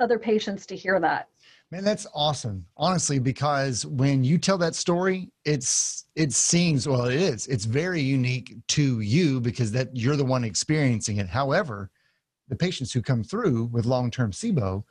other 0.00 0.18
patients 0.18 0.66
to 0.66 0.74
hear 0.74 0.98
that. 0.98 1.28
Man, 1.70 1.84
that's 1.84 2.06
awesome. 2.12 2.64
Honestly, 2.76 3.20
because 3.20 3.86
when 3.86 4.24
you 4.24 4.38
tell 4.38 4.58
that 4.58 4.74
story, 4.74 5.30
it's 5.44 6.06
it 6.14 6.32
seems 6.32 6.88
well, 6.88 7.06
it 7.06 7.14
is. 7.20 7.46
It's 7.48 7.64
very 7.64 8.00
unique 8.00 8.56
to 8.68 9.00
you 9.00 9.40
because 9.40 9.72
that 9.72 9.96
you're 9.96 10.16
the 10.16 10.24
one 10.24 10.44
experiencing 10.44 11.18
it. 11.18 11.28
However, 11.28 11.90
the 12.48 12.56
patients 12.56 12.92
who 12.92 13.02
come 13.02 13.22
through 13.22 13.64
with 13.66 13.86
long-term 13.86 14.32
SIBO, 14.32 14.84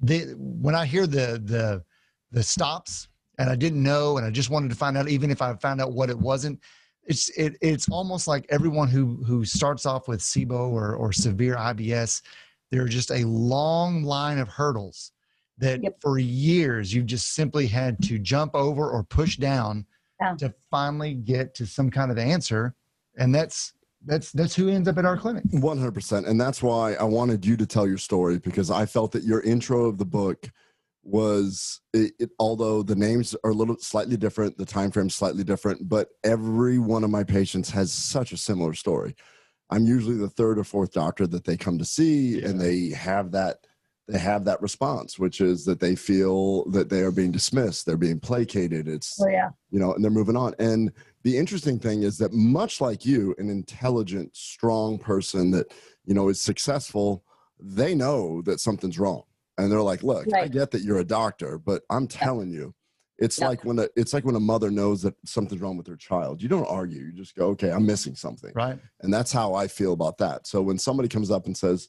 they 0.00 0.20
when 0.36 0.74
I 0.74 0.86
hear 0.86 1.06
the 1.06 1.40
the 1.44 1.82
the 2.30 2.42
stops 2.42 3.08
and 3.38 3.50
I 3.50 3.56
didn't 3.56 3.82
know 3.82 4.16
and 4.16 4.26
I 4.26 4.30
just 4.30 4.50
wanted 4.50 4.70
to 4.70 4.76
find 4.76 4.96
out, 4.96 5.08
even 5.08 5.30
if 5.30 5.42
I 5.42 5.54
found 5.54 5.80
out 5.80 5.92
what 5.92 6.10
it 6.10 6.18
wasn't, 6.18 6.60
it's 7.04 7.28
it, 7.30 7.56
it's 7.60 7.88
almost 7.88 8.28
like 8.28 8.46
everyone 8.48 8.88
who 8.88 9.22
who 9.24 9.44
starts 9.44 9.86
off 9.86 10.08
with 10.08 10.20
SIBO 10.20 10.70
or 10.70 10.94
or 10.94 11.12
severe 11.12 11.56
IBS, 11.56 12.22
there 12.70 12.82
are 12.82 12.88
just 12.88 13.10
a 13.10 13.24
long 13.24 14.02
line 14.02 14.38
of 14.38 14.48
hurdles 14.48 15.12
that 15.58 15.82
yep. 15.82 15.96
for 16.00 16.18
years 16.18 16.92
you've 16.92 17.06
just 17.06 17.34
simply 17.34 17.66
had 17.66 18.02
to 18.02 18.18
jump 18.18 18.54
over 18.54 18.90
or 18.90 19.04
push 19.04 19.36
down 19.36 19.86
yeah. 20.20 20.34
to 20.34 20.52
finally 20.70 21.14
get 21.14 21.54
to 21.54 21.66
some 21.66 21.90
kind 21.90 22.10
of 22.10 22.18
answer 22.18 22.74
and 23.16 23.34
that's 23.34 23.74
that's 24.04 24.32
that's 24.32 24.54
who 24.54 24.68
ends 24.68 24.88
up 24.88 24.98
at 24.98 25.04
our 25.04 25.16
clinic 25.16 25.44
100% 25.44 26.28
and 26.28 26.40
that's 26.40 26.62
why 26.62 26.94
i 26.94 27.04
wanted 27.04 27.44
you 27.44 27.56
to 27.56 27.66
tell 27.66 27.86
your 27.86 27.98
story 27.98 28.38
because 28.38 28.70
i 28.70 28.84
felt 28.84 29.12
that 29.12 29.24
your 29.24 29.40
intro 29.42 29.86
of 29.86 29.98
the 29.98 30.04
book 30.04 30.50
was 31.04 31.80
it, 31.92 32.12
it, 32.18 32.30
although 32.38 32.82
the 32.82 32.94
names 32.94 33.34
are 33.44 33.50
a 33.50 33.54
little 33.54 33.76
slightly 33.78 34.16
different 34.16 34.56
the 34.56 34.64
time 34.64 34.90
frame 34.90 35.10
slightly 35.10 35.44
different 35.44 35.88
but 35.88 36.08
every 36.24 36.78
one 36.78 37.04
of 37.04 37.10
my 37.10 37.24
patients 37.24 37.70
has 37.70 37.92
such 37.92 38.32
a 38.32 38.36
similar 38.36 38.72
story 38.72 39.14
i'm 39.70 39.84
usually 39.84 40.16
the 40.16 40.28
third 40.28 40.58
or 40.58 40.64
fourth 40.64 40.92
doctor 40.92 41.26
that 41.26 41.44
they 41.44 41.56
come 41.56 41.78
to 41.78 41.84
see 41.84 42.40
yeah. 42.40 42.48
and 42.48 42.60
they 42.60 42.90
have 42.90 43.32
that 43.32 43.58
they 44.08 44.18
have 44.18 44.44
that 44.44 44.60
response, 44.60 45.18
which 45.18 45.40
is 45.40 45.64
that 45.64 45.80
they 45.80 45.94
feel 45.94 46.68
that 46.70 46.90
they 46.90 47.00
are 47.00 47.12
being 47.12 47.30
dismissed, 47.30 47.86
they're 47.86 47.96
being 47.96 48.20
placated. 48.20 48.88
It's 48.88 49.20
oh, 49.22 49.28
yeah. 49.28 49.50
you 49.70 49.78
know, 49.78 49.94
and 49.94 50.02
they're 50.02 50.10
moving 50.10 50.36
on. 50.36 50.54
And 50.58 50.92
the 51.22 51.36
interesting 51.36 51.78
thing 51.78 52.02
is 52.02 52.18
that 52.18 52.32
much 52.32 52.80
like 52.80 53.04
you, 53.04 53.34
an 53.38 53.48
intelligent, 53.48 54.36
strong 54.36 54.98
person 54.98 55.50
that 55.52 55.72
you 56.04 56.14
know 56.14 56.28
is 56.28 56.40
successful, 56.40 57.24
they 57.60 57.94
know 57.94 58.42
that 58.42 58.60
something's 58.60 58.98
wrong, 58.98 59.22
and 59.58 59.70
they're 59.70 59.82
like, 59.82 60.02
"Look, 60.02 60.26
right. 60.26 60.44
I 60.44 60.48
get 60.48 60.70
that 60.72 60.82
you're 60.82 60.98
a 60.98 61.04
doctor, 61.04 61.58
but 61.58 61.82
I'm 61.90 62.06
telling 62.06 62.50
yeah. 62.50 62.60
you." 62.60 62.74
It's 63.18 63.38
yeah. 63.38 63.48
like 63.48 63.64
when 63.64 63.78
a, 63.78 63.88
it's 63.94 64.12
like 64.12 64.24
when 64.24 64.34
a 64.34 64.40
mother 64.40 64.70
knows 64.70 65.02
that 65.02 65.14
something's 65.24 65.60
wrong 65.60 65.76
with 65.76 65.86
her 65.86 65.96
child. 65.96 66.42
You 66.42 66.48
don't 66.48 66.66
argue. 66.66 67.02
You 67.02 67.12
just 67.12 67.36
go, 67.36 67.48
"Okay, 67.48 67.70
I'm 67.70 67.86
missing 67.86 68.16
something." 68.16 68.52
Right. 68.54 68.78
And 69.00 69.14
that's 69.14 69.32
how 69.32 69.54
I 69.54 69.68
feel 69.68 69.92
about 69.92 70.18
that. 70.18 70.46
So 70.46 70.60
when 70.60 70.78
somebody 70.78 71.08
comes 71.08 71.30
up 71.30 71.46
and 71.46 71.56
says, 71.56 71.88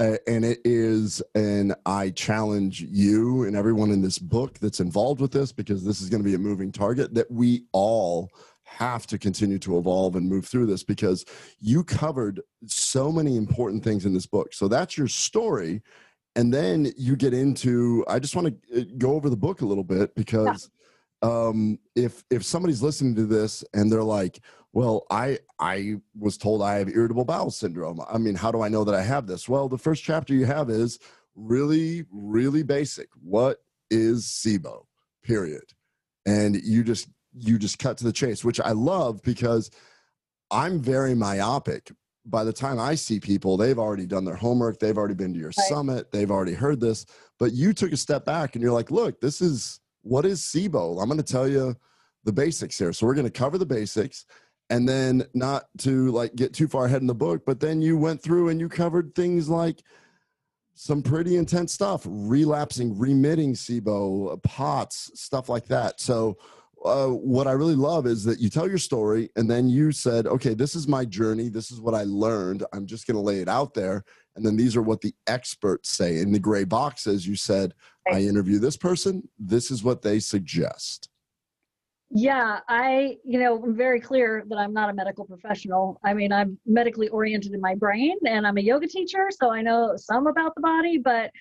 uh, 0.00 0.16
and 0.26 0.44
it 0.44 0.58
is 0.64 1.22
and 1.36 1.72
i 1.86 2.10
challenge 2.10 2.80
you 2.80 3.44
and 3.44 3.56
everyone 3.56 3.92
in 3.92 4.02
this 4.02 4.18
book 4.18 4.58
that's 4.58 4.80
involved 4.80 5.20
with 5.20 5.30
this 5.30 5.52
because 5.52 5.84
this 5.84 6.00
is 6.00 6.10
going 6.10 6.20
to 6.20 6.28
be 6.28 6.34
a 6.34 6.38
moving 6.38 6.72
target 6.72 7.14
that 7.14 7.30
we 7.30 7.64
all 7.70 8.28
have 8.78 9.06
to 9.06 9.18
continue 9.18 9.58
to 9.58 9.78
evolve 9.78 10.16
and 10.16 10.28
move 10.28 10.46
through 10.46 10.66
this 10.66 10.82
because 10.82 11.24
you 11.60 11.84
covered 11.84 12.40
so 12.66 13.10
many 13.10 13.36
important 13.36 13.82
things 13.82 14.04
in 14.04 14.14
this 14.14 14.26
book 14.26 14.52
so 14.52 14.68
that's 14.68 14.96
your 14.96 15.08
story 15.08 15.82
and 16.36 16.52
then 16.52 16.92
you 16.96 17.16
get 17.16 17.34
into 17.34 18.04
i 18.08 18.18
just 18.18 18.36
want 18.36 18.48
to 18.48 18.80
uh, 18.80 18.84
go 18.98 19.12
over 19.12 19.30
the 19.30 19.36
book 19.36 19.60
a 19.60 19.66
little 19.66 19.84
bit 19.84 20.14
because 20.14 20.70
yeah. 21.22 21.28
um, 21.30 21.78
if 21.94 22.24
if 22.30 22.44
somebody's 22.44 22.82
listening 22.82 23.14
to 23.14 23.26
this 23.26 23.64
and 23.74 23.90
they're 23.90 24.02
like 24.02 24.40
well, 24.74 25.06
I 25.08 25.38
I 25.60 26.00
was 26.18 26.36
told 26.36 26.60
I 26.60 26.74
have 26.78 26.88
irritable 26.88 27.24
bowel 27.24 27.52
syndrome. 27.52 28.00
I 28.10 28.18
mean, 28.18 28.34
how 28.34 28.50
do 28.50 28.60
I 28.60 28.68
know 28.68 28.82
that 28.82 28.94
I 28.94 29.02
have 29.02 29.28
this? 29.28 29.48
Well, 29.48 29.68
the 29.68 29.78
first 29.78 30.02
chapter 30.02 30.34
you 30.34 30.46
have 30.46 30.68
is 30.68 30.98
really 31.36 32.04
really 32.10 32.64
basic. 32.64 33.08
What 33.22 33.58
is 33.90 34.24
SIBO? 34.26 34.86
Period. 35.22 35.72
And 36.26 36.56
you 36.56 36.82
just 36.82 37.08
you 37.38 37.58
just 37.58 37.78
cut 37.78 37.96
to 37.98 38.04
the 38.04 38.12
chase, 38.12 38.44
which 38.44 38.60
I 38.60 38.72
love 38.72 39.22
because 39.22 39.70
I'm 40.50 40.80
very 40.80 41.14
myopic. 41.14 41.90
By 42.26 42.44
the 42.44 42.52
time 42.52 42.78
I 42.78 42.94
see 42.94 43.20
people, 43.20 43.56
they've 43.56 43.78
already 43.78 44.06
done 44.06 44.24
their 44.24 44.34
homework, 44.34 44.78
they've 44.78 44.96
already 44.96 45.14
been 45.14 45.34
to 45.34 45.38
your 45.38 45.48
right. 45.48 45.68
summit, 45.68 46.10
they've 46.10 46.30
already 46.30 46.54
heard 46.54 46.80
this, 46.80 47.04
but 47.38 47.52
you 47.52 47.72
took 47.72 47.92
a 47.92 47.96
step 47.96 48.24
back 48.24 48.54
and 48.54 48.62
you're 48.62 48.72
like, 48.72 48.90
"Look, 48.90 49.20
this 49.20 49.42
is 49.42 49.80
what 50.02 50.24
is 50.24 50.40
SIBO? 50.40 51.02
I'm 51.02 51.08
going 51.08 51.18
to 51.18 51.22
tell 51.22 51.48
you 51.48 51.76
the 52.24 52.32
basics 52.32 52.78
here. 52.78 52.92
So 52.92 53.06
we're 53.06 53.14
going 53.14 53.26
to 53.26 53.30
cover 53.30 53.58
the 53.58 53.66
basics 53.66 54.24
and 54.70 54.88
then 54.88 55.24
not 55.34 55.64
to 55.78 56.10
like 56.10 56.34
get 56.34 56.54
too 56.54 56.68
far 56.68 56.86
ahead 56.86 57.00
in 57.00 57.06
the 57.06 57.14
book 57.14 57.42
but 57.44 57.60
then 57.60 57.82
you 57.82 57.96
went 57.96 58.22
through 58.22 58.48
and 58.48 58.60
you 58.60 58.68
covered 58.68 59.14
things 59.14 59.48
like 59.48 59.82
some 60.74 61.02
pretty 61.02 61.36
intense 61.36 61.72
stuff 61.72 62.02
relapsing 62.06 62.98
remitting 62.98 63.54
sibo 63.54 64.32
uh, 64.32 64.36
pots 64.38 65.10
stuff 65.14 65.48
like 65.48 65.66
that 65.66 66.00
so 66.00 66.36
uh, 66.84 67.08
what 67.08 67.46
i 67.46 67.52
really 67.52 67.74
love 67.74 68.06
is 68.06 68.24
that 68.24 68.38
you 68.38 68.50
tell 68.50 68.68
your 68.68 68.78
story 68.78 69.30
and 69.36 69.50
then 69.50 69.68
you 69.68 69.90
said 69.90 70.26
okay 70.26 70.54
this 70.54 70.74
is 70.74 70.86
my 70.86 71.04
journey. 71.04 71.48
This 71.48 71.70
is 71.70 71.80
what 71.80 71.94
i 71.94 72.04
learned. 72.04 72.64
I'm 72.72 72.86
just 72.86 73.06
going 73.06 73.16
to 73.16 73.20
lay 73.20 73.40
it 73.40 73.48
out 73.48 73.74
there. 73.74 74.04
And 74.36 74.44
then 74.44 74.56
these 74.56 74.76
are 74.76 74.82
what 74.82 75.00
the 75.00 75.14
experts 75.26 75.90
say. 75.90 76.18
In 76.18 76.32
the 76.32 76.38
gray 76.38 76.64
boxes 76.64 77.26
you 77.26 77.36
said 77.36 77.74
i 78.12 78.20
interview 78.20 78.58
this 78.58 78.76
person. 78.76 79.28
This 79.38 79.70
is 79.70 79.82
what 79.82 80.02
they 80.02 80.20
suggest. 80.20 81.08
Yeah, 82.16 82.60
I, 82.68 83.16
you 83.24 83.40
know, 83.40 83.60
I'm 83.60 83.76
very 83.76 83.98
clear 83.98 84.44
that 84.48 84.56
I'm 84.56 84.72
not 84.72 84.88
a 84.88 84.92
medical 84.92 85.24
professional. 85.24 85.98
I 86.04 86.14
mean, 86.14 86.32
I'm 86.32 86.58
medically 86.64 87.08
oriented 87.08 87.54
in 87.54 87.60
my 87.60 87.74
brain 87.74 88.16
and 88.24 88.46
I'm 88.46 88.56
a 88.56 88.60
yoga 88.60 88.86
teacher, 88.86 89.30
so 89.30 89.50
I 89.50 89.62
know 89.62 89.94
some 89.96 90.28
about 90.28 90.54
the 90.54 90.60
body, 90.60 90.98
but 90.98 91.32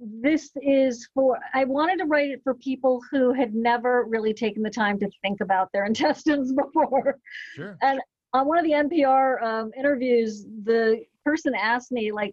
this 0.00 0.50
is 0.62 1.08
for, 1.14 1.38
I 1.54 1.64
wanted 1.64 1.98
to 1.98 2.06
write 2.06 2.30
it 2.30 2.40
for 2.42 2.54
people 2.54 3.00
who 3.10 3.32
had 3.32 3.54
never 3.54 4.04
really 4.04 4.32
taken 4.32 4.62
the 4.62 4.70
time 4.70 4.98
to 5.00 5.10
think 5.22 5.40
about 5.40 5.70
their 5.72 5.84
intestines 5.86 6.52
before. 6.52 7.18
Sure. 7.54 7.76
And 7.82 8.00
on 8.32 8.46
one 8.46 8.58
of 8.58 8.64
the 8.64 8.72
NPR 8.72 9.42
um, 9.42 9.70
interviews, 9.78 10.46
the 10.64 11.04
person 11.24 11.52
asked 11.54 11.92
me, 11.92 12.12
like, 12.12 12.32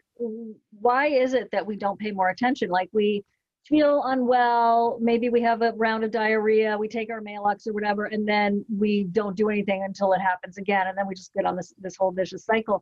why 0.80 1.08
is 1.08 1.34
it 1.34 1.50
that 1.52 1.66
we 1.66 1.76
don't 1.76 2.00
pay 2.00 2.12
more 2.12 2.30
attention? 2.30 2.70
Like, 2.70 2.90
we, 2.94 3.24
feel 3.68 4.04
unwell, 4.06 4.98
maybe 5.02 5.30
we 5.30 5.42
have 5.42 5.62
a 5.62 5.74
round 5.76 6.04
of 6.04 6.12
diarrhea, 6.12 6.78
we 6.78 6.88
take 6.88 7.10
our 7.10 7.22
Maalox 7.22 7.68
or 7.68 7.74
whatever, 7.74 8.06
and 8.06 8.28
then 8.28 8.66
we 8.76 9.04
don't 9.12 9.36
do 9.36 9.50
anything 9.50 9.84
until 9.84 10.14
it 10.14 10.20
happens 10.20 10.58
again, 10.58 10.88
and 10.88 10.98
then 10.98 11.08
we 11.08 11.16
just 11.16 11.34
get 11.34 11.46
on 11.46 11.56
this 11.56 11.74
this 11.80 11.96
whole 11.98 12.12
vicious 12.12 12.46
cycle. 12.46 12.82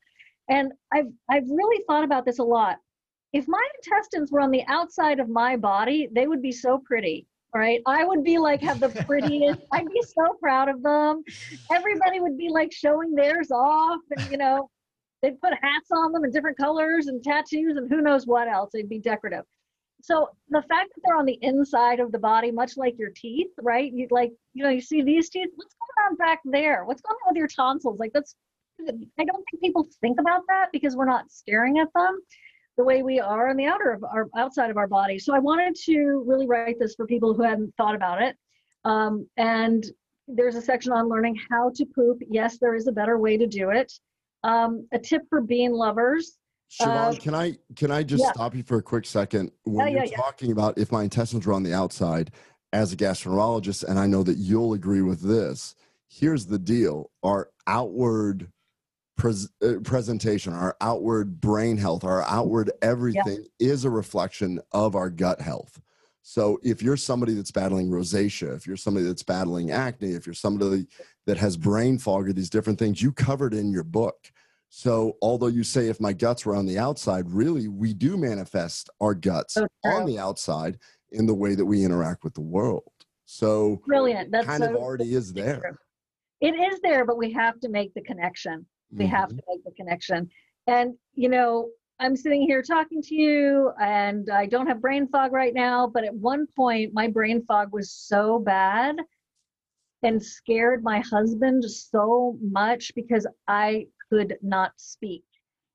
And 0.49 0.71
I've 0.93 1.07
I've 1.29 1.49
really 1.49 1.83
thought 1.87 2.03
about 2.03 2.25
this 2.25 2.39
a 2.39 2.43
lot. 2.43 2.77
If 3.35 3.49
my 3.49 3.61
intestines 3.75 4.31
were 4.31 4.39
on 4.39 4.49
the 4.49 4.63
outside 4.67 5.19
of 5.19 5.27
my 5.27 5.57
body, 5.57 6.07
they 6.09 6.25
would 6.25 6.41
be 6.41 6.53
so 6.53 6.77
pretty. 6.77 7.27
Right? 7.53 7.81
I 7.85 8.05
would 8.05 8.23
be 8.23 8.37
like 8.37 8.61
have 8.61 8.79
the 8.79 8.89
prettiest. 9.05 9.59
I'd 9.73 9.87
be 9.87 10.01
so 10.01 10.37
proud 10.41 10.69
of 10.69 10.81
them. 10.81 11.21
Everybody 11.69 12.21
would 12.21 12.37
be 12.37 12.47
like 12.47 12.71
showing 12.71 13.13
theirs 13.13 13.51
off, 13.51 13.99
and 14.11 14.31
you 14.31 14.37
know, 14.37 14.69
they'd 15.21 15.39
put 15.41 15.53
hats 15.61 15.89
on 15.91 16.13
them 16.13 16.23
in 16.23 16.31
different 16.31 16.57
colors 16.57 17.07
and 17.07 17.21
tattoos 17.21 17.75
and 17.75 17.89
who 17.89 18.01
knows 18.01 18.25
what 18.25 18.47
else. 18.47 18.71
They'd 18.73 18.89
be 18.89 18.99
decorative. 18.99 19.43
So 20.01 20.29
the 20.49 20.61
fact 20.69 20.91
that 20.95 21.01
they're 21.05 21.17
on 21.17 21.25
the 21.25 21.39
inside 21.41 21.99
of 21.99 22.13
the 22.13 22.19
body, 22.19 22.51
much 22.51 22.77
like 22.77 22.97
your 22.97 23.11
teeth, 23.15 23.51
right? 23.61 23.91
You 23.91 24.07
like, 24.11 24.31
you 24.53 24.63
know, 24.63 24.69
you 24.69 24.81
see 24.81 25.01
these 25.01 25.29
teeth. 25.29 25.49
What's 25.55 25.75
going 25.75 26.09
on 26.09 26.15
back 26.15 26.39
there? 26.45 26.85
What's 26.85 27.01
going 27.01 27.17
on 27.25 27.33
with 27.33 27.37
your 27.37 27.49
tonsils? 27.49 27.99
Like 27.99 28.13
that's. 28.13 28.35
I 28.79 29.23
don't 29.23 29.43
think 29.49 29.61
people 29.61 29.87
think 30.01 30.19
about 30.19 30.43
that 30.49 30.67
because 30.71 30.95
we're 30.95 31.05
not 31.05 31.31
staring 31.31 31.79
at 31.79 31.87
them 31.95 32.19
the 32.77 32.83
way 32.83 33.03
we 33.03 33.19
are 33.19 33.49
on 33.49 33.57
the 33.57 33.65
outer 33.65 33.91
of 33.91 34.03
our 34.03 34.27
outside 34.35 34.69
of 34.69 34.77
our 34.77 34.87
body. 34.87 35.17
So 35.19 35.33
I 35.33 35.39
wanted 35.39 35.75
to 35.85 36.23
really 36.25 36.47
write 36.47 36.77
this 36.79 36.95
for 36.95 37.05
people 37.05 37.33
who 37.33 37.43
hadn't 37.43 37.73
thought 37.77 37.95
about 37.95 38.21
it. 38.21 38.35
Um, 38.83 39.27
and 39.37 39.83
there's 40.27 40.55
a 40.55 40.61
section 40.61 40.91
on 40.91 41.07
learning 41.07 41.39
how 41.49 41.71
to 41.75 41.85
poop. 41.85 42.19
Yes, 42.29 42.57
there 42.59 42.75
is 42.75 42.87
a 42.87 42.91
better 42.91 43.17
way 43.17 43.37
to 43.37 43.47
do 43.47 43.69
it. 43.69 43.91
Um, 44.43 44.87
a 44.93 44.99
tip 44.99 45.23
for 45.29 45.41
bean 45.41 45.71
lovers 45.71 46.37
Shivan, 46.71 47.15
uh, 47.15 47.19
can 47.19 47.35
I 47.35 47.57
can 47.75 47.91
I 47.91 48.03
just 48.03 48.23
yeah. 48.23 48.31
stop 48.31 48.55
you 48.55 48.63
for 48.63 48.77
a 48.77 48.81
quick 48.81 49.05
second? 49.05 49.51
When 49.63 49.87
yeah, 49.87 49.93
you're 49.93 50.05
yeah, 50.05 50.17
talking 50.17 50.51
about 50.51 50.77
if 50.77 50.91
my 50.91 51.03
intestines 51.03 51.45
are 51.47 51.53
on 51.53 51.63
the 51.63 51.73
outside, 51.73 52.31
as 52.73 52.91
a 52.91 52.97
gastroenterologist, 52.97 53.83
and 53.83 53.99
I 53.99 54.07
know 54.07 54.23
that 54.23 54.37
you'll 54.37 54.73
agree 54.73 55.01
with 55.01 55.21
this. 55.21 55.75
Here's 56.09 56.47
the 56.47 56.59
deal: 56.59 57.11
our 57.23 57.49
outward 57.67 58.51
pres- 59.17 59.49
uh, 59.61 59.75
presentation, 59.83 60.53
our 60.53 60.75
outward 60.81 61.39
brain 61.41 61.77
health, 61.77 62.03
our 62.03 62.23
outward 62.23 62.71
everything 62.81 63.45
is 63.59 63.85
a 63.85 63.89
reflection 63.89 64.59
of 64.71 64.95
our 64.95 65.09
gut 65.09 65.41
health. 65.41 65.81
So 66.21 66.59
if 66.63 66.81
you're 66.81 66.97
somebody 66.97 67.35
that's 67.35 67.51
battling 67.51 67.89
rosacea, 67.89 68.55
if 68.55 68.65
you're 68.65 68.77
somebody 68.77 69.05
that's 69.05 69.23
battling 69.23 69.71
acne, 69.71 70.11
if 70.11 70.25
you're 70.25 70.33
somebody 70.33 70.87
that 71.27 71.37
has 71.37 71.55
brain 71.55 71.99
fog 71.99 72.27
or 72.27 72.33
these 72.33 72.49
different 72.49 72.79
things, 72.79 73.01
you 73.01 73.11
covered 73.11 73.53
in 73.53 73.71
your 73.71 73.83
book 73.83 74.31
so, 74.77 75.15
although 75.21 75.47
you 75.47 75.63
say 75.63 75.87
if 75.87 76.01
my 76.01 76.11
guts 76.11 76.45
were 76.45 76.53
on 76.53 76.65
the 76.65 76.77
outside, 76.77 77.31
really 77.31 77.69
we 77.69 77.93
do 77.93 78.17
manifest 78.17 78.89
our 78.99 79.13
guts 79.13 79.55
on 79.85 80.05
the 80.05 80.19
outside 80.19 80.79
in 81.13 81.25
the 81.25 81.33
way 81.33 81.55
that 81.55 81.65
we 81.65 81.85
interact 81.85 82.25
with 82.25 82.33
the 82.33 82.41
world. 82.41 82.91
So 83.23 83.81
brilliant. 83.87 84.33
That's 84.33 84.45
kind 84.45 84.63
so, 84.63 84.71
of 84.71 84.75
already 84.75 85.15
is 85.15 85.31
there. 85.31 85.79
It 86.41 86.55
is 86.55 86.81
there, 86.81 87.05
but 87.05 87.17
we 87.17 87.31
have 87.31 87.57
to 87.61 87.69
make 87.69 87.93
the 87.93 88.01
connection. 88.01 88.65
We 88.95 89.07
have 89.07 89.29
Mhm. 89.29 89.37
to 89.37 89.43
make 89.49 89.63
the 89.63 89.71
connection. 89.71 90.29
And 90.67 90.97
you 91.13 91.29
know, 91.29 91.69
I'm 91.99 92.15
sitting 92.15 92.41
here 92.41 92.61
talking 92.61 93.01
to 93.01 93.15
you, 93.15 93.71
and 93.79 94.29
I 94.29 94.45
don't 94.47 94.67
have 94.67 94.81
brain 94.81 95.07
fog 95.07 95.31
right 95.31 95.53
now. 95.53 95.87
But 95.87 96.03
at 96.03 96.13
one 96.15 96.47
point, 96.55 96.93
my 96.93 97.07
brain 97.07 97.43
fog 97.45 97.71
was 97.71 97.91
so 97.91 98.39
bad 98.39 98.97
and 100.03 100.21
scared 100.21 100.83
my 100.83 100.99
husband 100.99 101.63
so 101.63 102.37
much 102.41 102.93
because 102.95 103.25
I 103.47 103.87
could 104.09 104.37
not 104.41 104.73
speak. 104.79 105.23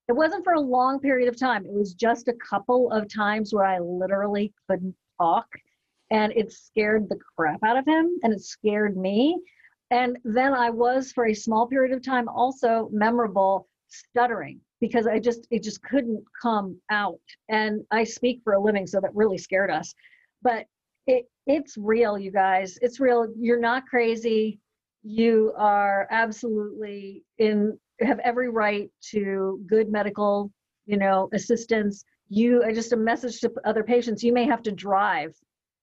It 0.08 0.12
wasn't 0.12 0.44
for 0.44 0.54
a 0.54 0.60
long 0.60 1.00
period 1.00 1.28
of 1.28 1.38
time. 1.38 1.64
It 1.66 1.72
was 1.72 1.94
just 1.94 2.28
a 2.28 2.34
couple 2.34 2.90
of 2.92 3.12
times 3.12 3.54
where 3.54 3.64
I 3.64 3.78
literally 3.78 4.52
couldn't 4.68 4.94
talk. 5.18 5.46
And 6.10 6.32
it 6.32 6.52
scared 6.52 7.08
the 7.08 7.18
crap 7.36 7.62
out 7.64 7.76
of 7.76 7.86
him 7.86 8.18
and 8.22 8.32
it 8.32 8.40
scared 8.40 8.96
me. 8.96 9.40
And 9.90 10.16
then 10.24 10.54
I 10.54 10.70
was, 10.70 11.12
for 11.12 11.26
a 11.26 11.34
small 11.34 11.66
period 11.66 11.92
of 11.94 12.02
time, 12.04 12.28
also 12.28 12.88
memorable 12.92 13.68
stuttering 13.88 14.60
because 14.80 15.06
I 15.06 15.18
just, 15.18 15.46
it 15.50 15.62
just 15.62 15.82
couldn't 15.82 16.22
come 16.40 16.78
out. 16.90 17.20
And 17.48 17.82
I 17.90 18.04
speak 18.04 18.40
for 18.44 18.54
a 18.54 18.60
living, 18.60 18.86
so 18.86 19.00
that 19.00 19.14
really 19.14 19.38
scared 19.38 19.70
us. 19.70 19.92
But 20.42 20.66
it, 21.06 21.26
it's 21.46 21.76
real, 21.76 22.18
you 22.18 22.30
guys. 22.30 22.78
It's 22.82 23.00
real. 23.00 23.26
You're 23.36 23.60
not 23.60 23.86
crazy. 23.86 24.60
You 25.02 25.52
are 25.58 26.06
absolutely 26.10 27.24
in, 27.38 27.78
have 28.00 28.20
every 28.20 28.48
right 28.48 28.88
to 29.10 29.60
good 29.66 29.90
medical, 29.90 30.52
you 30.86 30.96
know, 30.96 31.28
assistance. 31.34 32.04
You, 32.28 32.62
just 32.72 32.92
a 32.92 32.96
message 32.96 33.40
to 33.40 33.52
other 33.64 33.82
patients, 33.82 34.22
you 34.22 34.32
may 34.32 34.46
have 34.46 34.62
to 34.62 34.70
drive 34.70 35.34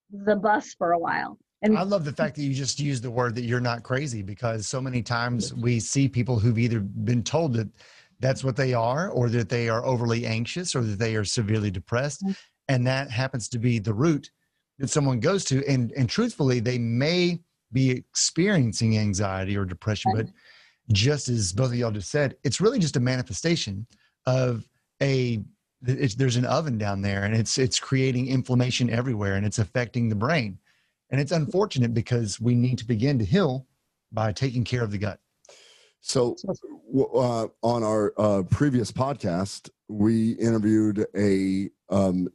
the 0.09 0.37
bus 0.37 0.73
for 0.77 0.93
a 0.93 0.99
while. 0.99 1.37
And 1.63 1.77
I 1.77 1.81
love 1.83 2.05
the 2.05 2.13
fact 2.13 2.35
that 2.35 2.43
you 2.43 2.53
just 2.53 2.79
used 2.79 3.03
the 3.03 3.09
word 3.11 3.33
that 3.35 3.43
you're 3.43 3.59
not 3.59 3.81
crazy 3.83 4.21
because 4.21 4.67
so 4.67 4.79
many 4.79 5.01
times 5.01 5.53
we 5.55 5.79
see 5.79 6.07
people 6.07 6.37
who've 6.37 6.59
either 6.59 6.79
been 6.79 7.23
told 7.23 7.53
that 7.53 7.67
that's 8.19 8.43
what 8.43 8.55
they 8.55 8.73
are 8.73 9.09
or 9.09 9.27
that 9.29 9.49
they 9.49 9.67
are 9.69 9.83
overly 9.85 10.25
anxious 10.25 10.75
or 10.75 10.81
that 10.81 10.99
they 10.99 11.15
are 11.15 11.25
severely 11.25 11.71
depressed. 11.71 12.23
Mhm. 12.23 12.35
and 12.69 12.85
that 12.85 13.09
happens 13.09 13.47
to 13.47 13.57
be 13.59 13.79
the 13.79 13.93
root 13.93 14.29
that 14.77 14.89
someone 14.89 15.19
goes 15.19 15.45
to. 15.45 15.65
And 15.67 15.91
and 15.93 16.09
truthfully 16.09 16.59
they 16.59 16.77
may 16.77 17.39
be 17.71 17.91
experiencing 17.91 18.97
anxiety 18.97 19.55
or 19.57 19.65
depression 19.65 20.11
but 20.15 20.27
just 20.91 21.27
as 21.29 21.51
both 21.53 21.69
of 21.71 21.75
y'all 21.75 21.91
just 21.91 22.11
said 22.11 22.35
it's 22.43 22.61
really 22.61 22.79
just 22.79 22.95
a 22.97 22.99
manifestation 22.99 23.85
of 24.25 24.67
a 25.01 25.39
it's, 25.85 26.15
there's 26.15 26.37
an 26.37 26.45
oven 26.45 26.77
down 26.77 27.01
there 27.01 27.23
and 27.23 27.35
it's 27.35 27.57
it's 27.57 27.79
creating 27.79 28.27
inflammation 28.27 28.89
everywhere 28.89 29.35
and 29.35 29.45
it's 29.45 29.59
affecting 29.59 30.07
the 30.09 30.15
brain 30.15 30.57
and 31.09 31.21
it's 31.21 31.31
unfortunate 31.31 31.93
because 31.93 32.39
we 32.39 32.55
need 32.55 32.77
to 32.77 32.85
begin 32.85 33.19
to 33.19 33.25
heal 33.25 33.65
by 34.11 34.31
taking 34.31 34.63
care 34.63 34.83
of 34.83 34.91
the 34.91 34.97
gut. 34.97 35.19
So, 36.01 36.35
uh, 36.95 37.47
on 37.63 37.83
our 37.83 38.13
uh, 38.17 38.43
previous 38.49 38.91
podcast, 38.91 39.69
we 39.89 40.31
interviewed 40.33 41.05
a, 41.15 41.69
um, 41.89 42.29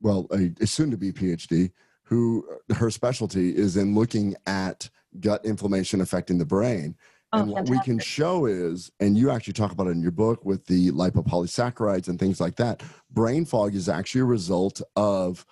well, 0.00 0.26
a, 0.32 0.50
a 0.60 0.66
soon 0.66 0.90
to 0.90 0.96
be 0.96 1.12
PhD 1.12 1.70
who 2.04 2.44
her 2.74 2.90
specialty 2.90 3.54
is 3.54 3.76
in 3.76 3.94
looking 3.94 4.34
at 4.46 4.88
gut 5.20 5.44
inflammation 5.44 6.00
affecting 6.00 6.38
the 6.38 6.44
brain. 6.44 6.96
Oh, 7.34 7.40
and 7.40 7.50
what 7.50 7.68
we 7.68 7.78
can 7.80 7.98
show 7.98 8.46
is, 8.46 8.90
and 9.00 9.18
you 9.18 9.30
actually 9.30 9.52
talk 9.52 9.72
about 9.72 9.88
it 9.88 9.90
in 9.90 10.00
your 10.00 10.10
book 10.10 10.42
with 10.46 10.64
the 10.64 10.90
lipopolysaccharides 10.92 12.08
and 12.08 12.18
things 12.18 12.40
like 12.40 12.56
that, 12.56 12.82
brain 13.10 13.44
fog 13.44 13.74
is 13.74 13.90
actually 13.90 14.22
a 14.22 14.24
result 14.24 14.80
of 14.96 15.44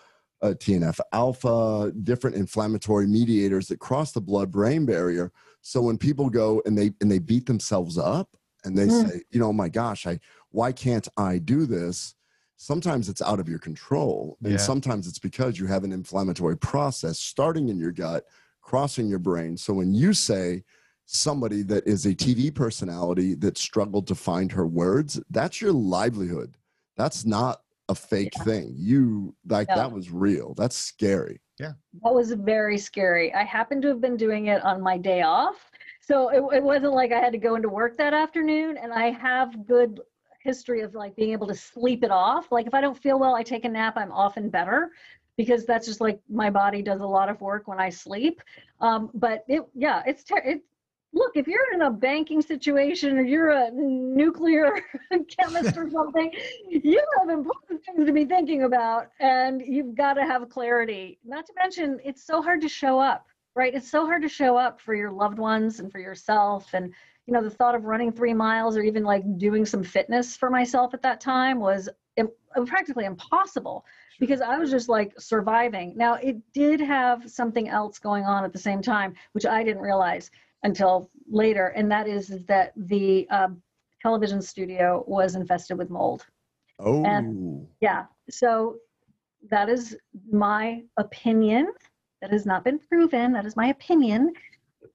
uh, 0.42 0.54
TNF 0.58 1.00
alpha, 1.12 1.92
different 2.02 2.36
inflammatory 2.36 3.06
mediators 3.06 3.68
that 3.68 3.80
cross 3.80 4.12
the 4.12 4.20
blood 4.20 4.50
brain 4.50 4.84
barrier. 4.86 5.32
So 5.62 5.80
when 5.80 5.98
people 5.98 6.30
go 6.30 6.62
and 6.66 6.76
they 6.76 6.92
and 7.00 7.10
they 7.10 7.18
beat 7.18 7.46
themselves 7.46 7.98
up 7.98 8.36
and 8.64 8.76
they 8.76 8.86
Mm. 8.86 9.10
say, 9.10 9.22
you 9.30 9.40
know, 9.40 9.52
my 9.52 9.68
gosh, 9.68 10.06
I 10.06 10.18
why 10.50 10.72
can't 10.72 11.08
I 11.16 11.38
do 11.38 11.66
this? 11.66 12.14
Sometimes 12.56 13.08
it's 13.08 13.20
out 13.20 13.40
of 13.40 13.48
your 13.48 13.58
control, 13.58 14.38
and 14.42 14.52
Yeah. 14.52 14.58
sometimes 14.58 15.06
it's 15.06 15.18
because 15.18 15.58
you 15.58 15.66
have 15.66 15.84
an 15.84 15.92
inflammatory 15.92 16.56
process 16.56 17.18
starting 17.18 17.68
in 17.68 17.78
your 17.78 17.92
gut, 17.92 18.24
crossing 18.62 19.08
your 19.08 19.18
brain. 19.18 19.56
So 19.56 19.74
when 19.74 19.92
you 19.92 20.14
say 20.14 20.64
somebody 21.04 21.62
that 21.62 21.86
is 21.86 22.06
a 22.06 22.14
TV 22.14 22.50
personality 22.50 23.34
that 23.36 23.58
struggled 23.58 24.06
to 24.08 24.14
find 24.14 24.52
her 24.52 24.66
words, 24.66 25.20
that's 25.30 25.60
your 25.60 25.72
livelihood. 25.72 26.56
That's 26.96 27.24
not 27.26 27.60
a 27.88 27.94
fake 27.94 28.32
Yeah. 28.36 28.44
thing. 28.44 28.72
You 28.76 29.34
like 29.48 29.68
Yeah. 29.68 29.76
that 29.76 29.92
was 29.92 30.10
real. 30.10 30.54
That's 30.54 30.76
scary. 30.76 31.40
Yeah. 31.58 31.72
That 32.02 32.14
was 32.14 32.32
very 32.32 32.78
scary. 32.78 33.32
I 33.34 33.44
happened 33.44 33.82
to 33.82 33.88
have 33.88 34.00
been 34.00 34.16
doing 34.16 34.46
it 34.46 34.62
on 34.64 34.80
my 34.80 34.98
day 34.98 35.22
off. 35.22 35.70
So 36.00 36.28
it, 36.28 36.56
it 36.56 36.62
wasn't 36.62 36.92
like 36.92 37.12
I 37.12 37.18
had 37.20 37.32
to 37.32 37.38
go 37.38 37.54
into 37.54 37.68
work 37.68 37.96
that 37.98 38.14
afternoon. 38.14 38.76
And 38.76 38.92
I 38.92 39.10
have 39.10 39.66
good 39.66 40.00
history 40.40 40.82
of 40.82 40.94
like 40.94 41.16
being 41.16 41.32
able 41.32 41.46
to 41.48 41.54
sleep 41.54 42.04
it 42.04 42.10
off. 42.10 42.52
Like 42.52 42.66
if 42.66 42.74
I 42.74 42.80
don't 42.80 42.98
feel 42.98 43.18
well, 43.18 43.34
I 43.34 43.42
take 43.42 43.64
a 43.64 43.68
nap, 43.68 43.94
I'm 43.96 44.12
often 44.12 44.48
better 44.50 44.90
because 45.36 45.64
that's 45.66 45.86
just 45.86 46.00
like 46.00 46.20
my 46.28 46.50
body 46.50 46.82
does 46.82 47.00
a 47.00 47.06
lot 47.06 47.28
of 47.28 47.40
work 47.40 47.68
when 47.68 47.78
I 47.80 47.90
sleep. 47.90 48.40
Um, 48.80 49.10
but 49.14 49.44
it, 49.48 49.62
yeah, 49.74 50.02
it's, 50.06 50.24
ter- 50.24 50.38
it, 50.38 50.62
look, 51.16 51.32
if 51.34 51.48
you're 51.48 51.72
in 51.72 51.82
a 51.82 51.90
banking 51.90 52.42
situation 52.42 53.16
or 53.16 53.22
you're 53.22 53.50
a 53.50 53.70
nuclear 53.72 54.80
chemist 55.38 55.76
or 55.76 55.90
something, 55.90 56.30
you 56.68 57.02
have 57.18 57.30
important 57.30 57.82
things 57.84 58.06
to 58.06 58.12
be 58.12 58.26
thinking 58.26 58.64
about 58.64 59.10
and 59.18 59.62
you've 59.62 59.94
got 59.94 60.14
to 60.14 60.22
have 60.22 60.48
clarity. 60.50 61.18
Not 61.24 61.46
to 61.46 61.54
mention, 61.58 61.98
it's 62.04 62.22
so 62.22 62.42
hard 62.42 62.60
to 62.60 62.68
show 62.68 62.98
up, 63.00 63.26
right? 63.54 63.74
It's 63.74 63.90
so 63.90 64.04
hard 64.04 64.22
to 64.22 64.28
show 64.28 64.58
up 64.58 64.78
for 64.78 64.94
your 64.94 65.10
loved 65.10 65.38
ones 65.38 65.80
and 65.80 65.90
for 65.90 65.98
yourself. 65.98 66.74
And, 66.74 66.92
you 67.26 67.32
know, 67.32 67.42
the 67.42 67.50
thought 67.50 67.74
of 67.74 67.84
running 67.84 68.12
three 68.12 68.34
miles 68.34 68.76
or 68.76 68.82
even 68.82 69.02
like 69.02 69.38
doing 69.38 69.64
some 69.64 69.82
fitness 69.82 70.36
for 70.36 70.50
myself 70.50 70.92
at 70.92 71.02
that 71.02 71.20
time 71.20 71.60
was 71.60 71.88
practically 72.66 73.04
impossible 73.04 73.84
because 74.18 74.40
I 74.40 74.58
was 74.58 74.70
just 74.70 74.88
like 74.88 75.18
surviving. 75.18 75.94
Now, 75.96 76.14
it 76.14 76.36
did 76.52 76.80
have 76.80 77.30
something 77.30 77.68
else 77.68 77.98
going 77.98 78.24
on 78.24 78.44
at 78.44 78.52
the 78.52 78.58
same 78.58 78.80
time, 78.80 79.14
which 79.32 79.44
I 79.44 79.62
didn't 79.62 79.82
realize 79.82 80.30
until 80.62 81.10
later, 81.28 81.68
and 81.68 81.90
that 81.90 82.08
is, 82.08 82.28
that 82.46 82.72
the 82.76 83.28
um, 83.30 83.62
television 84.02 84.40
studio 84.40 85.04
was 85.06 85.34
infested 85.34 85.78
with 85.78 85.90
mold. 85.90 86.26
Oh, 86.78 87.04
Yeah, 87.80 88.04
so 88.30 88.76
that 89.50 89.68
is 89.68 89.96
my 90.30 90.82
opinion. 90.96 91.72
That 92.20 92.30
has 92.30 92.46
not 92.46 92.64
been 92.64 92.78
proven. 92.78 93.32
That 93.32 93.46
is 93.46 93.56
my 93.56 93.68
opinion. 93.68 94.32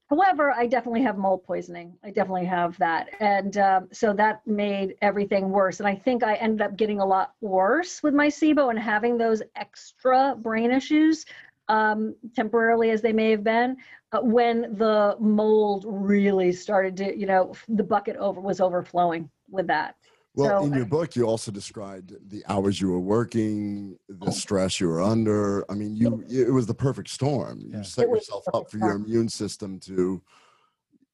However, 0.10 0.52
I 0.52 0.68
definitely 0.68 1.04
have 1.04 1.18
mold 1.18 1.46
poisoning. 1.46 1.98
I 2.04 2.12
definitely 2.12 2.46
have 2.46 2.78
that. 2.80 3.10
And 3.22 3.58
um, 3.58 3.88
so 3.94 4.12
that 4.14 4.46
made 4.46 4.96
everything 5.02 5.50
worse. 5.50 5.80
And 5.80 5.88
I 5.88 5.96
think 5.96 6.22
I 6.22 6.36
ended 6.36 6.62
up 6.62 6.76
getting 6.76 7.00
a 7.00 7.06
lot 7.06 7.32
worse 7.40 8.04
with 8.04 8.14
my 8.14 8.28
SIBO 8.28 8.70
and 8.70 8.78
having 8.78 9.18
those 9.18 9.42
extra 9.56 10.36
brain 10.38 10.70
issues 10.70 11.26
um, 11.72 12.14
temporarily 12.36 12.90
as 12.90 13.02
they 13.02 13.14
may 13.14 13.32
have 13.32 13.44
been 13.46 13.78
uh, 14.12 14.20
when 14.20 14.76
the 14.76 15.16
mold 15.20 15.86
really 15.88 16.52
started 16.52 16.98
to, 16.98 17.18
you 17.18 17.26
know, 17.26 17.54
the 17.70 17.84
bucket 17.84 18.18
over 18.18 18.42
was 18.42 18.60
overflowing 18.60 19.30
with 19.50 19.68
that. 19.68 19.96
well, 20.36 20.50
So, 20.50 20.66
in 20.66 20.74
your 20.74 20.84
uh, 20.84 20.90
book, 20.90 21.16
you 21.16 21.24
also 21.24 21.50
described 21.50 22.14
the 22.30 22.44
hours 22.48 22.82
you 22.82 22.90
were 22.90 23.00
working, 23.00 23.98
the 24.10 24.32
stress 24.34 24.82
you 24.82 24.90
were 24.90 25.02
under. 25.02 25.70
I 25.72 25.76
mean, 25.76 25.96
you 25.96 26.26
it 26.30 26.52
was 26.52 26.68
the 26.68 26.74
perfect 26.74 27.10
storm. 27.10 27.62
You 27.62 27.78
Yeah. 27.78 27.82
set 27.84 28.04
It 28.04 28.10
was 28.10 28.26
the 28.28 28.34
yourself 28.34 28.48
up 28.48 28.54
perfect 28.54 28.72
for 28.72 28.78
your 28.78 28.96
immune 28.96 29.30
system 29.30 29.80
to, 29.82 30.22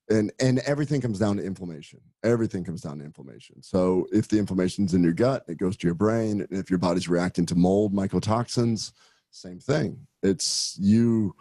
and 0.09 0.31
and 0.39 0.57
everything 0.59 1.01
comes 1.01 1.19
down 1.19 1.37
to 1.37 1.43
inflammation. 1.43 1.99
Everything 2.23 2.63
comes 2.63 2.81
down 2.81 2.97
to 2.97 3.05
inflammation. 3.05 3.61
So 3.61 4.07
if 4.11 4.27
the 4.27 4.39
inflammation's 4.39 4.95
in 4.95 5.03
your 5.03 5.13
gut, 5.13 5.43
it 5.47 5.59
goes 5.59 5.77
to 5.77 5.87
your 5.87 5.95
brain, 5.95 6.41
and 6.41 6.51
if 6.51 6.71
your 6.71 6.79
body's 6.79 7.07
reacting 7.07 7.45
to 7.47 7.55
mold, 7.55 7.93
mycotoxins, 7.93 8.91
same 9.37 9.59
thing. 9.59 10.07
It's 10.23 10.77
you. 10.79 11.35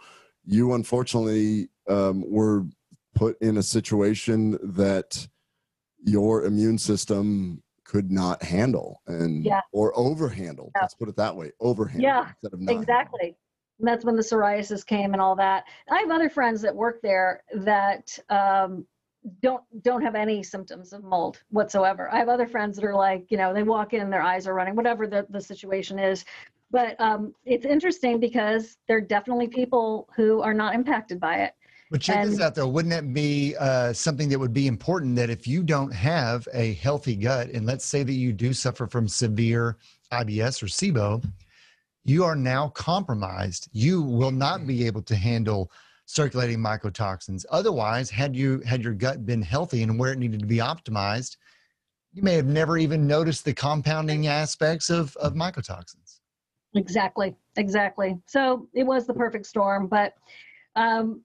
You 0.45 0.73
unfortunately 0.73 1.69
um, 1.89 2.23
were 2.29 2.65
put 3.15 3.41
in 3.41 3.57
a 3.57 3.63
situation 3.63 4.57
that 4.75 5.27
your 6.03 6.45
immune 6.45 6.77
system 6.77 7.61
could 7.83 8.11
not 8.11 8.43
handle 8.43 9.01
and 9.07 9.43
Yeah. 9.45 9.61
or 9.71 9.93
overhandle. 9.93 10.71
Yeah. 10.75 10.81
Let's 10.81 10.93
put 10.93 11.09
it 11.09 11.15
that 11.17 11.35
way. 11.35 11.51
Overhandled 11.61 12.01
Yeah, 12.01 12.29
instead 12.29 12.53
of 12.53 12.61
not. 12.61 12.75
Exactly. 12.75 13.35
And 13.79 13.87
that's 13.87 14.05
when 14.05 14.15
the 14.15 14.21
psoriasis 14.23 14.85
came 14.85 15.13
and 15.13 15.21
all 15.21 15.35
that. 15.35 15.65
I 15.89 15.99
have 15.99 16.11
other 16.11 16.29
friends 16.29 16.61
that 16.61 16.75
work 16.75 17.01
there 17.01 17.43
that 17.53 18.17
um, 18.29 18.85
don't 19.41 19.63
don't 19.81 20.01
have 20.01 20.15
any 20.15 20.43
symptoms 20.43 20.93
of 20.93 21.03
mold 21.03 21.41
whatsoever. 21.49 22.09
I 22.11 22.17
have 22.17 22.29
other 22.29 22.47
friends 22.47 22.75
that 22.77 22.85
are 22.85 22.95
like, 22.95 23.25
you 23.29 23.37
know, 23.37 23.53
they 23.53 23.63
walk 23.63 23.93
in, 23.93 24.09
their 24.09 24.21
eyes 24.21 24.47
are 24.47 24.53
running, 24.53 24.75
whatever 24.75 25.07
the, 25.07 25.25
the 25.29 25.41
situation 25.41 25.99
is. 25.99 26.23
But 26.69 26.99
um, 26.99 27.33
it's 27.45 27.65
interesting 27.65 28.19
because 28.19 28.77
there 28.87 28.97
are 28.97 29.01
definitely 29.01 29.47
people 29.47 30.09
who 30.15 30.41
are 30.41 30.53
not 30.53 30.75
impacted 30.75 31.19
by 31.19 31.37
it. 31.37 31.53
But 31.89 32.01
check 32.01 32.25
this 32.25 32.41
out 32.41 32.53
though, 32.53 32.67
wouldn't 32.67 32.93
it 32.93 33.13
be 33.13 33.55
uh, 33.57 33.93
something 33.93 34.27
that 34.29 34.39
would 34.39 34.53
be 34.53 34.67
important 34.67 35.15
that 35.15 35.29
if 35.29 35.47
you 35.47 35.63
don't 35.63 35.93
have 35.93 36.45
a 36.53 36.73
healthy 36.73 37.15
gut, 37.15 37.49
and 37.49 37.65
let's 37.65 37.85
say 37.85 38.03
that 38.03 38.11
you 38.11 38.33
do 38.33 38.53
suffer 38.53 38.87
from 38.87 39.07
severe 39.07 39.77
IBS 40.11 40.61
or 40.61 40.65
SIBO, 40.65 41.23
you 42.03 42.25
are 42.25 42.35
now 42.35 42.69
compromised. 42.69 43.69
You 43.71 44.01
will 44.01 44.31
not 44.31 44.67
be 44.67 44.85
able 44.85 45.01
to 45.03 45.15
handle 45.15 45.71
circulating 46.05 46.59
mycotoxins. 46.59 47.45
Otherwise, 47.51 48.09
had 48.09 48.35
you 48.35 48.59
had 48.65 48.83
your 48.83 48.93
gut 48.93 49.25
been 49.25 49.41
healthy 49.41 49.83
and 49.83 49.97
where 49.97 50.11
it 50.11 50.19
needed 50.19 50.39
to 50.41 50.45
be 50.45 50.57
optimized, 50.57 51.37
you 52.13 52.23
may 52.23 52.33
have 52.33 52.47
never 52.47 52.77
even 52.77 53.07
noticed 53.07 53.45
the 53.45 53.53
compounding 53.53 54.27
aspects 54.27 54.89
of, 54.89 55.15
of 55.17 55.33
mycotoxins. 55.33 56.16
Exactly, 56.75 57.35
exactly. 57.55 58.17
So 58.25 58.67
it 58.73 58.83
was 58.83 59.07
the 59.07 59.13
perfect 59.13 59.45
storm, 59.45 59.87
but 59.87 60.13
um, 60.75 61.21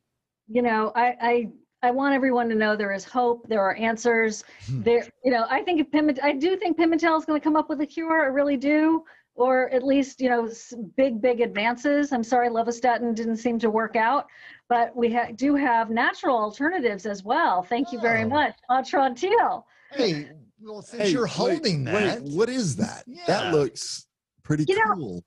you 0.48 0.62
know, 0.62 0.92
I, 0.94 1.16
I 1.20 1.48
I 1.84 1.90
want 1.90 2.14
everyone 2.14 2.48
to 2.48 2.54
know 2.54 2.76
there 2.76 2.92
is 2.92 3.04
hope. 3.04 3.48
There 3.48 3.60
are 3.60 3.74
answers. 3.74 4.44
Hmm. 4.66 4.82
There, 4.82 5.06
you 5.24 5.32
know, 5.32 5.46
I 5.50 5.62
think 5.62 5.80
if 5.80 5.90
Pimentel, 5.90 6.22
I 6.22 6.32
do 6.32 6.56
think 6.56 6.78
Pimentel 6.78 7.18
is 7.18 7.24
going 7.24 7.40
to 7.40 7.42
come 7.44 7.56
up 7.56 7.68
with 7.68 7.80
a 7.80 7.86
cure. 7.86 8.22
I 8.22 8.26
really 8.26 8.56
do, 8.56 9.04
or 9.34 9.68
at 9.70 9.82
least 9.82 10.20
you 10.20 10.28
know, 10.30 10.48
big 10.96 11.20
big 11.20 11.40
advances. 11.40 12.12
I'm 12.12 12.22
sorry, 12.24 12.48
lovastatin 12.48 13.14
didn't 13.14 13.36
seem 13.38 13.58
to 13.58 13.68
work 13.70 13.96
out, 13.96 14.26
but 14.68 14.94
we 14.96 15.12
ha- 15.12 15.32
do 15.34 15.54
have 15.56 15.90
natural 15.90 16.36
alternatives 16.36 17.04
as 17.04 17.24
well. 17.24 17.62
Thank 17.62 17.92
you 17.92 18.00
very 18.00 18.22
Oh. 18.24 18.28
much, 18.28 18.54
Atrantil. 18.70 19.64
Hey, 19.90 20.30
well, 20.60 20.82
since 20.82 21.02
Hey, 21.02 21.08
you're 21.10 21.24
wait, 21.24 21.30
holding 21.32 21.84
that, 21.84 22.22
Wait, 22.22 22.32
what 22.32 22.48
is 22.48 22.76
that? 22.76 23.02
Yeah. 23.06 23.24
That 23.26 23.52
looks 23.54 24.06
pretty 24.44 24.64
You 24.68 24.76
know- 24.78 24.94
cool. 24.94 25.24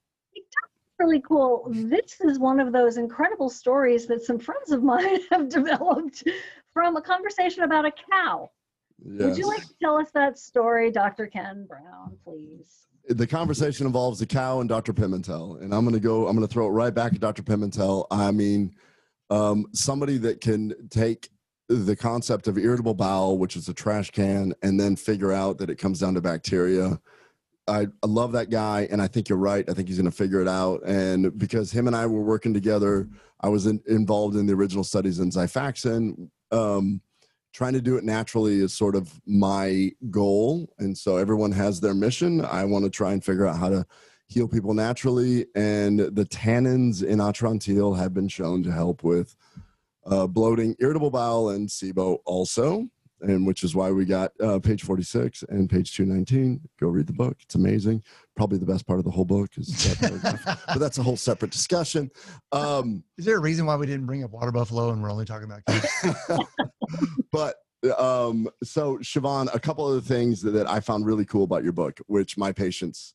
Really 0.99 1.21
cool. 1.21 1.67
This 1.69 2.19
is 2.21 2.39
one 2.39 2.59
of 2.59 2.71
those 2.71 2.97
incredible 2.97 3.49
stories 3.49 4.07
that 4.07 4.23
some 4.23 4.39
friends 4.39 4.71
of 4.71 4.83
mine 4.83 5.19
have 5.31 5.49
developed 5.49 6.23
from 6.73 6.95
a 6.95 7.01
conversation 7.01 7.63
about 7.63 7.85
a 7.85 7.91
cow. 8.11 8.49
Would 9.03 9.37
you 9.37 9.47
like 9.47 9.63
to 9.63 9.73
tell 9.81 9.97
us 9.97 10.09
that 10.13 10.39
story, 10.39 10.89
Dr. 10.89 11.27
Ken 11.27 11.65
Brown, 11.67 12.17
please? 12.23 12.85
the 13.09 13.27
conversation 13.27 13.85
involves 13.85 14.21
a 14.21 14.25
cow 14.25 14.59
and 14.59 14.69
Dr. 14.69 14.93
Pimentel, 14.93 15.61
and 15.61 15.73
I'm 15.73 15.83
going 15.83 15.93
to 15.93 15.99
go. 15.99 16.27
I'm 16.27 16.35
going 16.35 16.47
to 16.47 16.51
throw 16.51 16.67
it 16.67 16.71
right 16.71 16.93
back 16.93 17.13
at 17.13 17.19
Dr. 17.19 17.43
Pimentel. 17.43 18.07
I 18.09 18.31
mean, 18.31 18.75
um, 19.29 19.67
somebody 19.73 20.17
that 20.19 20.41
can 20.41 20.73
take 20.89 21.29
the 21.67 21.95
concept 21.95 22.47
of 22.47 22.57
irritable 22.57 22.93
bowel, 22.93 23.37
which 23.37 23.55
is 23.55 23.69
a 23.69 23.73
trash 23.73 24.11
can, 24.11 24.53
and 24.61 24.79
then 24.79 24.95
figure 24.95 25.31
out 25.31 25.57
that 25.59 25.69
it 25.69 25.75
comes 25.75 25.99
down 25.99 26.15
to 26.15 26.21
bacteria. 26.21 26.99
I, 27.68 27.88
I 28.03 28.07
love 28.07 28.32
that 28.34 28.49
guy, 28.49 28.88
and 28.91 29.01
I 29.01 29.07
think 29.07 29.28
you're 29.28 29.38
right. 29.38 29.68
I 29.70 29.74
think 29.74 29.88
he's 29.88 29.97
going 29.97 30.09
to 30.09 30.16
figure 30.16 30.41
it 30.41 30.47
out. 30.47 30.84
And 30.86 31.38
because 31.38 31.72
him 31.72 31.88
and 31.88 31.95
I 31.95 32.05
were 32.05 32.22
working 32.22 32.53
together, 32.53 33.09
I 33.41 33.49
was 33.49 33.66
in, 33.66 33.82
involved 33.88 34.36
in 34.36 34.45
the 34.45 34.53
original 34.53 34.84
studies 34.84 35.20
in 35.20 35.32
Xifaxan. 35.32 36.30
Um, 36.51 37.01
trying 37.53 37.74
to 37.74 37.82
do 37.82 37.95
it 37.95 38.03
naturally 38.03 38.59
is 38.59 38.74
sort 38.74 38.95
of 38.95 39.20
my 39.26 39.89
goal. 40.11 40.70
And 40.78 40.95
so 40.97 41.18
everyone 41.18 41.53
has 41.53 41.80
their 41.80 41.93
mission. 41.93 42.43
I 42.43 42.66
want 42.66 42.84
to 42.84 42.91
try 42.91 43.13
and 43.13 43.24
figure 43.24 43.47
out 43.47 43.57
how 43.57 43.70
to 43.70 43.86
heal 44.28 44.47
people 44.47 44.74
naturally. 44.74 45.45
And 45.55 45.99
the 45.99 46.26
tannins 46.26 47.01
in 47.01 47.20
Atrantil 47.20 47.97
have 47.97 48.13
been 48.13 48.28
shown 48.28 48.61
to 48.63 48.72
help 48.72 49.03
with 49.03 49.36
uh, 50.05 50.28
bloating, 50.28 50.76
irritable 50.80 51.09
bowel, 51.09 51.49
and 51.49 51.70
SIBO 51.70 52.20
also. 52.26 52.89
And 53.22 53.47
which 53.47 53.63
is 53.63 53.76
why 53.76 53.91
we 53.91 54.05
got 54.05 54.32
uh, 54.41 54.59
page 54.59 54.84
46 54.84 55.43
and 55.49 55.70
page 55.70 55.95
219. 55.95 56.61
Go 56.80 56.89
read 56.89 57.07
the 57.07 57.13
book. 57.13 57.38
It's 57.41 57.55
amazing. 57.55 58.03
Probably 58.36 58.57
the 58.57 58.66
best 58.66 58.86
part 58.86 58.99
of 58.99 59.05
the 59.05 59.11
whole 59.11 59.26
book 59.26 59.51
is 59.57 59.68
that 59.99 60.59
but 60.68 60.80
that's 60.80 60.97
a 60.97 61.03
whole 61.03 61.18
separate 61.18 61.51
discussion. 61.51 62.11
Um, 62.51 63.03
is 63.18 63.26
there 63.26 63.38
a 63.38 63.41
reason 63.41 63.66
why 63.66 63.78
we 63.78 63.86
didn't 63.86 64.05
bring 64.05 64.24
up 64.24 64.32
water 64.32 64.51
buffalo 64.51 64.89
and 64.91 65.01
we're 65.01 65.11
only 65.11 65.26
talking 65.26 65.45
about 65.45 65.63
cows? 65.66 66.47
but 67.32 67.55
um, 67.97 68.49
so 68.63 68.97
Shivan, 68.97 69.53
a 69.53 69.59
couple 69.59 69.88
of 69.88 69.95
the 69.95 70.13
things 70.13 70.41
that, 70.41 70.51
that 70.51 70.70
I 70.70 70.80
found 70.80 71.05
really 71.05 71.26
cool 71.26 71.43
about 71.43 71.63
your 71.63 71.74
book, 71.74 71.99
which 72.07 72.38
my 72.38 72.51
patients 72.51 73.13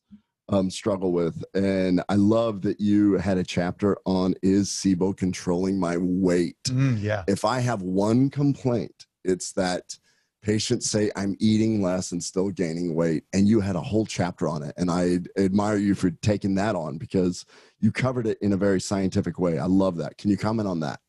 um, 0.49 0.69
struggle 0.69 1.11
with, 1.11 1.43
and 1.53 2.03
I 2.09 2.15
love 2.15 2.61
that 2.63 2.79
you 2.79 3.13
had 3.17 3.37
a 3.37 3.43
chapter 3.43 3.97
on 4.05 4.35
is 4.41 4.69
SIBO 4.69 5.15
controlling 5.15 5.79
my 5.79 5.97
weight. 5.97 6.61
Mm, 6.65 7.01
yeah. 7.01 7.23
If 7.27 7.45
I 7.45 7.59
have 7.59 7.81
one 7.81 8.29
complaint, 8.29 9.07
it's 9.23 9.51
that 9.53 9.97
patients 10.41 10.89
say 10.89 11.11
I'm 11.15 11.35
eating 11.39 11.81
less 11.81 12.11
and 12.11 12.23
still 12.23 12.49
gaining 12.49 12.95
weight, 12.95 13.23
and 13.33 13.47
you 13.47 13.59
had 13.59 13.75
a 13.75 13.81
whole 13.81 14.05
chapter 14.05 14.47
on 14.47 14.63
it, 14.63 14.73
and 14.77 14.89
I 14.89 15.19
admire 15.37 15.77
you 15.77 15.95
for 15.95 16.09
taking 16.09 16.55
that 16.55 16.75
on 16.75 16.97
because 16.97 17.45
you 17.79 17.91
covered 17.91 18.27
it 18.27 18.37
in 18.41 18.53
a 18.53 18.57
very 18.57 18.81
scientific 18.81 19.39
way. 19.39 19.59
I 19.59 19.65
love 19.65 19.97
that. 19.97 20.17
Can 20.17 20.29
you 20.29 20.37
comment 20.37 20.67
on 20.67 20.79
that? 20.81 20.99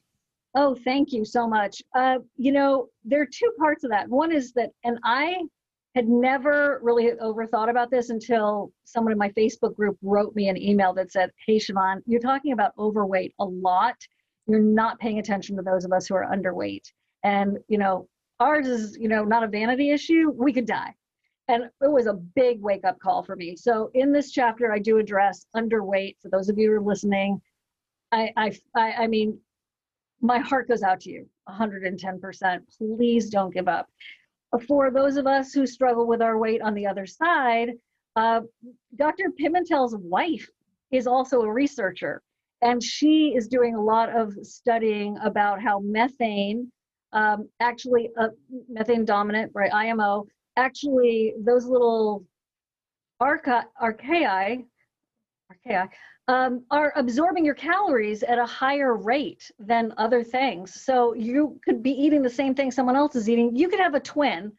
Oh, 0.54 0.74
thank 0.74 1.12
you 1.12 1.24
so 1.24 1.48
much. 1.48 1.82
Uh, 1.94 2.18
you 2.36 2.52
know, 2.52 2.88
there 3.04 3.22
are 3.22 3.28
two 3.32 3.50
parts 3.58 3.84
of 3.84 3.90
that. 3.90 4.08
One 4.08 4.32
is 4.32 4.52
that, 4.52 4.70
and 4.84 4.98
I 5.02 5.38
had 5.94 6.08
never 6.08 6.80
really 6.82 7.10
overthought 7.22 7.70
about 7.70 7.90
this 7.90 8.10
until 8.10 8.72
someone 8.84 9.12
in 9.12 9.18
my 9.18 9.30
Facebook 9.30 9.74
group 9.74 9.96
wrote 10.02 10.34
me 10.34 10.48
an 10.48 10.60
email 10.60 10.92
that 10.94 11.12
said, 11.12 11.30
Hey, 11.46 11.58
Shivan, 11.58 12.00
you're 12.06 12.20
talking 12.20 12.52
about 12.52 12.72
overweight 12.78 13.34
a 13.40 13.44
lot. 13.44 13.96
You're 14.46 14.60
not 14.60 14.98
paying 14.98 15.18
attention 15.18 15.56
to 15.56 15.62
those 15.62 15.84
of 15.84 15.92
us 15.92 16.06
who 16.06 16.14
are 16.14 16.26
underweight. 16.26 16.84
And, 17.24 17.58
you 17.68 17.78
know, 17.78 18.08
ours 18.40 18.66
is, 18.66 18.96
you 18.98 19.08
know, 19.08 19.24
not 19.24 19.44
a 19.44 19.48
vanity 19.48 19.90
issue. 19.90 20.30
We 20.30 20.52
could 20.52 20.66
die. 20.66 20.94
And 21.48 21.64
it 21.64 21.90
was 21.90 22.06
a 22.06 22.14
big 22.14 22.60
wake 22.60 22.84
up 22.84 22.98
call 23.00 23.22
for 23.22 23.36
me. 23.36 23.56
So 23.56 23.90
in 23.94 24.12
this 24.12 24.30
chapter, 24.30 24.72
I 24.72 24.78
do 24.78 24.98
address 24.98 25.46
underweight. 25.56 26.16
For 26.20 26.28
those 26.28 26.48
of 26.48 26.58
you 26.58 26.70
who 26.70 26.76
are 26.76 26.80
listening, 26.80 27.40
I, 28.12 28.32
I, 28.36 28.52
I, 28.76 29.06
mean, 29.06 29.38
my 30.20 30.38
heart 30.38 30.68
goes 30.68 30.82
out 30.82 31.00
to 31.00 31.10
you 31.10 31.28
110%. 31.48 32.60
Please 32.78 33.30
don't 33.30 33.52
give 33.52 33.68
up. 33.68 33.88
For 34.68 34.90
those 34.90 35.16
of 35.16 35.26
us 35.26 35.52
who 35.52 35.66
struggle 35.66 36.06
with 36.06 36.20
our 36.20 36.38
weight 36.38 36.60
on 36.62 36.74
the 36.74 36.86
other 36.86 37.06
side, 37.06 37.70
uh, 38.16 38.42
Dr. 38.96 39.30
Pimentel's 39.40 39.96
wife 39.96 40.48
is 40.90 41.06
also 41.06 41.40
a 41.40 41.52
researcher, 41.52 42.22
and 42.60 42.82
she 42.82 43.34
is 43.34 43.48
doing 43.48 43.74
a 43.74 43.82
lot 43.82 44.14
of 44.14 44.34
studying 44.42 45.16
about 45.22 45.62
how 45.62 45.80
methane, 45.80 46.70
um, 47.12 47.48
actually, 47.60 48.10
uh, 48.18 48.28
methane 48.68 49.04
dominant, 49.04 49.52
right, 49.54 49.72
IMO, 49.72 50.26
actually, 50.56 51.34
those 51.44 51.66
little 51.66 52.24
archa- 53.20 53.66
archaei, 53.80 54.64
archaei 55.52 55.88
um, 56.28 56.64
are 56.70 56.92
absorbing 56.96 57.44
your 57.44 57.54
calories 57.54 58.22
at 58.22 58.38
a 58.38 58.46
higher 58.46 58.96
rate 58.96 59.50
than 59.58 59.92
other 59.96 60.22
things. 60.22 60.82
So 60.82 61.14
you 61.14 61.58
could 61.64 61.82
be 61.82 61.90
eating 61.90 62.22
the 62.22 62.30
same 62.30 62.54
thing 62.54 62.70
someone 62.70 62.96
else 62.96 63.16
is 63.16 63.28
eating. 63.28 63.56
You 63.56 63.68
could 63.68 63.80
have 63.80 63.94
a 63.94 64.00
twin, 64.00 64.52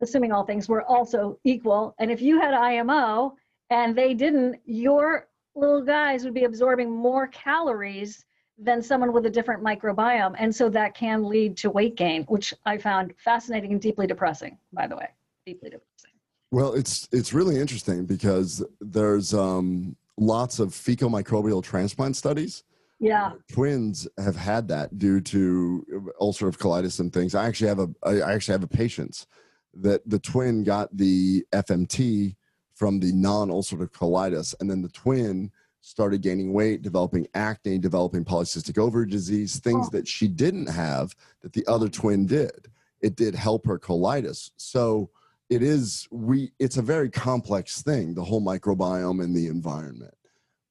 assuming 0.00 0.32
all 0.32 0.44
things 0.44 0.68
were 0.68 0.82
also 0.82 1.38
equal. 1.44 1.94
And 1.98 2.10
if 2.10 2.22
you 2.22 2.40
had 2.40 2.54
IMO 2.54 3.36
and 3.70 3.94
they 3.94 4.14
didn't, 4.14 4.56
your 4.64 5.28
little 5.54 5.82
guys 5.82 6.24
would 6.24 6.34
be 6.34 6.44
absorbing 6.44 6.90
more 6.90 7.26
calories 7.28 8.24
than 8.58 8.82
someone 8.82 9.12
with 9.12 9.26
a 9.26 9.30
different 9.30 9.62
microbiome. 9.62 10.34
And 10.38 10.54
so 10.54 10.68
that 10.70 10.94
can 10.94 11.24
lead 11.24 11.56
to 11.58 11.70
weight 11.70 11.96
gain, 11.96 12.24
which 12.24 12.54
I 12.64 12.78
found 12.78 13.12
fascinating 13.18 13.72
and 13.72 13.80
deeply 13.80 14.06
depressing, 14.06 14.58
by 14.72 14.86
the 14.86 14.96
way. 14.96 15.08
Deeply 15.44 15.70
depressing. 15.70 16.12
Well, 16.50 16.74
it's 16.74 17.08
it's 17.12 17.32
really 17.32 17.58
interesting 17.58 18.06
because 18.06 18.64
there's 18.80 19.34
um, 19.34 19.96
lots 20.16 20.58
of 20.58 20.74
fecal 20.74 21.10
microbial 21.10 21.62
transplant 21.62 22.16
studies. 22.16 22.62
Yeah. 22.98 23.32
Twins 23.52 24.08
have 24.18 24.36
had 24.36 24.68
that 24.68 24.96
due 24.98 25.20
to 25.20 26.12
ulcerative 26.20 26.56
colitis 26.56 27.00
and 27.00 27.12
things. 27.12 27.34
I 27.34 27.46
actually 27.46 27.68
have 27.68 27.80
a 27.80 27.88
I 28.04 28.32
actually 28.32 28.52
have 28.52 28.62
a 28.62 28.68
patient 28.68 29.26
that 29.74 30.08
the 30.08 30.18
twin 30.18 30.64
got 30.64 30.96
the 30.96 31.44
FMT 31.52 32.36
from 32.74 33.00
the 33.00 33.12
non-ulcerative 33.12 33.90
colitis, 33.90 34.54
and 34.60 34.70
then 34.70 34.82
the 34.82 34.88
twin 34.90 35.50
started 35.86 36.20
gaining 36.20 36.52
weight, 36.52 36.82
developing 36.82 37.28
acne, 37.34 37.78
developing 37.78 38.24
polycystic 38.24 38.76
ovary 38.76 39.06
disease, 39.06 39.60
things 39.60 39.86
Oh. 39.86 39.90
that 39.92 40.08
she 40.08 40.26
didn't 40.26 40.66
have 40.66 41.14
that 41.42 41.52
the 41.52 41.64
other 41.68 41.88
twin 41.88 42.26
did. 42.26 42.66
It 43.00 43.14
did 43.14 43.36
help 43.36 43.64
her 43.66 43.78
colitis. 43.78 44.50
So 44.56 45.10
it 45.48 45.62
is 45.62 46.08
we 46.10 46.50
it's 46.58 46.76
a 46.76 46.82
very 46.82 47.08
complex 47.08 47.82
thing 47.82 48.14
the 48.14 48.24
whole 48.24 48.42
microbiome 48.42 49.22
and 49.22 49.32
the 49.32 49.46
environment 49.46 50.12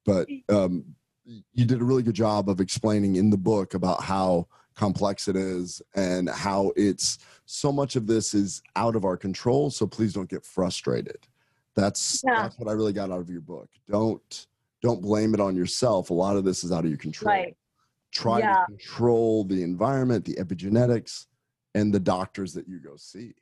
but 0.06 0.28
um, 0.50 0.84
you 1.24 1.64
did 1.66 1.80
a 1.80 1.84
really 1.86 2.04
good 2.04 2.14
job 2.14 2.50
of 2.50 2.60
explaining 2.60 3.16
in 3.16 3.30
the 3.30 3.38
book 3.38 3.74
about 3.74 4.04
how 4.04 4.46
complex 4.76 5.30
it 5.30 5.38
is 5.38 5.82
and 5.96 6.30
how 6.30 6.74
it's 6.76 7.20
so 7.46 7.72
much 7.72 7.96
of 7.96 8.06
this 8.06 8.34
is 8.34 8.62
out 8.76 8.98
of 8.98 9.06
our 9.06 9.16
control 9.16 9.70
so 9.72 9.88
please 9.88 10.12
don't 10.12 10.30
get 10.30 10.44
frustrated 10.46 11.20
that's 11.74 12.22
Yeah. 12.28 12.42
that's 12.42 12.60
what 12.60 12.68
i 12.68 12.74
really 12.74 12.92
got 12.92 13.12
out 13.12 13.22
of 13.22 13.30
your 13.30 13.40
book 13.40 13.70
don't 13.90 14.48
don't 14.86 15.02
blame 15.02 15.34
it 15.34 15.40
on 15.40 15.56
yourself. 15.56 16.12
A 16.12 16.14
lot 16.14 16.38
of 16.38 16.44
this 16.46 16.64
is 16.64 16.72
out 16.72 16.84
of 16.84 16.90
your 16.90 17.00
control. 17.00 17.34
Right. 17.34 17.58
try 18.14 18.40
Yeah. 18.40 18.54
to 18.54 18.66
control 18.68 19.44
the 19.44 19.62
environment 19.64 20.24
the 20.24 20.36
epigenetics 20.36 21.26
and 21.74 21.94
the 21.94 22.00
doctors 22.00 22.54
that 22.54 22.68
you 22.68 22.80
go 22.80 22.96
see. 22.96 23.34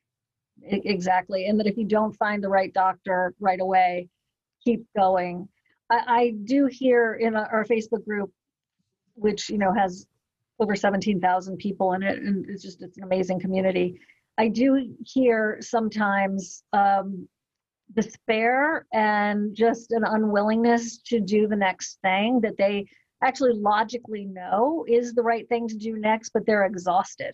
Exactly 0.63 1.45
and 1.47 1.59
that 1.59 1.67
if 1.67 1.77
you 1.77 1.85
don't 1.85 2.13
find 2.13 2.43
the 2.43 2.49
right 2.49 2.73
doctor 2.73 3.33
right 3.39 3.59
away 3.59 4.07
keep 4.63 4.85
going. 4.95 5.47
I, 5.89 5.99
I 6.21 6.33
do 6.45 6.65
hear 6.67 7.15
in 7.15 7.35
our 7.35 7.47
our 7.55 7.65
facebook 7.65 8.05
group 8.05 8.31
which 9.15 9.49
you 9.49 9.57
know 9.57 9.73
has 9.73 10.07
over 10.59 10.75
17000 10.75 11.57
people 11.57 11.93
in 11.93 12.01
it 12.03 12.17
and 12.19 12.45
it's 12.49 12.63
just 12.63 12.81
it's 12.81 12.97
an 12.97 13.03
amazing 13.03 13.39
community. 13.39 13.99
I 14.37 14.47
do 14.47 14.95
hear 15.05 15.57
sometimes 15.59 16.63
um, 16.73 17.27
despair 17.95 18.85
and 18.93 19.55
just 19.55 19.91
an 19.91 20.03
unwillingness 20.05 20.99
to 20.99 21.19
do 21.19 21.47
the 21.47 21.55
next 21.55 21.99
thing 22.01 22.39
that 22.41 22.57
they 22.57 22.87
actually 23.23 23.53
logically 23.53 24.25
know 24.25 24.85
is 24.87 25.13
the 25.13 25.23
right 25.23 25.47
thing 25.49 25.67
to 25.67 25.77
do 25.77 25.97
next, 25.97 26.31
but 26.33 26.45
they're 26.45 26.65
exhausted. 26.65 27.33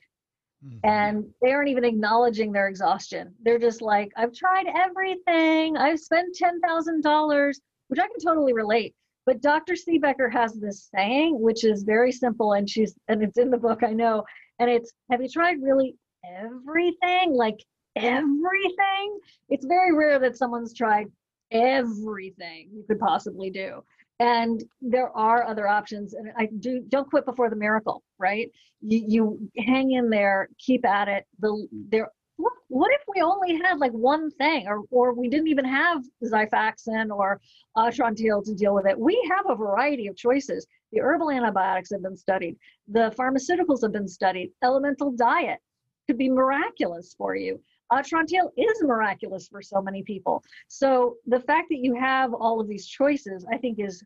Mm-hmm. 0.66 0.78
And 0.84 1.26
they 1.42 1.52
aren't 1.52 1.70
even 1.70 1.86
acknowledging 1.86 2.52
their 2.52 2.68
exhaustion. 2.68 3.34
They're 3.44 3.60
just 3.60 3.82
like, 3.82 4.12
I've 4.18 4.34
tried 4.34 4.66
everything. 4.68 5.78
I've 5.78 6.00
spent 6.00 6.38
$10,000, 6.38 7.54
which 7.88 8.00
I 8.00 8.08
can 8.08 8.20
totally 8.24 8.54
relate. 8.54 8.94
But 9.26 9.42
Dr. 9.42 9.74
Siebecker 9.74 10.32
has 10.32 10.54
this 10.54 10.90
saying, 10.94 11.40
which 11.40 11.64
is 11.64 11.84
very 11.84 12.12
simple, 12.12 12.54
and 12.54 12.70
she's 12.70 12.96
and 13.08 13.22
it's 13.22 13.38
in 13.38 13.52
the 13.52 13.58
book, 13.58 13.84
I 13.84 13.94
know. 13.94 14.24
And 14.58 14.70
it's, 14.70 14.92
have 15.12 15.22
you 15.22 15.30
tried 15.30 15.62
really 15.62 15.96
everything? 16.26 17.34
Like 17.34 17.64
everything? 17.96 19.20
It's 19.50 19.66
very 19.66 19.94
rare 19.94 20.20
that 20.20 20.38
someone's 20.38 20.74
tried 20.74 21.08
everything 21.52 22.70
you 22.74 22.84
could 22.88 23.00
possibly 23.00 23.50
do. 23.50 23.84
And 24.20 24.64
there 24.82 25.16
are 25.16 25.46
other 25.46 25.66
options 25.66 26.14
and 26.14 26.30
i 26.38 26.50
do 26.60 26.84
don't 26.90 27.10
quit 27.10 27.26
before 27.26 27.50
the 27.50 27.56
miracle 27.56 28.04
right? 28.20 28.52
You, 28.82 29.06
you 29.08 29.52
hang 29.66 29.92
in 29.94 30.10
there 30.10 30.50
keep 30.60 30.86
at 30.86 31.08
it. 31.08 31.26
The 31.40 31.68
there 31.72 32.10
what, 32.36 32.54
what 32.68 32.92
if 32.94 33.02
we 33.14 33.22
only 33.22 33.58
had 33.58 33.80
like 33.80 33.92
one 33.92 34.30
thing 34.32 34.68
or 34.68 34.84
or 34.92 35.14
we 35.14 35.30
didn't 35.30 35.48
even 35.48 35.66
have 35.66 36.04
xifaxan 36.24 37.10
or 37.10 37.42
atrantil 37.78 38.44
to 38.46 38.54
deal 38.54 38.76
with 38.76 38.86
it? 38.86 39.00
We 39.00 39.20
have 39.32 39.46
a 39.50 39.56
variety 39.56 40.08
of 40.08 40.16
choices. 40.16 40.68
The 40.92 41.00
herbal 41.00 41.32
antibiotics 41.32 41.92
have 41.92 42.04
been 42.04 42.18
studied. 42.18 42.58
The 42.88 43.14
pharmaceuticals 43.18 43.82
have 43.82 43.92
been 43.92 44.08
studied. 44.08 44.52
Elemental 44.64 45.12
diet 45.12 45.60
could 46.08 46.18
be 46.18 46.30
miraculous 46.30 47.16
for 47.18 47.36
you 47.36 47.62
Atrantil 47.92 48.52
is 48.58 48.84
miraculous 48.84 49.48
for 49.48 49.62
so 49.62 49.82
many 49.82 50.04
people. 50.04 50.44
So 50.68 51.16
the 51.26 51.40
fact 51.40 51.70
that 51.70 51.80
you 51.80 51.96
have 51.96 52.34
all 52.34 52.60
of 52.60 52.68
these 52.68 52.88
choices, 52.88 53.46
I 53.52 53.58
think, 53.58 53.80
is 53.80 54.04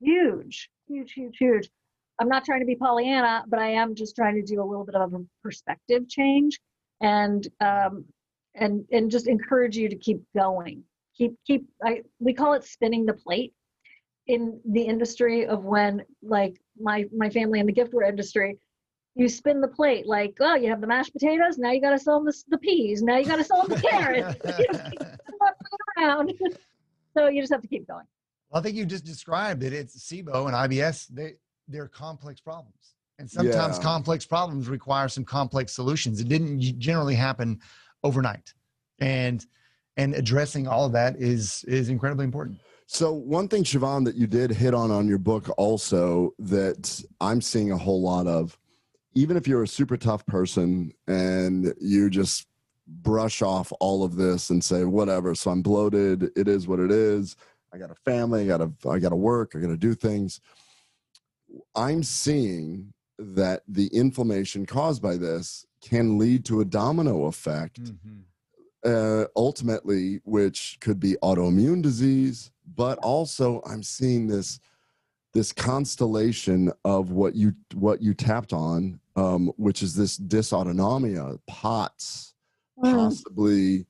huge, 0.00 0.70
huge, 0.88 1.12
huge, 1.12 1.36
huge. 1.38 1.70
I'm 2.18 2.28
not 2.28 2.44
trying 2.44 2.60
to 2.60 2.66
be 2.66 2.76
Pollyanna, 2.76 3.44
but 3.48 3.58
I 3.58 3.68
am 3.68 3.94
just 3.94 4.16
trying 4.16 4.36
to 4.36 4.42
do 4.42 4.62
a 4.62 4.64
little 4.64 4.84
bit 4.84 4.94
of 4.94 5.12
a 5.12 5.24
perspective 5.42 6.08
change 6.08 6.58
and 7.00 7.46
um, 7.60 8.04
and 8.54 8.84
and 8.90 9.10
just 9.10 9.28
encourage 9.28 9.76
you 9.76 9.88
to 9.88 9.96
keep 9.96 10.22
going. 10.34 10.82
Keep 11.16 11.34
keep. 11.46 11.66
I, 11.84 12.02
we 12.18 12.32
call 12.32 12.54
it 12.54 12.64
spinning 12.64 13.04
the 13.04 13.14
plate 13.14 13.52
in 14.26 14.60
the 14.64 14.82
industry 14.82 15.46
of 15.46 15.64
when 15.64 16.02
like 16.22 16.56
my 16.80 17.04
my 17.14 17.30
family 17.30 17.60
in 17.60 17.66
the 17.66 17.72
giftware 17.72 18.08
industry 18.08 18.58
you 19.16 19.28
spin 19.28 19.60
the 19.60 19.68
plate 19.68 20.06
like 20.06 20.36
oh 20.40 20.54
you 20.54 20.68
have 20.68 20.80
the 20.80 20.86
mashed 20.86 21.12
potatoes 21.12 21.58
now 21.58 21.72
you 21.72 21.80
got 21.80 21.90
to 21.90 21.98
sell 21.98 22.18
them 22.18 22.26
the, 22.26 22.42
the 22.48 22.58
peas 22.58 23.02
now 23.02 23.16
you 23.16 23.24
got 23.24 23.36
to 23.36 23.44
sell 23.44 23.66
them 23.66 23.76
the 23.76 23.88
carrots. 23.88 24.38
Around. 25.98 26.32
So 27.16 27.28
you 27.28 27.40
just 27.40 27.50
have 27.50 27.62
to 27.62 27.68
keep 27.68 27.88
going. 27.88 28.04
Well, 28.50 28.60
i 28.60 28.62
think 28.62 28.76
you 28.76 28.84
just 28.84 29.06
described 29.06 29.62
it 29.62 29.72
it's 29.72 29.98
sibo 30.06 30.48
and 30.48 30.54
ibs 30.54 31.06
they 31.08 31.36
they're 31.66 31.88
complex 31.88 32.40
problems. 32.40 32.94
And 33.18 33.30
sometimes 33.30 33.78
yeah. 33.78 33.82
complex 33.82 34.26
problems 34.26 34.68
require 34.68 35.08
some 35.08 35.24
complex 35.24 35.72
solutions. 35.72 36.20
It 36.20 36.28
didn't 36.28 36.60
generally 36.78 37.14
happen 37.14 37.60
overnight. 38.04 38.52
And 38.98 39.44
and 39.96 40.14
addressing 40.14 40.68
all 40.68 40.84
of 40.84 40.92
that 40.92 41.16
is 41.16 41.64
is 41.66 41.88
incredibly 41.88 42.24
important. 42.24 42.60
So 42.86 43.12
one 43.12 43.48
thing 43.48 43.64
shivan 43.64 44.04
that 44.04 44.14
you 44.14 44.26
did 44.26 44.50
hit 44.50 44.74
on 44.74 44.90
on 44.90 45.08
your 45.08 45.18
book 45.18 45.48
also 45.56 46.34
that 46.38 47.02
i'm 47.20 47.40
seeing 47.40 47.72
a 47.72 47.76
whole 47.76 48.00
lot 48.00 48.26
of 48.26 48.56
even 49.16 49.36
if 49.36 49.48
you're 49.48 49.62
a 49.62 49.68
super 49.68 49.96
tough 49.96 50.24
person 50.26 50.92
and 51.08 51.74
you 51.80 52.10
just 52.10 52.46
brush 52.86 53.42
off 53.42 53.72
all 53.80 54.04
of 54.04 54.14
this 54.14 54.50
and 54.50 54.62
say 54.62 54.84
whatever 54.84 55.34
so 55.34 55.50
i'm 55.50 55.62
bloated 55.62 56.30
it 56.36 56.46
is 56.46 56.68
what 56.68 56.78
it 56.78 56.92
is 56.92 57.34
i 57.74 57.78
got 57.78 57.90
a 57.90 57.94
family 57.96 58.44
i 58.44 58.46
got 58.46 58.58
to 58.58 58.90
i 58.90 59.00
got 59.00 59.08
to 59.08 59.16
work 59.16 59.54
i 59.56 59.58
got 59.58 59.66
to 59.66 59.76
do 59.76 59.92
things 59.92 60.40
i'm 61.74 62.04
seeing 62.04 62.92
that 63.18 63.62
the 63.66 63.88
inflammation 63.88 64.64
caused 64.64 65.02
by 65.02 65.16
this 65.16 65.66
can 65.80 66.16
lead 66.16 66.44
to 66.44 66.60
a 66.60 66.64
domino 66.64 67.24
effect 67.24 67.82
mm-hmm. 67.82 68.20
uh, 68.84 69.24
ultimately 69.34 70.20
which 70.24 70.76
could 70.80 71.00
be 71.00 71.16
autoimmune 71.24 71.82
disease 71.82 72.52
but 72.76 72.98
also 72.98 73.60
i'm 73.66 73.82
seeing 73.82 74.28
this 74.28 74.60
this 75.36 75.52
constellation 75.52 76.72
of 76.84 77.10
what 77.10 77.34
you 77.34 77.52
what 77.74 78.00
you 78.00 78.14
tapped 78.14 78.52
on 78.52 78.98
um, 79.16 79.52
which 79.56 79.82
is 79.82 79.94
this 79.94 80.18
dysautonomia, 80.18 81.38
POTS, 81.46 82.34
mm. 82.78 82.92
possibly, 82.94 83.86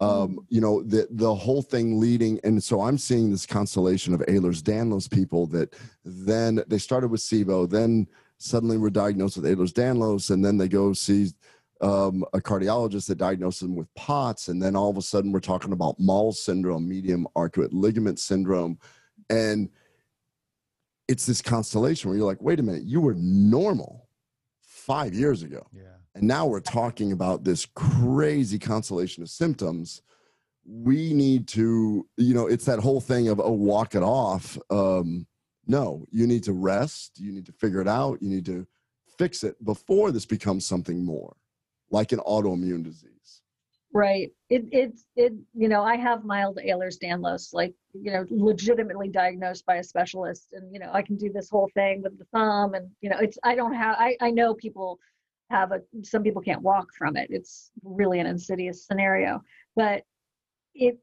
um, 0.00 0.38
you 0.48 0.60
know, 0.60 0.82
the, 0.82 1.08
the 1.10 1.34
whole 1.34 1.62
thing 1.62 1.98
leading. 1.98 2.40
And 2.44 2.62
so 2.62 2.82
I'm 2.82 2.96
seeing 2.96 3.30
this 3.30 3.44
constellation 3.44 4.14
of 4.14 4.20
Ehlers-Danlos 4.20 5.10
people 5.10 5.46
that 5.48 5.74
then 6.04 6.62
they 6.68 6.78
started 6.78 7.08
with 7.08 7.20
SIBO, 7.20 7.68
then 7.68 8.06
suddenly 8.38 8.78
were 8.78 8.90
diagnosed 8.90 9.36
with 9.36 9.46
Ehlers-Danlos, 9.46 10.30
and 10.30 10.44
then 10.44 10.56
they 10.56 10.68
go 10.68 10.92
see 10.92 11.30
um, 11.80 12.24
a 12.32 12.38
cardiologist 12.38 13.08
that 13.08 13.18
diagnosed 13.18 13.60
them 13.60 13.74
with 13.74 13.92
POTS, 13.94 14.48
and 14.48 14.62
then 14.62 14.76
all 14.76 14.90
of 14.90 14.96
a 14.96 15.02
sudden 15.02 15.32
we're 15.32 15.40
talking 15.40 15.72
about 15.72 15.98
MALS 15.98 16.40
syndrome, 16.40 16.88
median 16.88 17.26
arcuate 17.36 17.70
ligament 17.72 18.20
syndrome, 18.20 18.78
and 19.28 19.68
it's 21.08 21.26
this 21.26 21.42
constellation 21.42 22.10
where 22.10 22.18
you're 22.18 22.26
like, 22.26 22.42
wait 22.42 22.60
a 22.60 22.62
minute, 22.62 22.84
you 22.84 23.00
were 23.00 23.14
normal 23.14 24.08
five 24.60 25.14
years 25.14 25.42
ago. 25.42 25.66
Yeah. 25.72 25.82
And 26.14 26.24
now 26.24 26.46
we're 26.46 26.60
talking 26.60 27.12
about 27.12 27.44
this 27.44 27.66
crazy 27.74 28.58
constellation 28.58 29.22
of 29.22 29.30
symptoms. 29.30 30.02
We 30.64 31.14
need 31.14 31.48
to, 31.48 32.06
you 32.16 32.34
know, 32.34 32.46
it's 32.46 32.66
that 32.66 32.80
whole 32.80 33.00
thing 33.00 33.28
of, 33.28 33.40
oh, 33.40 33.52
walk 33.52 33.94
it 33.94 34.02
off. 34.02 34.58
Um, 34.70 35.26
no, 35.66 36.04
you 36.10 36.26
need 36.26 36.44
to 36.44 36.52
rest. 36.52 37.18
You 37.18 37.32
need 37.32 37.46
to 37.46 37.52
figure 37.52 37.80
it 37.80 37.88
out. 37.88 38.22
You 38.22 38.28
need 38.28 38.46
to 38.46 38.66
fix 39.18 39.44
it 39.44 39.62
before 39.64 40.10
this 40.10 40.26
becomes 40.26 40.66
something 40.66 41.04
more 41.04 41.36
like 41.90 42.12
an 42.12 42.20
autoimmune 42.20 42.84
disease. 42.84 43.42
Right. 43.92 44.30
It 44.50 44.64
it's 44.70 45.06
it 45.16 45.32
you 45.54 45.68
know, 45.68 45.82
I 45.82 45.96
have 45.96 46.24
mild 46.24 46.58
Ehlers-Danlos, 46.58 47.54
like, 47.54 47.74
you 47.94 48.12
know, 48.12 48.26
legitimately 48.28 49.08
diagnosed 49.08 49.64
by 49.64 49.76
a 49.76 49.82
specialist. 49.84 50.48
And, 50.52 50.72
you 50.72 50.78
know, 50.78 50.90
I 50.92 51.00
can 51.02 51.16
do 51.16 51.32
this 51.32 51.48
whole 51.48 51.70
thing 51.74 52.02
with 52.02 52.18
the 52.18 52.26
thumb 52.26 52.74
and, 52.74 52.90
you 53.00 53.08
know, 53.08 53.18
it's 53.18 53.38
I 53.42 53.54
don't 53.54 53.72
have 53.74 53.96
I, 53.98 54.16
I 54.20 54.30
know 54.30 54.54
people 54.54 54.98
have 55.50 55.72
a 55.72 55.80
some 56.04 56.22
people 56.22 56.42
can't 56.42 56.60
walk 56.62 56.88
from 56.98 57.16
it. 57.16 57.28
It's 57.30 57.70
really 57.82 58.20
an 58.20 58.26
insidious 58.26 58.84
scenario. 58.86 59.42
But 59.74 60.02
it 60.74 60.98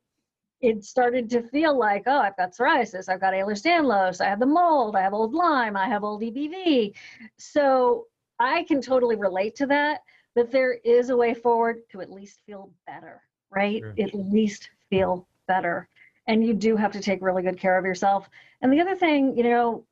it 0.62 0.84
started 0.84 1.30
to 1.32 1.44
feel 1.44 1.78
like, 1.78 2.04
oh, 2.08 2.20
I've 2.20 2.38
got 2.38 2.54
psoriasis, 2.54 3.10
I've 3.10 3.22
got 3.22 3.34
Ehlers-Danlos, 3.34 4.22
I 4.22 4.30
have 4.30 4.40
the 4.40 4.46
mold, 4.46 4.96
I 4.96 5.02
have 5.02 5.14
old 5.14 5.34
Lyme, 5.34 5.76
I 5.78 5.88
have 5.88 6.04
old 6.04 6.22
EBV. 6.22 6.96
So 7.38 8.08
I 8.40 8.64
can 8.64 8.82
totally 8.82 9.16
relate 9.16 9.56
to 9.58 9.68
that 9.68 10.02
that 10.36 10.52
there 10.52 10.74
is 10.74 11.10
a 11.10 11.18
way 11.18 11.34
forward 11.34 11.78
to 11.92 12.02
at 12.02 12.12
least 12.12 12.42
feel 12.46 12.70
better, 12.86 13.22
right? 13.50 13.82
Sure. 13.82 13.96
At 14.00 14.14
least 14.14 14.70
feel 14.90 15.28
better. 15.48 15.88
And 16.28 16.46
you 16.46 16.54
do 16.54 16.76
have 16.76 16.92
to 16.94 17.00
take 17.00 17.22
really 17.22 17.44
good 17.44 17.58
care 17.58 17.78
of 17.78 17.86
yourself. 17.86 18.30
And 18.62 18.72
the 18.72 18.82
other 18.82 18.96
thing, 18.96 19.38
you 19.38 19.44
know, 19.44 19.86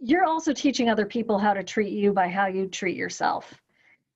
you're 0.00 0.24
also 0.24 0.52
teaching 0.52 0.88
other 0.88 1.06
people 1.06 1.38
how 1.38 1.54
to 1.54 1.62
treat 1.62 1.92
you 1.92 2.12
by 2.12 2.28
how 2.28 2.46
you 2.46 2.66
treat 2.66 2.96
yourself. 2.96 3.60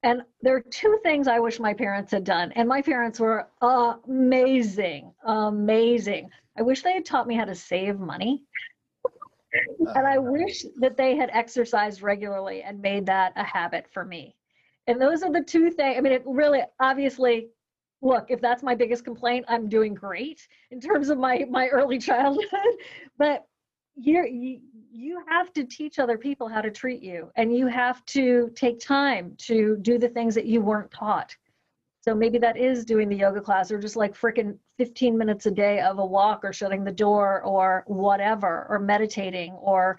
And 0.02 0.22
there 0.42 0.54
are 0.54 0.64
two 0.70 0.98
things 1.02 1.26
I 1.26 1.40
wish 1.40 1.58
my 1.58 1.74
parents 1.74 2.12
had 2.12 2.24
done. 2.24 2.52
And 2.52 2.68
my 2.68 2.82
parents 2.82 3.18
were 3.18 3.48
amazing, 3.62 5.12
amazing. 5.24 6.28
I 6.58 6.62
wish 6.62 6.82
they 6.82 6.92
had 6.92 7.04
taught 7.04 7.26
me 7.26 7.34
how 7.34 7.44
to 7.44 7.54
save 7.54 7.98
money. 7.98 8.44
and 9.80 10.06
I 10.06 10.16
uh-huh. 10.16 10.30
wish 10.30 10.64
that 10.76 10.96
they 10.96 11.16
had 11.16 11.30
exercised 11.32 12.02
regularly 12.02 12.62
and 12.62 12.80
made 12.80 13.06
that 13.06 13.32
a 13.36 13.44
habit 13.44 13.86
for 13.90 14.04
me. 14.04 14.36
And 14.86 15.00
those 15.00 15.22
are 15.22 15.32
the 15.32 15.42
two 15.42 15.70
things. 15.70 15.96
I 15.98 16.00
mean, 16.00 16.12
it 16.12 16.22
really 16.26 16.62
obviously 16.80 17.48
look, 18.02 18.26
if 18.30 18.40
that's 18.40 18.62
my 18.62 18.74
biggest 18.74 19.04
complaint, 19.04 19.44
I'm 19.48 19.68
doing 19.68 19.94
great 19.94 20.46
in 20.70 20.80
terms 20.80 21.08
of 21.08 21.18
my 21.18 21.44
my 21.50 21.68
early 21.68 21.98
childhood. 22.10 22.76
but 23.18 23.44
you're, 23.96 24.26
you 24.26 24.60
you 24.92 25.22
have 25.28 25.52
to 25.54 25.64
teach 25.64 25.98
other 25.98 26.16
people 26.16 26.48
how 26.48 26.60
to 26.60 26.70
treat 26.70 27.02
you, 27.02 27.30
and 27.36 27.56
you 27.56 27.66
have 27.66 28.04
to 28.06 28.50
take 28.54 28.78
time 28.80 29.34
to 29.38 29.76
do 29.82 29.98
the 29.98 30.08
things 30.08 30.34
that 30.34 30.46
you 30.46 30.60
weren't 30.60 30.90
taught. 30.90 31.34
So 32.00 32.14
maybe 32.14 32.38
that 32.38 32.56
is 32.56 32.84
doing 32.84 33.08
the 33.08 33.16
yoga 33.16 33.40
class, 33.40 33.70
or 33.70 33.78
just 33.78 33.96
like 33.96 34.14
freaking 34.14 34.56
15 34.78 35.18
minutes 35.18 35.46
a 35.46 35.50
day 35.50 35.80
of 35.80 35.98
a 35.98 36.06
walk, 36.06 36.44
or 36.44 36.52
shutting 36.52 36.84
the 36.84 36.92
door, 36.92 37.42
or 37.42 37.84
whatever, 37.86 38.66
or 38.70 38.78
meditating, 38.78 39.52
or 39.54 39.98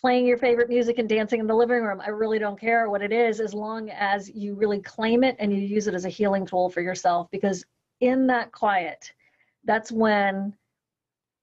playing 0.00 0.26
your 0.26 0.38
favorite 0.38 0.68
music 0.68 0.98
and 0.98 1.08
dancing 1.08 1.40
in 1.40 1.46
the 1.46 1.54
living 1.54 1.82
room. 1.82 2.00
I 2.00 2.10
really 2.10 2.38
don't 2.38 2.58
care 2.58 2.88
what 2.88 3.02
it 3.02 3.12
is 3.12 3.40
as 3.40 3.52
long 3.52 3.90
as 3.90 4.30
you 4.30 4.54
really 4.54 4.80
claim 4.80 5.24
it 5.24 5.36
and 5.38 5.52
you 5.52 5.58
use 5.58 5.88
it 5.88 5.94
as 5.94 6.04
a 6.04 6.08
healing 6.08 6.46
tool 6.46 6.70
for 6.70 6.80
yourself 6.80 7.28
because 7.30 7.64
in 8.00 8.26
that 8.28 8.52
quiet, 8.52 9.12
that's 9.64 9.90
when 9.90 10.54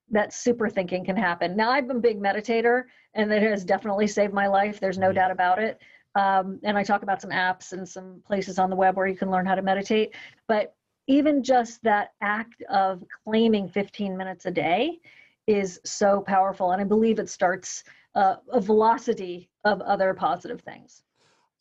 that 0.09 0.33
super 0.33 0.69
thinking 0.69 1.03
can 1.03 1.17
happen. 1.17 1.55
Now, 1.55 1.71
I've 1.71 1.87
been 1.87 1.97
a 1.97 2.01
big 2.01 2.21
meditator 2.21 2.83
and 3.13 3.31
it 3.31 3.41
has 3.41 3.65
definitely 3.65 4.07
saved 4.07 4.33
my 4.33 4.47
life. 4.47 4.79
There's 4.79 4.97
no 4.97 5.11
doubt 5.11 5.31
about 5.31 5.59
it. 5.59 5.81
Um, 6.15 6.59
and 6.63 6.77
I 6.77 6.83
talk 6.83 7.03
about 7.03 7.21
some 7.21 7.31
apps 7.31 7.73
and 7.73 7.87
some 7.87 8.21
places 8.25 8.57
on 8.57 8.69
the 8.69 8.75
web 8.75 8.95
where 8.95 9.07
you 9.07 9.17
can 9.17 9.29
learn 9.29 9.45
how 9.45 9.55
to 9.55 9.61
meditate. 9.61 10.15
But 10.47 10.75
even 11.07 11.43
just 11.43 11.83
that 11.83 12.13
act 12.21 12.63
of 12.69 13.03
claiming 13.25 13.67
15 13.67 14.15
minutes 14.15 14.45
a 14.45 14.51
day 14.51 14.99
is 15.45 15.79
so 15.83 16.21
powerful. 16.21 16.71
And 16.71 16.81
I 16.81 16.85
believe 16.85 17.19
it 17.19 17.29
starts 17.29 17.83
uh, 18.15 18.35
a 18.51 18.59
velocity 18.59 19.49
of 19.63 19.81
other 19.81 20.13
positive 20.13 20.61
things. 20.61 21.03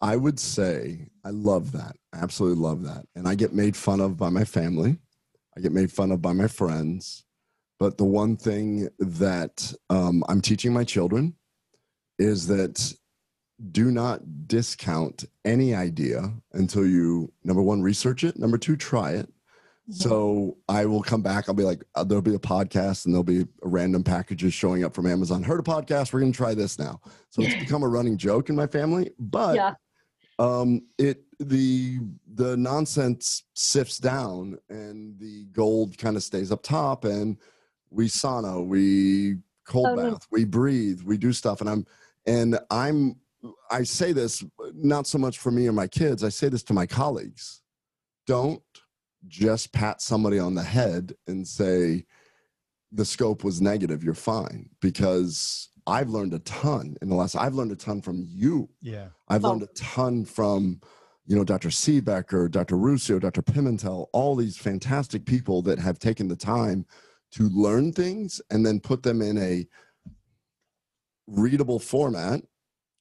I 0.00 0.16
would 0.16 0.38
say 0.38 1.09
I 1.24 1.30
love 1.30 1.72
that. 1.72 1.96
Absolutely 2.14 2.62
love 2.62 2.82
that. 2.84 3.07
And 3.14 3.26
I 3.26 3.34
get 3.34 3.52
made 3.52 3.76
fun 3.76 4.00
of 4.00 4.16
by 4.16 4.28
my 4.28 4.44
family. 4.44 4.98
I 5.57 5.61
get 5.61 5.72
made 5.72 5.90
fun 5.90 6.12
of 6.12 6.20
by 6.20 6.32
my 6.32 6.48
friends. 6.48 7.24
But 7.78 7.98
the 7.98 8.05
one 8.05 8.36
thing 8.36 8.88
that 8.98 9.72
um, 9.90 10.22
I'm 10.28 10.40
teaching 10.40 10.72
my 10.72 10.84
children 10.84 11.34
is 12.18 12.46
that 12.46 12.94
do 13.70 13.90
not 13.90 14.46
discount 14.46 15.24
any 15.44 15.74
idea 15.74 16.32
until 16.52 16.86
you, 16.86 17.32
number 17.44 17.62
one, 17.62 17.82
research 17.82 18.24
it, 18.24 18.38
number 18.38 18.59
two, 18.59 18.76
try 18.76 19.12
it. 19.12 19.28
Mm-hmm. 19.89 20.09
So 20.09 20.57
I 20.66 20.87
will 20.87 21.03
come 21.03 21.20
back. 21.20 21.49
I'll 21.49 21.55
be 21.55 21.62
like, 21.62 21.85
uh, 21.95 22.05
there'll 22.05 22.22
be 22.22 22.35
a 22.35 22.39
podcast 22.39 23.05
and 23.05 23.14
there'll 23.14 23.22
be 23.22 23.45
random 23.62 24.03
packages 24.03 24.55
showing 24.55 24.82
up 24.82 24.95
from 24.95 25.07
Amazon. 25.07 25.43
Heard 25.43 25.61
a 25.61 25.62
podcast. 25.62 26.12
We're 26.12 26.20
going 26.20 26.32
to 26.32 26.37
try 26.37 26.55
this 26.55 26.78
now. 26.78 27.01
So 27.28 27.43
it's 27.43 27.55
become 27.61 27.82
a 27.82 27.89
running 27.89 28.16
joke 28.16 28.49
in 28.49 28.57
my 28.57 28.66
family. 28.66 29.11
But 29.18 29.57
yeah. 29.57 29.74
um, 30.39 30.82
it 30.97 31.24
the 31.39 31.99
the 32.35 32.57
nonsense 32.57 33.45
sifts 33.53 33.99
down 33.99 34.57
and 34.70 35.18
the 35.18 35.45
gold 35.53 35.99
kind 35.99 36.16
of 36.16 36.22
stays 36.22 36.51
up 36.51 36.62
top. 36.62 37.05
And 37.05 37.37
we 37.91 38.09
sauna, 38.09 38.64
we 38.64 39.37
cold 39.66 39.99
oh, 39.99 40.12
bath, 40.12 40.26
we 40.30 40.45
breathe, 40.45 41.03
we 41.03 41.18
do 41.18 41.32
stuff. 41.32 41.61
And 41.61 41.68
I'm 41.68 41.87
and 42.26 42.59
I'm 42.70 43.16
I 43.70 43.82
say 43.82 44.12
this 44.12 44.43
not 44.72 45.07
so 45.07 45.18
much 45.18 45.39
for 45.39 45.51
me 45.51 45.66
or 45.66 45.72
my 45.72 45.89
kids, 45.89 46.24
I 46.24 46.30
say 46.30 46.49
this 46.49 46.62
to 46.64 46.72
my 46.72 46.87
colleagues. 46.87 47.61
Don't 48.26 48.62
just 49.26 49.72
pat 49.72 50.00
somebody 50.00 50.38
on 50.38 50.54
the 50.54 50.62
head 50.62 51.14
and 51.26 51.46
say, 51.46 52.04
the 52.92 53.04
scope 53.04 53.42
was 53.42 53.60
negative, 53.60 54.04
you're 54.04 54.14
fine. 54.14 54.70
Because 54.80 55.68
I've 55.86 56.08
learned 56.08 56.34
a 56.34 56.38
ton 56.40 56.96
in 57.02 57.08
the 57.08 57.14
last, 57.14 57.36
I've 57.36 57.54
learned 57.54 57.72
a 57.72 57.76
ton 57.76 58.00
from 58.00 58.24
you. 58.28 58.68
Yeah. 58.80 59.08
I've 59.28 59.44
oh. 59.44 59.50
learned 59.50 59.64
a 59.64 59.74
ton 59.74 60.24
from, 60.24 60.80
you 61.26 61.36
know, 61.36 61.44
Dr. 61.44 61.68
Siebecker, 61.68 62.50
Dr. 62.50 62.76
Ruscio 62.76 63.20
Dr. 63.20 63.42
Pimentel, 63.42 64.06
all 64.12 64.36
these 64.36 64.56
fantastic 64.56 65.26
people 65.26 65.62
that 65.62 65.78
have 65.78 65.98
taken 65.98 66.28
the 66.28 66.36
time 66.36 66.86
to 67.32 67.48
learn 67.48 67.92
things 67.92 68.40
and 68.50 68.64
then 68.64 68.78
put 68.78 69.02
them 69.02 69.20
in 69.20 69.36
a 69.38 69.66
readable 71.26 71.78
format 71.78 72.42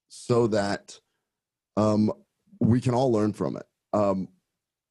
so 0.07 0.47
that 0.47 0.99
um, 1.77 2.11
we 2.59 2.81
can 2.81 2.93
all 2.93 3.11
learn 3.11 3.33
from 3.33 3.57
it. 3.57 3.65
Um, 3.93 4.27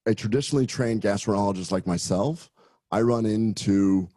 a 0.06 0.14
traditionally 0.14 0.66
trained 0.66 1.02
gastroenterologist 1.02 1.70
like 1.70 1.86
myself, 1.86 2.50
I 2.90 3.00
run 3.02 3.26
into 3.26 4.08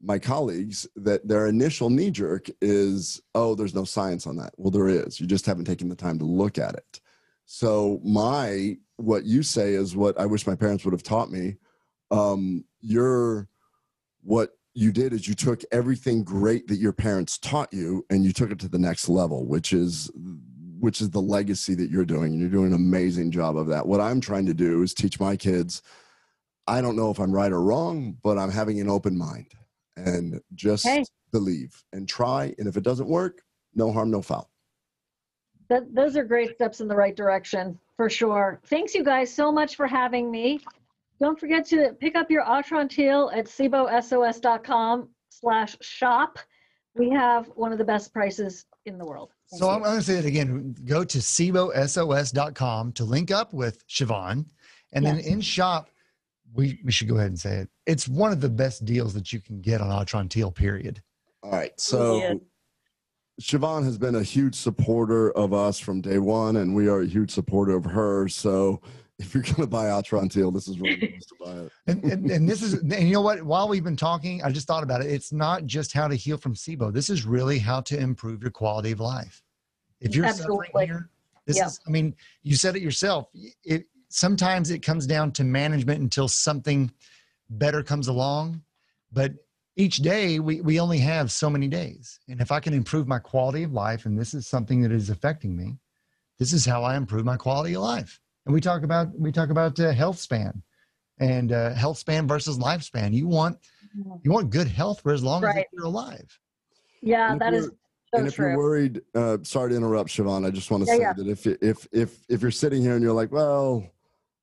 my 0.00 0.18
colleagues 0.18 0.86
that 0.96 1.26
their 1.26 1.46
initial 1.46 1.88
knee 1.88 2.10
jerk 2.10 2.48
is, 2.60 3.20
oh, 3.34 3.54
there's 3.54 3.74
no 3.74 3.84
science 3.84 4.26
on 4.26 4.36
that. 4.36 4.52
Well, 4.56 4.70
there 4.70 4.88
is. 4.88 5.20
You 5.20 5.26
just 5.26 5.46
haven't 5.46 5.64
taken 5.64 5.88
the 5.88 5.94
time 5.94 6.18
to 6.18 6.24
look 6.24 6.58
at 6.58 6.74
it. 6.74 7.00
So, 7.46 8.00
my, 8.04 8.76
what 8.96 9.24
you 9.24 9.42
say 9.42 9.74
is 9.74 9.96
what 9.96 10.18
I 10.18 10.26
wish 10.26 10.46
my 10.46 10.54
parents 10.54 10.84
would 10.84 10.94
have 10.94 11.02
taught 11.02 11.30
me. 11.30 11.56
Um, 12.10 12.64
you're, 12.80 13.48
what 14.22 14.50
you 14.74 14.92
did 14.92 15.12
is 15.12 15.28
you 15.28 15.34
took 15.34 15.62
everything 15.72 16.24
great 16.24 16.66
that 16.68 16.78
your 16.78 16.92
parents 16.92 17.38
taught 17.38 17.72
you 17.72 18.04
and 18.10 18.24
you 18.24 18.32
took 18.32 18.50
it 18.50 18.58
to 18.60 18.68
the 18.68 18.78
next 18.78 19.08
level, 19.08 19.46
which 19.46 19.72
is 19.72 20.10
which 20.84 21.00
is 21.00 21.08
the 21.08 21.20
legacy 21.20 21.74
that 21.74 21.90
you're 21.90 22.04
doing 22.04 22.32
and 22.32 22.40
you're 22.40 22.50
doing 22.50 22.66
an 22.66 22.74
amazing 22.74 23.30
job 23.30 23.56
of 23.56 23.66
that. 23.68 23.86
What 23.86 24.02
i'm 24.02 24.20
trying 24.20 24.44
to 24.44 24.52
do 24.52 24.82
is 24.82 24.92
teach 24.92 25.18
my 25.18 25.34
kids 25.34 25.80
i 26.66 26.82
don't 26.82 26.94
know 26.94 27.10
if 27.10 27.18
i'm 27.18 27.32
right 27.32 27.52
or 27.52 27.62
wrong 27.62 28.16
but 28.22 28.36
i'm 28.36 28.50
having 28.50 28.80
an 28.80 28.90
open 28.90 29.16
mind 29.16 29.52
and 29.96 30.40
just 30.54 30.86
hey. 30.86 31.02
believe 31.32 31.82
and 31.94 32.06
try 32.06 32.54
and 32.58 32.68
if 32.68 32.76
it 32.76 32.82
doesn't 32.82 33.08
work 33.08 33.40
no 33.74 33.92
harm 33.92 34.10
no 34.10 34.20
foul. 34.20 34.50
That, 35.70 35.94
those 35.94 36.16
are 36.16 36.24
great 36.24 36.54
steps 36.54 36.80
in 36.80 36.88
the 36.88 36.94
right 36.94 37.16
direction 37.16 37.78
for 37.96 38.10
sure. 38.10 38.60
Thanks 38.66 38.94
you 38.94 39.02
guys 39.02 39.32
so 39.32 39.50
much 39.50 39.76
for 39.76 39.86
having 39.86 40.30
me. 40.30 40.60
Don't 41.20 41.40
forget 41.40 41.64
to 41.68 41.96
pick 41.98 42.16
up 42.16 42.30
your 42.30 42.44
Atrantil 42.44 43.34
at 43.34 43.46
sibosos.com 43.46 45.08
slash 45.30 45.76
shop. 45.80 46.38
We 46.94 47.08
have 47.10 47.46
one 47.54 47.72
of 47.72 47.78
the 47.78 47.84
best 47.84 48.12
prices 48.12 48.66
in 48.84 48.98
the 48.98 49.06
world 49.06 49.33
so 49.46 49.70
I'm 49.70 49.82
going 49.82 49.98
to 49.98 50.02
say 50.04 50.16
it 50.16 50.24
again. 50.24 50.74
Go 50.84 51.04
to 51.04 51.18
sibosos.com 51.18 52.92
to 52.92 53.04
link 53.04 53.30
up 53.30 53.52
with 53.52 53.86
Shivan. 53.86 54.46
And 54.92 55.04
then 55.04 55.18
in 55.18 55.40
shop, 55.40 55.90
we, 56.54 56.80
we 56.84 56.92
should 56.92 57.08
go 57.08 57.16
ahead 57.16 57.28
and 57.28 57.38
say 57.38 57.56
it. 57.56 57.68
It's 57.86 58.08
one 58.08 58.32
of 58.32 58.40
the 58.40 58.48
best 58.48 58.84
deals 58.84 59.12
that 59.14 59.32
you 59.32 59.40
can 59.40 59.60
get 59.60 59.80
on 59.80 59.88
Atrantil, 59.88 60.54
period. 60.54 61.02
All 61.42 61.50
right. 61.50 61.72
So 61.78 62.18
yeah. 62.18 62.34
Shivan 63.40 63.84
has 63.84 63.98
been 63.98 64.14
a 64.14 64.22
huge 64.22 64.54
supporter 64.54 65.32
of 65.32 65.52
us 65.52 65.78
from 65.80 66.00
day 66.00 66.18
one, 66.18 66.56
and 66.56 66.74
we 66.74 66.88
are 66.88 67.00
a 67.00 67.06
huge 67.06 67.32
supporter 67.32 67.76
of 67.76 67.84
her. 67.84 68.28
So 68.28 68.80
if 69.18 69.32
you're 69.32 69.42
going 69.42 69.56
to 69.56 69.66
buy 69.66 69.86
Atrantil, 69.86 70.52
this 70.52 70.66
is 70.66 70.78
where 70.78 70.96
to 70.96 71.08
buy 71.40 71.52
it. 71.52 71.72
and, 71.86 72.04
and, 72.04 72.30
and 72.30 72.48
this 72.48 72.62
is, 72.62 72.74
and 72.74 72.92
you 72.92 73.12
know 73.12 73.20
what? 73.20 73.42
While 73.42 73.68
we've 73.68 73.84
been 73.84 73.96
talking, 73.96 74.42
I 74.42 74.50
just 74.50 74.66
thought 74.66 74.82
about 74.82 75.02
it. 75.02 75.10
It's 75.10 75.32
not 75.32 75.66
just 75.66 75.92
how 75.92 76.08
to 76.08 76.16
heal 76.16 76.36
from 76.36 76.54
SIBO. 76.54 76.92
This 76.92 77.10
is 77.10 77.24
really 77.24 77.58
how 77.58 77.80
to 77.82 77.98
improve 77.98 78.42
your 78.42 78.50
quality 78.50 78.90
of 78.90 79.00
life. 79.00 79.42
If 80.00 80.16
you're 80.16 80.24
Absolutely. 80.24 80.66
suffering 80.66 80.88
here, 80.88 81.10
this 81.46 81.58
yeah. 81.58 81.66
is, 81.66 81.80
I 81.86 81.90
mean, 81.90 82.14
you 82.42 82.56
said 82.56 82.74
it 82.74 82.82
yourself. 82.82 83.28
It, 83.62 83.86
sometimes 84.08 84.70
it 84.70 84.80
comes 84.80 85.06
down 85.06 85.30
to 85.32 85.44
management 85.44 86.00
until 86.00 86.26
something 86.26 86.90
better 87.50 87.82
comes 87.82 88.08
along. 88.08 88.62
But 89.12 89.34
each 89.76 89.98
day 89.98 90.40
we, 90.40 90.60
we 90.60 90.80
only 90.80 90.98
have 90.98 91.30
so 91.30 91.48
many 91.48 91.68
days. 91.68 92.18
And 92.28 92.40
if 92.40 92.50
I 92.50 92.58
can 92.58 92.74
improve 92.74 93.06
my 93.06 93.20
quality 93.20 93.62
of 93.62 93.72
life, 93.72 94.06
and 94.06 94.18
this 94.18 94.34
is 94.34 94.48
something 94.48 94.80
that 94.82 94.90
is 94.90 95.08
affecting 95.08 95.56
me, 95.56 95.78
this 96.40 96.52
is 96.52 96.66
how 96.66 96.82
I 96.82 96.96
improve 96.96 97.24
my 97.24 97.36
quality 97.36 97.76
of 97.76 97.82
life 97.82 98.20
and 98.46 98.54
we 98.54 98.60
talk 98.60 98.82
about 98.82 99.18
we 99.18 99.32
talk 99.32 99.50
about 99.50 99.78
uh, 99.80 99.92
health 99.92 100.18
span 100.18 100.62
and 101.18 101.52
uh, 101.52 101.74
health 101.74 101.98
span 101.98 102.26
versus 102.26 102.58
lifespan. 102.58 103.12
You 103.12 103.26
want 103.26 103.58
you 104.22 104.30
want 104.30 104.50
good 104.50 104.68
health 104.68 105.00
for 105.00 105.12
as 105.12 105.22
long 105.22 105.42
right. 105.42 105.58
as 105.58 105.64
you're 105.72 105.84
alive. 105.84 106.38
Yeah, 107.02 107.36
that 107.38 107.54
is. 107.54 107.66
So 107.66 108.18
and 108.18 108.28
if 108.28 108.34
true. 108.34 108.48
you're 108.48 108.58
worried, 108.58 109.02
uh, 109.14 109.38
sorry 109.42 109.70
to 109.70 109.76
interrupt, 109.76 110.08
Shivan. 110.08 110.46
I 110.46 110.50
just 110.50 110.70
want 110.70 110.84
to 110.84 110.90
yeah, 110.90 110.96
say 110.96 111.02
yeah. 111.02 111.12
that 111.14 111.28
if 111.28 111.46
if 111.46 111.88
if 111.92 112.18
if 112.28 112.42
you're 112.42 112.50
sitting 112.50 112.82
here 112.82 112.94
and 112.94 113.02
you're 113.02 113.12
like, 113.12 113.32
well, 113.32 113.88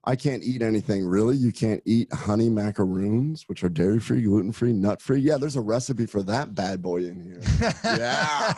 I 0.04 0.16
can't 0.16 0.44
eat 0.44 0.64
anything 0.64 1.06
really. 1.06 1.36
You 1.36 1.52
can't 1.52 1.82
eat 1.86 2.12
honey 2.12 2.50
macaroons, 2.50 3.44
which 3.48 3.64
are 3.64 3.70
dairy 3.70 4.00
free, 4.00 4.24
gluten 4.24 4.52
free, 4.52 4.74
nut 4.74 5.00
free. 5.00 5.20
Yeah, 5.20 5.38
there's 5.38 5.58
a 5.58 5.62
recipe 5.62 6.08
for 6.08 6.24
that 6.24 6.56
bad 6.56 6.82
boy 6.82 7.06
in 7.06 7.22
here. 7.22 7.42
yeah, 7.84 8.54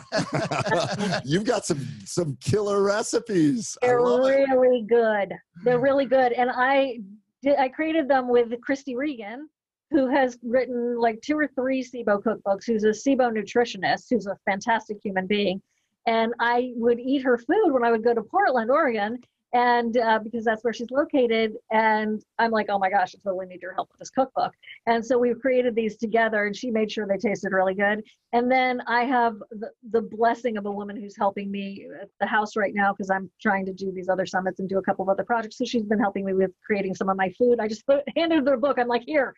you've 1.24 1.44
got 1.44 1.66
some 1.66 1.86
some 2.06 2.38
killer 2.40 2.82
recipes. 2.82 3.76
They're 3.82 4.00
really 4.00 4.78
it. 4.78 4.86
good. 4.88 5.34
They're 5.64 5.80
really 5.80 6.06
good, 6.06 6.32
and 6.32 6.50
I 6.50 7.00
did. 7.42 7.58
I 7.58 7.68
created 7.68 8.08
them 8.08 8.28
with 8.28 8.48
Kristy 8.66 8.96
Regan, 8.96 9.48
who 9.90 10.08
has 10.08 10.38
written 10.42 10.98
like 10.98 11.20
two 11.20 11.38
or 11.38 11.48
three 11.48 11.84
SIBO 11.84 12.22
cookbooks. 12.22 12.64
Who's 12.66 12.84
a 12.84 12.88
SIBO 12.88 13.30
nutritionist, 13.30 14.06
who's 14.08 14.26
a 14.26 14.38
fantastic 14.46 14.96
human 15.02 15.26
being. 15.26 15.60
And 16.06 16.34
I 16.38 16.72
would 16.76 17.00
eat 17.00 17.22
her 17.22 17.38
food 17.38 17.70
when 17.70 17.84
I 17.84 17.90
would 17.90 18.04
go 18.04 18.12
to 18.12 18.22
Portland, 18.22 18.70
Oregon, 18.70 19.18
and 19.54 19.96
uh, 19.96 20.18
because 20.18 20.44
that's 20.44 20.64
where 20.64 20.72
she's 20.72 20.90
located 20.90 21.54
and 21.70 22.22
i'm 22.38 22.50
like 22.50 22.66
oh 22.68 22.78
my 22.78 22.90
gosh 22.90 23.14
i 23.14 23.18
totally 23.22 23.46
need 23.46 23.62
your 23.62 23.72
help 23.72 23.88
with 23.90 24.00
this 24.00 24.10
cookbook. 24.10 24.52
And 24.86 25.04
so 25.04 25.16
we've 25.16 25.40
created 25.40 25.74
these 25.74 25.96
together 25.96 26.44
and 26.44 26.54
she 26.54 26.70
made 26.70 26.90
sure 26.90 27.06
they 27.06 27.16
tasted 27.16 27.52
really 27.52 27.74
good. 27.74 28.02
And 28.32 28.50
then 28.50 28.82
i 28.86 29.04
have 29.04 29.36
the, 29.50 29.70
the 29.90 30.02
blessing 30.02 30.56
of 30.56 30.66
a 30.66 30.70
woman 30.70 30.96
who's 30.96 31.16
helping 31.16 31.50
me 31.50 31.86
at 32.02 32.08
the 32.20 32.26
house 32.26 32.56
right 32.56 32.74
now 32.74 32.92
because 32.92 33.10
i'm 33.10 33.30
trying 33.40 33.64
to 33.66 33.72
do 33.72 33.92
these 33.92 34.08
other 34.08 34.26
summits 34.26 34.60
and 34.60 34.68
do 34.68 34.78
a 34.78 34.82
couple 34.82 35.04
of 35.04 35.08
other 35.08 35.24
projects. 35.24 35.58
So 35.58 35.64
she's 35.64 35.84
been 35.84 36.00
helping 36.00 36.24
me 36.24 36.34
with 36.34 36.50
creating 36.66 36.94
some 36.94 37.08
of 37.08 37.16
my 37.16 37.30
food. 37.38 37.60
I 37.60 37.68
just 37.68 37.86
put, 37.86 38.02
handed 38.16 38.46
her 38.46 38.56
book. 38.56 38.78
I'm 38.78 38.88
like 38.88 39.04
here 39.06 39.34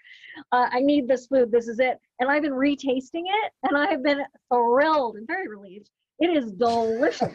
uh, 0.53 0.69
i 0.73 0.81
need 0.81 1.09
this 1.09 1.27
food. 1.27 1.51
This 1.53 1.69
is 1.69 1.79
it. 1.79 1.99
And 2.21 2.31
i've 2.31 2.43
been 2.43 2.53
retasting 2.53 3.25
it 3.27 3.53
and 3.64 3.77
i've 3.77 4.03
been 4.03 4.23
thrilled 4.53 5.17
and 5.17 5.27
very 5.27 5.49
relieved 5.49 5.91
it 6.19 6.37
is 6.37 6.53
delicious. 6.53 7.35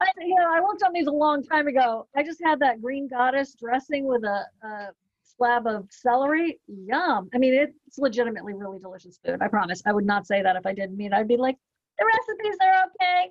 I, 0.00 0.06
you 0.20 0.34
know, 0.34 0.52
I 0.52 0.60
worked 0.60 0.82
on 0.82 0.92
these 0.92 1.06
a 1.06 1.12
long 1.12 1.42
time 1.42 1.66
ago. 1.66 2.06
I 2.14 2.22
just 2.22 2.40
had 2.44 2.60
that 2.60 2.80
green 2.80 3.08
goddess 3.08 3.54
dressing 3.54 4.06
with 4.06 4.24
a, 4.24 4.44
a 4.62 4.88
slab 5.22 5.66
of 5.66 5.86
celery. 5.90 6.60
Yum. 6.66 7.28
I 7.34 7.38
mean, 7.38 7.54
it's 7.54 7.98
legitimately 7.98 8.54
really 8.54 8.78
delicious 8.78 9.18
food. 9.24 9.38
I 9.40 9.48
promise. 9.48 9.82
I 9.86 9.92
would 9.92 10.04
not 10.04 10.26
say 10.26 10.42
that 10.42 10.56
if 10.56 10.66
I 10.66 10.74
didn't 10.74 10.96
mean. 10.96 11.12
I'd 11.12 11.28
be 11.28 11.36
like, 11.36 11.56
the 11.98 12.04
recipes 12.04 12.56
are 12.62 12.84
okay. 12.86 13.30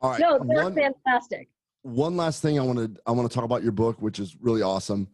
All 0.00 0.10
right. 0.10 0.20
No, 0.20 0.38
they're 0.38 0.64
one, 0.64 0.74
fantastic. 0.74 1.48
One 1.82 2.16
last 2.16 2.42
thing 2.42 2.58
I 2.58 2.62
want 2.62 2.78
to 2.78 3.00
I 3.06 3.12
want 3.12 3.30
to 3.30 3.34
talk 3.34 3.44
about 3.44 3.62
your 3.62 3.72
book, 3.72 4.00
which 4.00 4.18
is 4.18 4.36
really 4.40 4.62
awesome. 4.62 5.08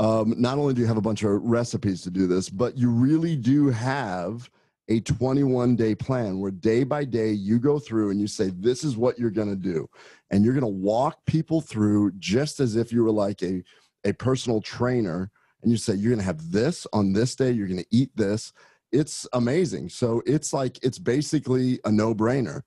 Um, 0.00 0.34
not 0.38 0.58
only 0.58 0.74
do 0.74 0.80
you 0.80 0.86
have 0.86 0.96
a 0.96 1.02
bunch 1.02 1.24
of 1.24 1.42
recipes 1.42 2.02
to 2.02 2.10
do 2.10 2.26
this, 2.26 2.48
but 2.48 2.78
you 2.78 2.90
really 2.90 3.34
do 3.34 3.68
have 3.68 4.48
a 4.88 5.00
21 5.00 5.76
day 5.76 5.94
plan 5.94 6.40
where 6.40 6.50
day 6.50 6.82
by 6.82 7.04
day 7.04 7.30
you 7.30 7.58
go 7.58 7.78
through 7.78 8.10
and 8.10 8.20
you 8.20 8.26
say, 8.26 8.50
This 8.50 8.84
is 8.84 8.96
what 8.96 9.18
you're 9.18 9.30
going 9.30 9.50
to 9.50 9.56
do. 9.56 9.88
And 10.30 10.44
you're 10.44 10.54
going 10.54 10.62
to 10.62 10.66
walk 10.68 11.24
people 11.26 11.60
through 11.60 12.12
just 12.18 12.60
as 12.60 12.76
if 12.76 12.92
you 12.92 13.04
were 13.04 13.10
like 13.10 13.42
a, 13.42 13.62
a 14.04 14.12
personal 14.12 14.60
trainer. 14.60 15.30
and 15.62 15.70
you 15.70 15.76
say 15.76 15.94
you're 15.94 16.10
going 16.10 16.20
to 16.20 16.24
have 16.24 16.50
this 16.50 16.86
on 16.92 17.12
this 17.12 17.34
day, 17.34 17.50
you're 17.50 17.66
going 17.66 17.78
to 17.80 17.86
eat 17.90 18.10
this. 18.16 18.52
It's 18.92 19.26
amazing. 19.34 19.90
So 19.90 20.22
it's 20.24 20.52
like 20.52 20.78
it's 20.82 20.98
basically 20.98 21.78
a 21.84 21.92
no-brainer. 21.92 22.62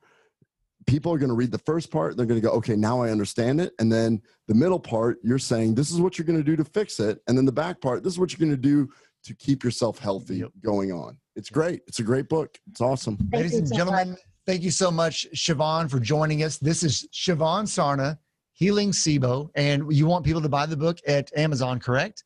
People 0.86 1.14
are 1.14 1.18
going 1.18 1.30
to 1.30 1.36
read 1.36 1.52
the 1.52 1.58
first 1.60 1.92
part, 1.92 2.18
they're 2.18 2.26
going 2.26 2.42
to 2.42 2.48
go, 2.48 2.54
"Okay, 2.54 2.76
now 2.76 3.02
I 3.02 3.10
understand 3.12 3.62
it." 3.62 3.74
And 3.80 3.92
then 3.92 4.22
the 4.48 4.54
middle 4.56 4.80
part, 4.80 5.18
you're 5.24 5.40
saying, 5.40 5.76
"This 5.76 5.92
is 5.92 6.00
what 6.02 6.18
you're 6.18 6.26
going 6.26 6.40
to 6.40 6.44
do 6.44 6.56
to 6.56 6.66
fix 6.66 7.00
it." 7.00 7.22
And 7.28 7.38
then 7.38 7.46
the 7.46 7.52
back 7.52 7.82
part, 7.82 8.04
this 8.04 8.14
is 8.14 8.20
what 8.20 8.32
you're 8.32 8.46
going 8.46 8.62
to 8.62 8.70
do 8.70 8.90
to 9.24 9.36
keep 9.36 9.64
yourself 9.64 10.00
healthy 10.00 10.38
Yep. 10.38 10.52
going 10.64 10.92
on. 10.92 11.18
It's 11.36 11.50
great. 11.50 11.82
It's 11.88 12.00
a 12.00 12.04
great 12.04 12.30
book. 12.30 12.60
It's 12.70 12.82
awesome. 12.82 13.18
Thank 13.18 13.34
Ladies 13.34 13.56
and 13.56 13.68
so 13.68 13.76
gentlemen, 13.76 14.18
thank 14.46 14.62
you 14.62 14.72
so 14.72 14.92
much, 14.92 15.28
Shivan, 15.34 15.90
for 15.90 16.00
joining 16.00 16.44
us. 16.44 16.58
This 16.58 16.84
is 16.84 17.08
Shivan 17.14 17.64
Sarna, 17.64 18.18
Healing 18.54 18.92
SIBO, 18.92 19.50
and 19.56 19.92
you 19.94 20.08
want 20.08 20.26
people 20.26 20.42
to 20.42 20.50
buy 20.50 20.66
the 20.66 20.78
book 20.78 21.00
at 21.08 21.32
Amazon, 21.38 21.80
correct? 21.80 22.24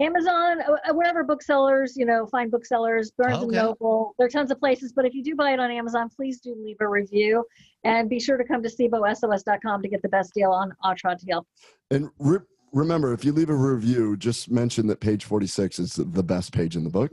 Amazon, 0.00 0.60
uh, 0.60 0.92
wherever 0.92 1.22
booksellers, 1.22 1.96
you 1.96 2.04
know, 2.04 2.26
find 2.26 2.50
booksellers, 2.50 3.12
Barnes 3.16 3.42
and 3.42 3.52
Noble. 3.52 4.14
There 4.18 4.26
are 4.26 4.30
tons 4.30 4.50
of 4.50 4.58
places, 4.58 4.92
but 4.92 5.04
if 5.04 5.14
you 5.14 5.22
do 5.22 5.36
buy 5.36 5.52
it 5.52 5.60
on 5.60 5.70
Amazon, 5.70 6.08
please 6.14 6.40
do 6.40 6.56
leave 6.58 6.76
a 6.80 6.88
review 6.88 7.44
and 7.84 8.08
be 8.08 8.18
sure 8.18 8.36
to 8.36 8.44
come 8.44 8.62
to 8.62 8.68
SIBOSOS.com 8.68 9.82
to 9.82 9.88
get 9.88 10.02
the 10.02 10.08
best 10.08 10.34
deal 10.34 10.50
on 10.50 10.72
Atrantil. 10.84 11.44
And 11.92 12.10
re- 12.18 12.40
remember, 12.72 13.12
if 13.12 13.24
you 13.24 13.32
leave 13.32 13.50
a 13.50 13.54
review, 13.54 14.16
just 14.16 14.50
mention 14.50 14.88
that 14.88 14.98
page 14.98 15.24
46 15.24 15.78
is 15.78 15.94
the 15.94 16.24
best 16.24 16.52
page 16.52 16.74
in 16.74 16.82
the 16.82 16.90
book. 16.90 17.12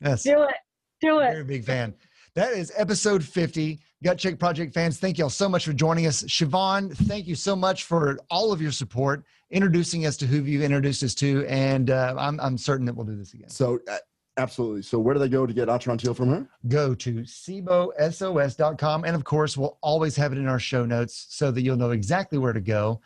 Yes. 0.00 0.22
Do 0.22 0.42
it. 0.42 0.54
Do 1.00 1.20
it. 1.20 1.32
Very 1.32 1.44
big 1.44 1.64
fan. 1.64 1.94
That 2.34 2.52
is 2.52 2.72
episode 2.76 3.24
50. 3.24 3.80
Gut 4.02 4.16
Check 4.16 4.38
Project 4.38 4.72
fans, 4.72 4.98
thank 4.98 5.18
you 5.18 5.24
all 5.24 5.30
so 5.30 5.46
much 5.48 5.66
for 5.66 5.74
joining 5.74 6.06
us. 6.06 6.22
Shivan, 6.22 6.96
thank 7.06 7.26
you 7.26 7.34
so 7.34 7.54
much 7.54 7.84
for 7.84 8.18
all 8.30 8.50
of 8.50 8.62
your 8.62 8.72
support, 8.72 9.24
introducing 9.50 10.06
us 10.06 10.16
to 10.18 10.26
who 10.26 10.42
you 10.42 10.62
introduced 10.62 11.02
us 11.02 11.14
to, 11.16 11.44
and 11.46 11.90
uh, 11.90 12.14
I'm, 12.18 12.40
I'm 12.40 12.56
certain 12.56 12.86
that 12.86 12.94
we'll 12.94 13.04
do 13.04 13.16
this 13.16 13.34
again. 13.34 13.50
So, 13.50 13.78
uh, 13.90 13.98
absolutely. 14.38 14.80
So, 14.82 14.98
where 14.98 15.12
do 15.12 15.20
they 15.20 15.28
go 15.28 15.44
to 15.44 15.52
get 15.52 15.68
Atrantil 15.68 16.16
from 16.16 16.30
her? 16.30 16.48
Go 16.68 16.94
to 16.94 17.24
SIBOSOS.com, 17.24 19.04
and 19.04 19.14
of 19.14 19.24
course, 19.24 19.58
we'll 19.58 19.76
always 19.82 20.16
have 20.16 20.32
it 20.32 20.38
in 20.38 20.48
our 20.48 20.60
show 20.60 20.86
notes 20.86 21.26
so 21.28 21.50
that 21.50 21.60
you'll 21.60 21.76
know 21.76 21.90
exactly 21.90 22.38
where 22.38 22.54
to 22.54 22.60
go. 22.62 23.02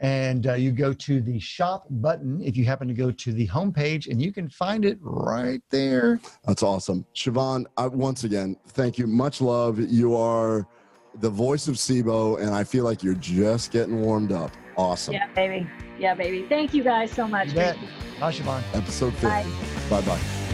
And 0.00 0.46
uh, 0.46 0.54
you 0.54 0.70
go 0.70 0.92
to 0.92 1.20
the 1.20 1.40
shop 1.40 1.86
button 1.90 2.40
if 2.40 2.56
you 2.56 2.64
happen 2.64 2.86
to 2.86 2.94
go 2.94 3.10
to 3.10 3.32
the 3.32 3.48
homepage, 3.48 4.08
and 4.08 4.22
you 4.22 4.32
can 4.32 4.48
find 4.48 4.84
it 4.84 4.98
right 5.00 5.60
there. 5.70 6.20
That's 6.46 6.62
awesome. 6.62 7.04
Shivan, 7.14 7.64
I, 7.76 7.88
once 7.88 8.24
again, 8.24 8.56
thank 8.68 8.96
you. 8.96 9.06
Much 9.08 9.40
love. 9.40 9.80
You 9.80 10.16
are 10.16 10.66
the 11.16 11.30
voice 11.30 11.66
of 11.66 11.74
SIBO, 11.74 12.40
and 12.40 12.50
I 12.50 12.62
feel 12.62 12.84
like 12.84 13.02
you're 13.02 13.14
just 13.14 13.72
getting 13.72 14.00
warmed 14.00 14.30
up. 14.30 14.52
Awesome. 14.76 15.14
Yeah, 15.14 15.26
baby. 15.34 15.68
Yeah, 15.98 16.14
baby. 16.14 16.46
Thank 16.48 16.74
you 16.74 16.84
guys 16.84 17.10
so 17.10 17.26
much. 17.26 17.48
You 17.48 17.54
bet. 17.54 17.78
Bye, 18.20 18.32
Shivan. 18.32 18.62
Episode 18.74 19.12
50. 19.14 19.26
Bye. 19.26 19.46
Bye 19.90 20.00
bye. 20.02 20.47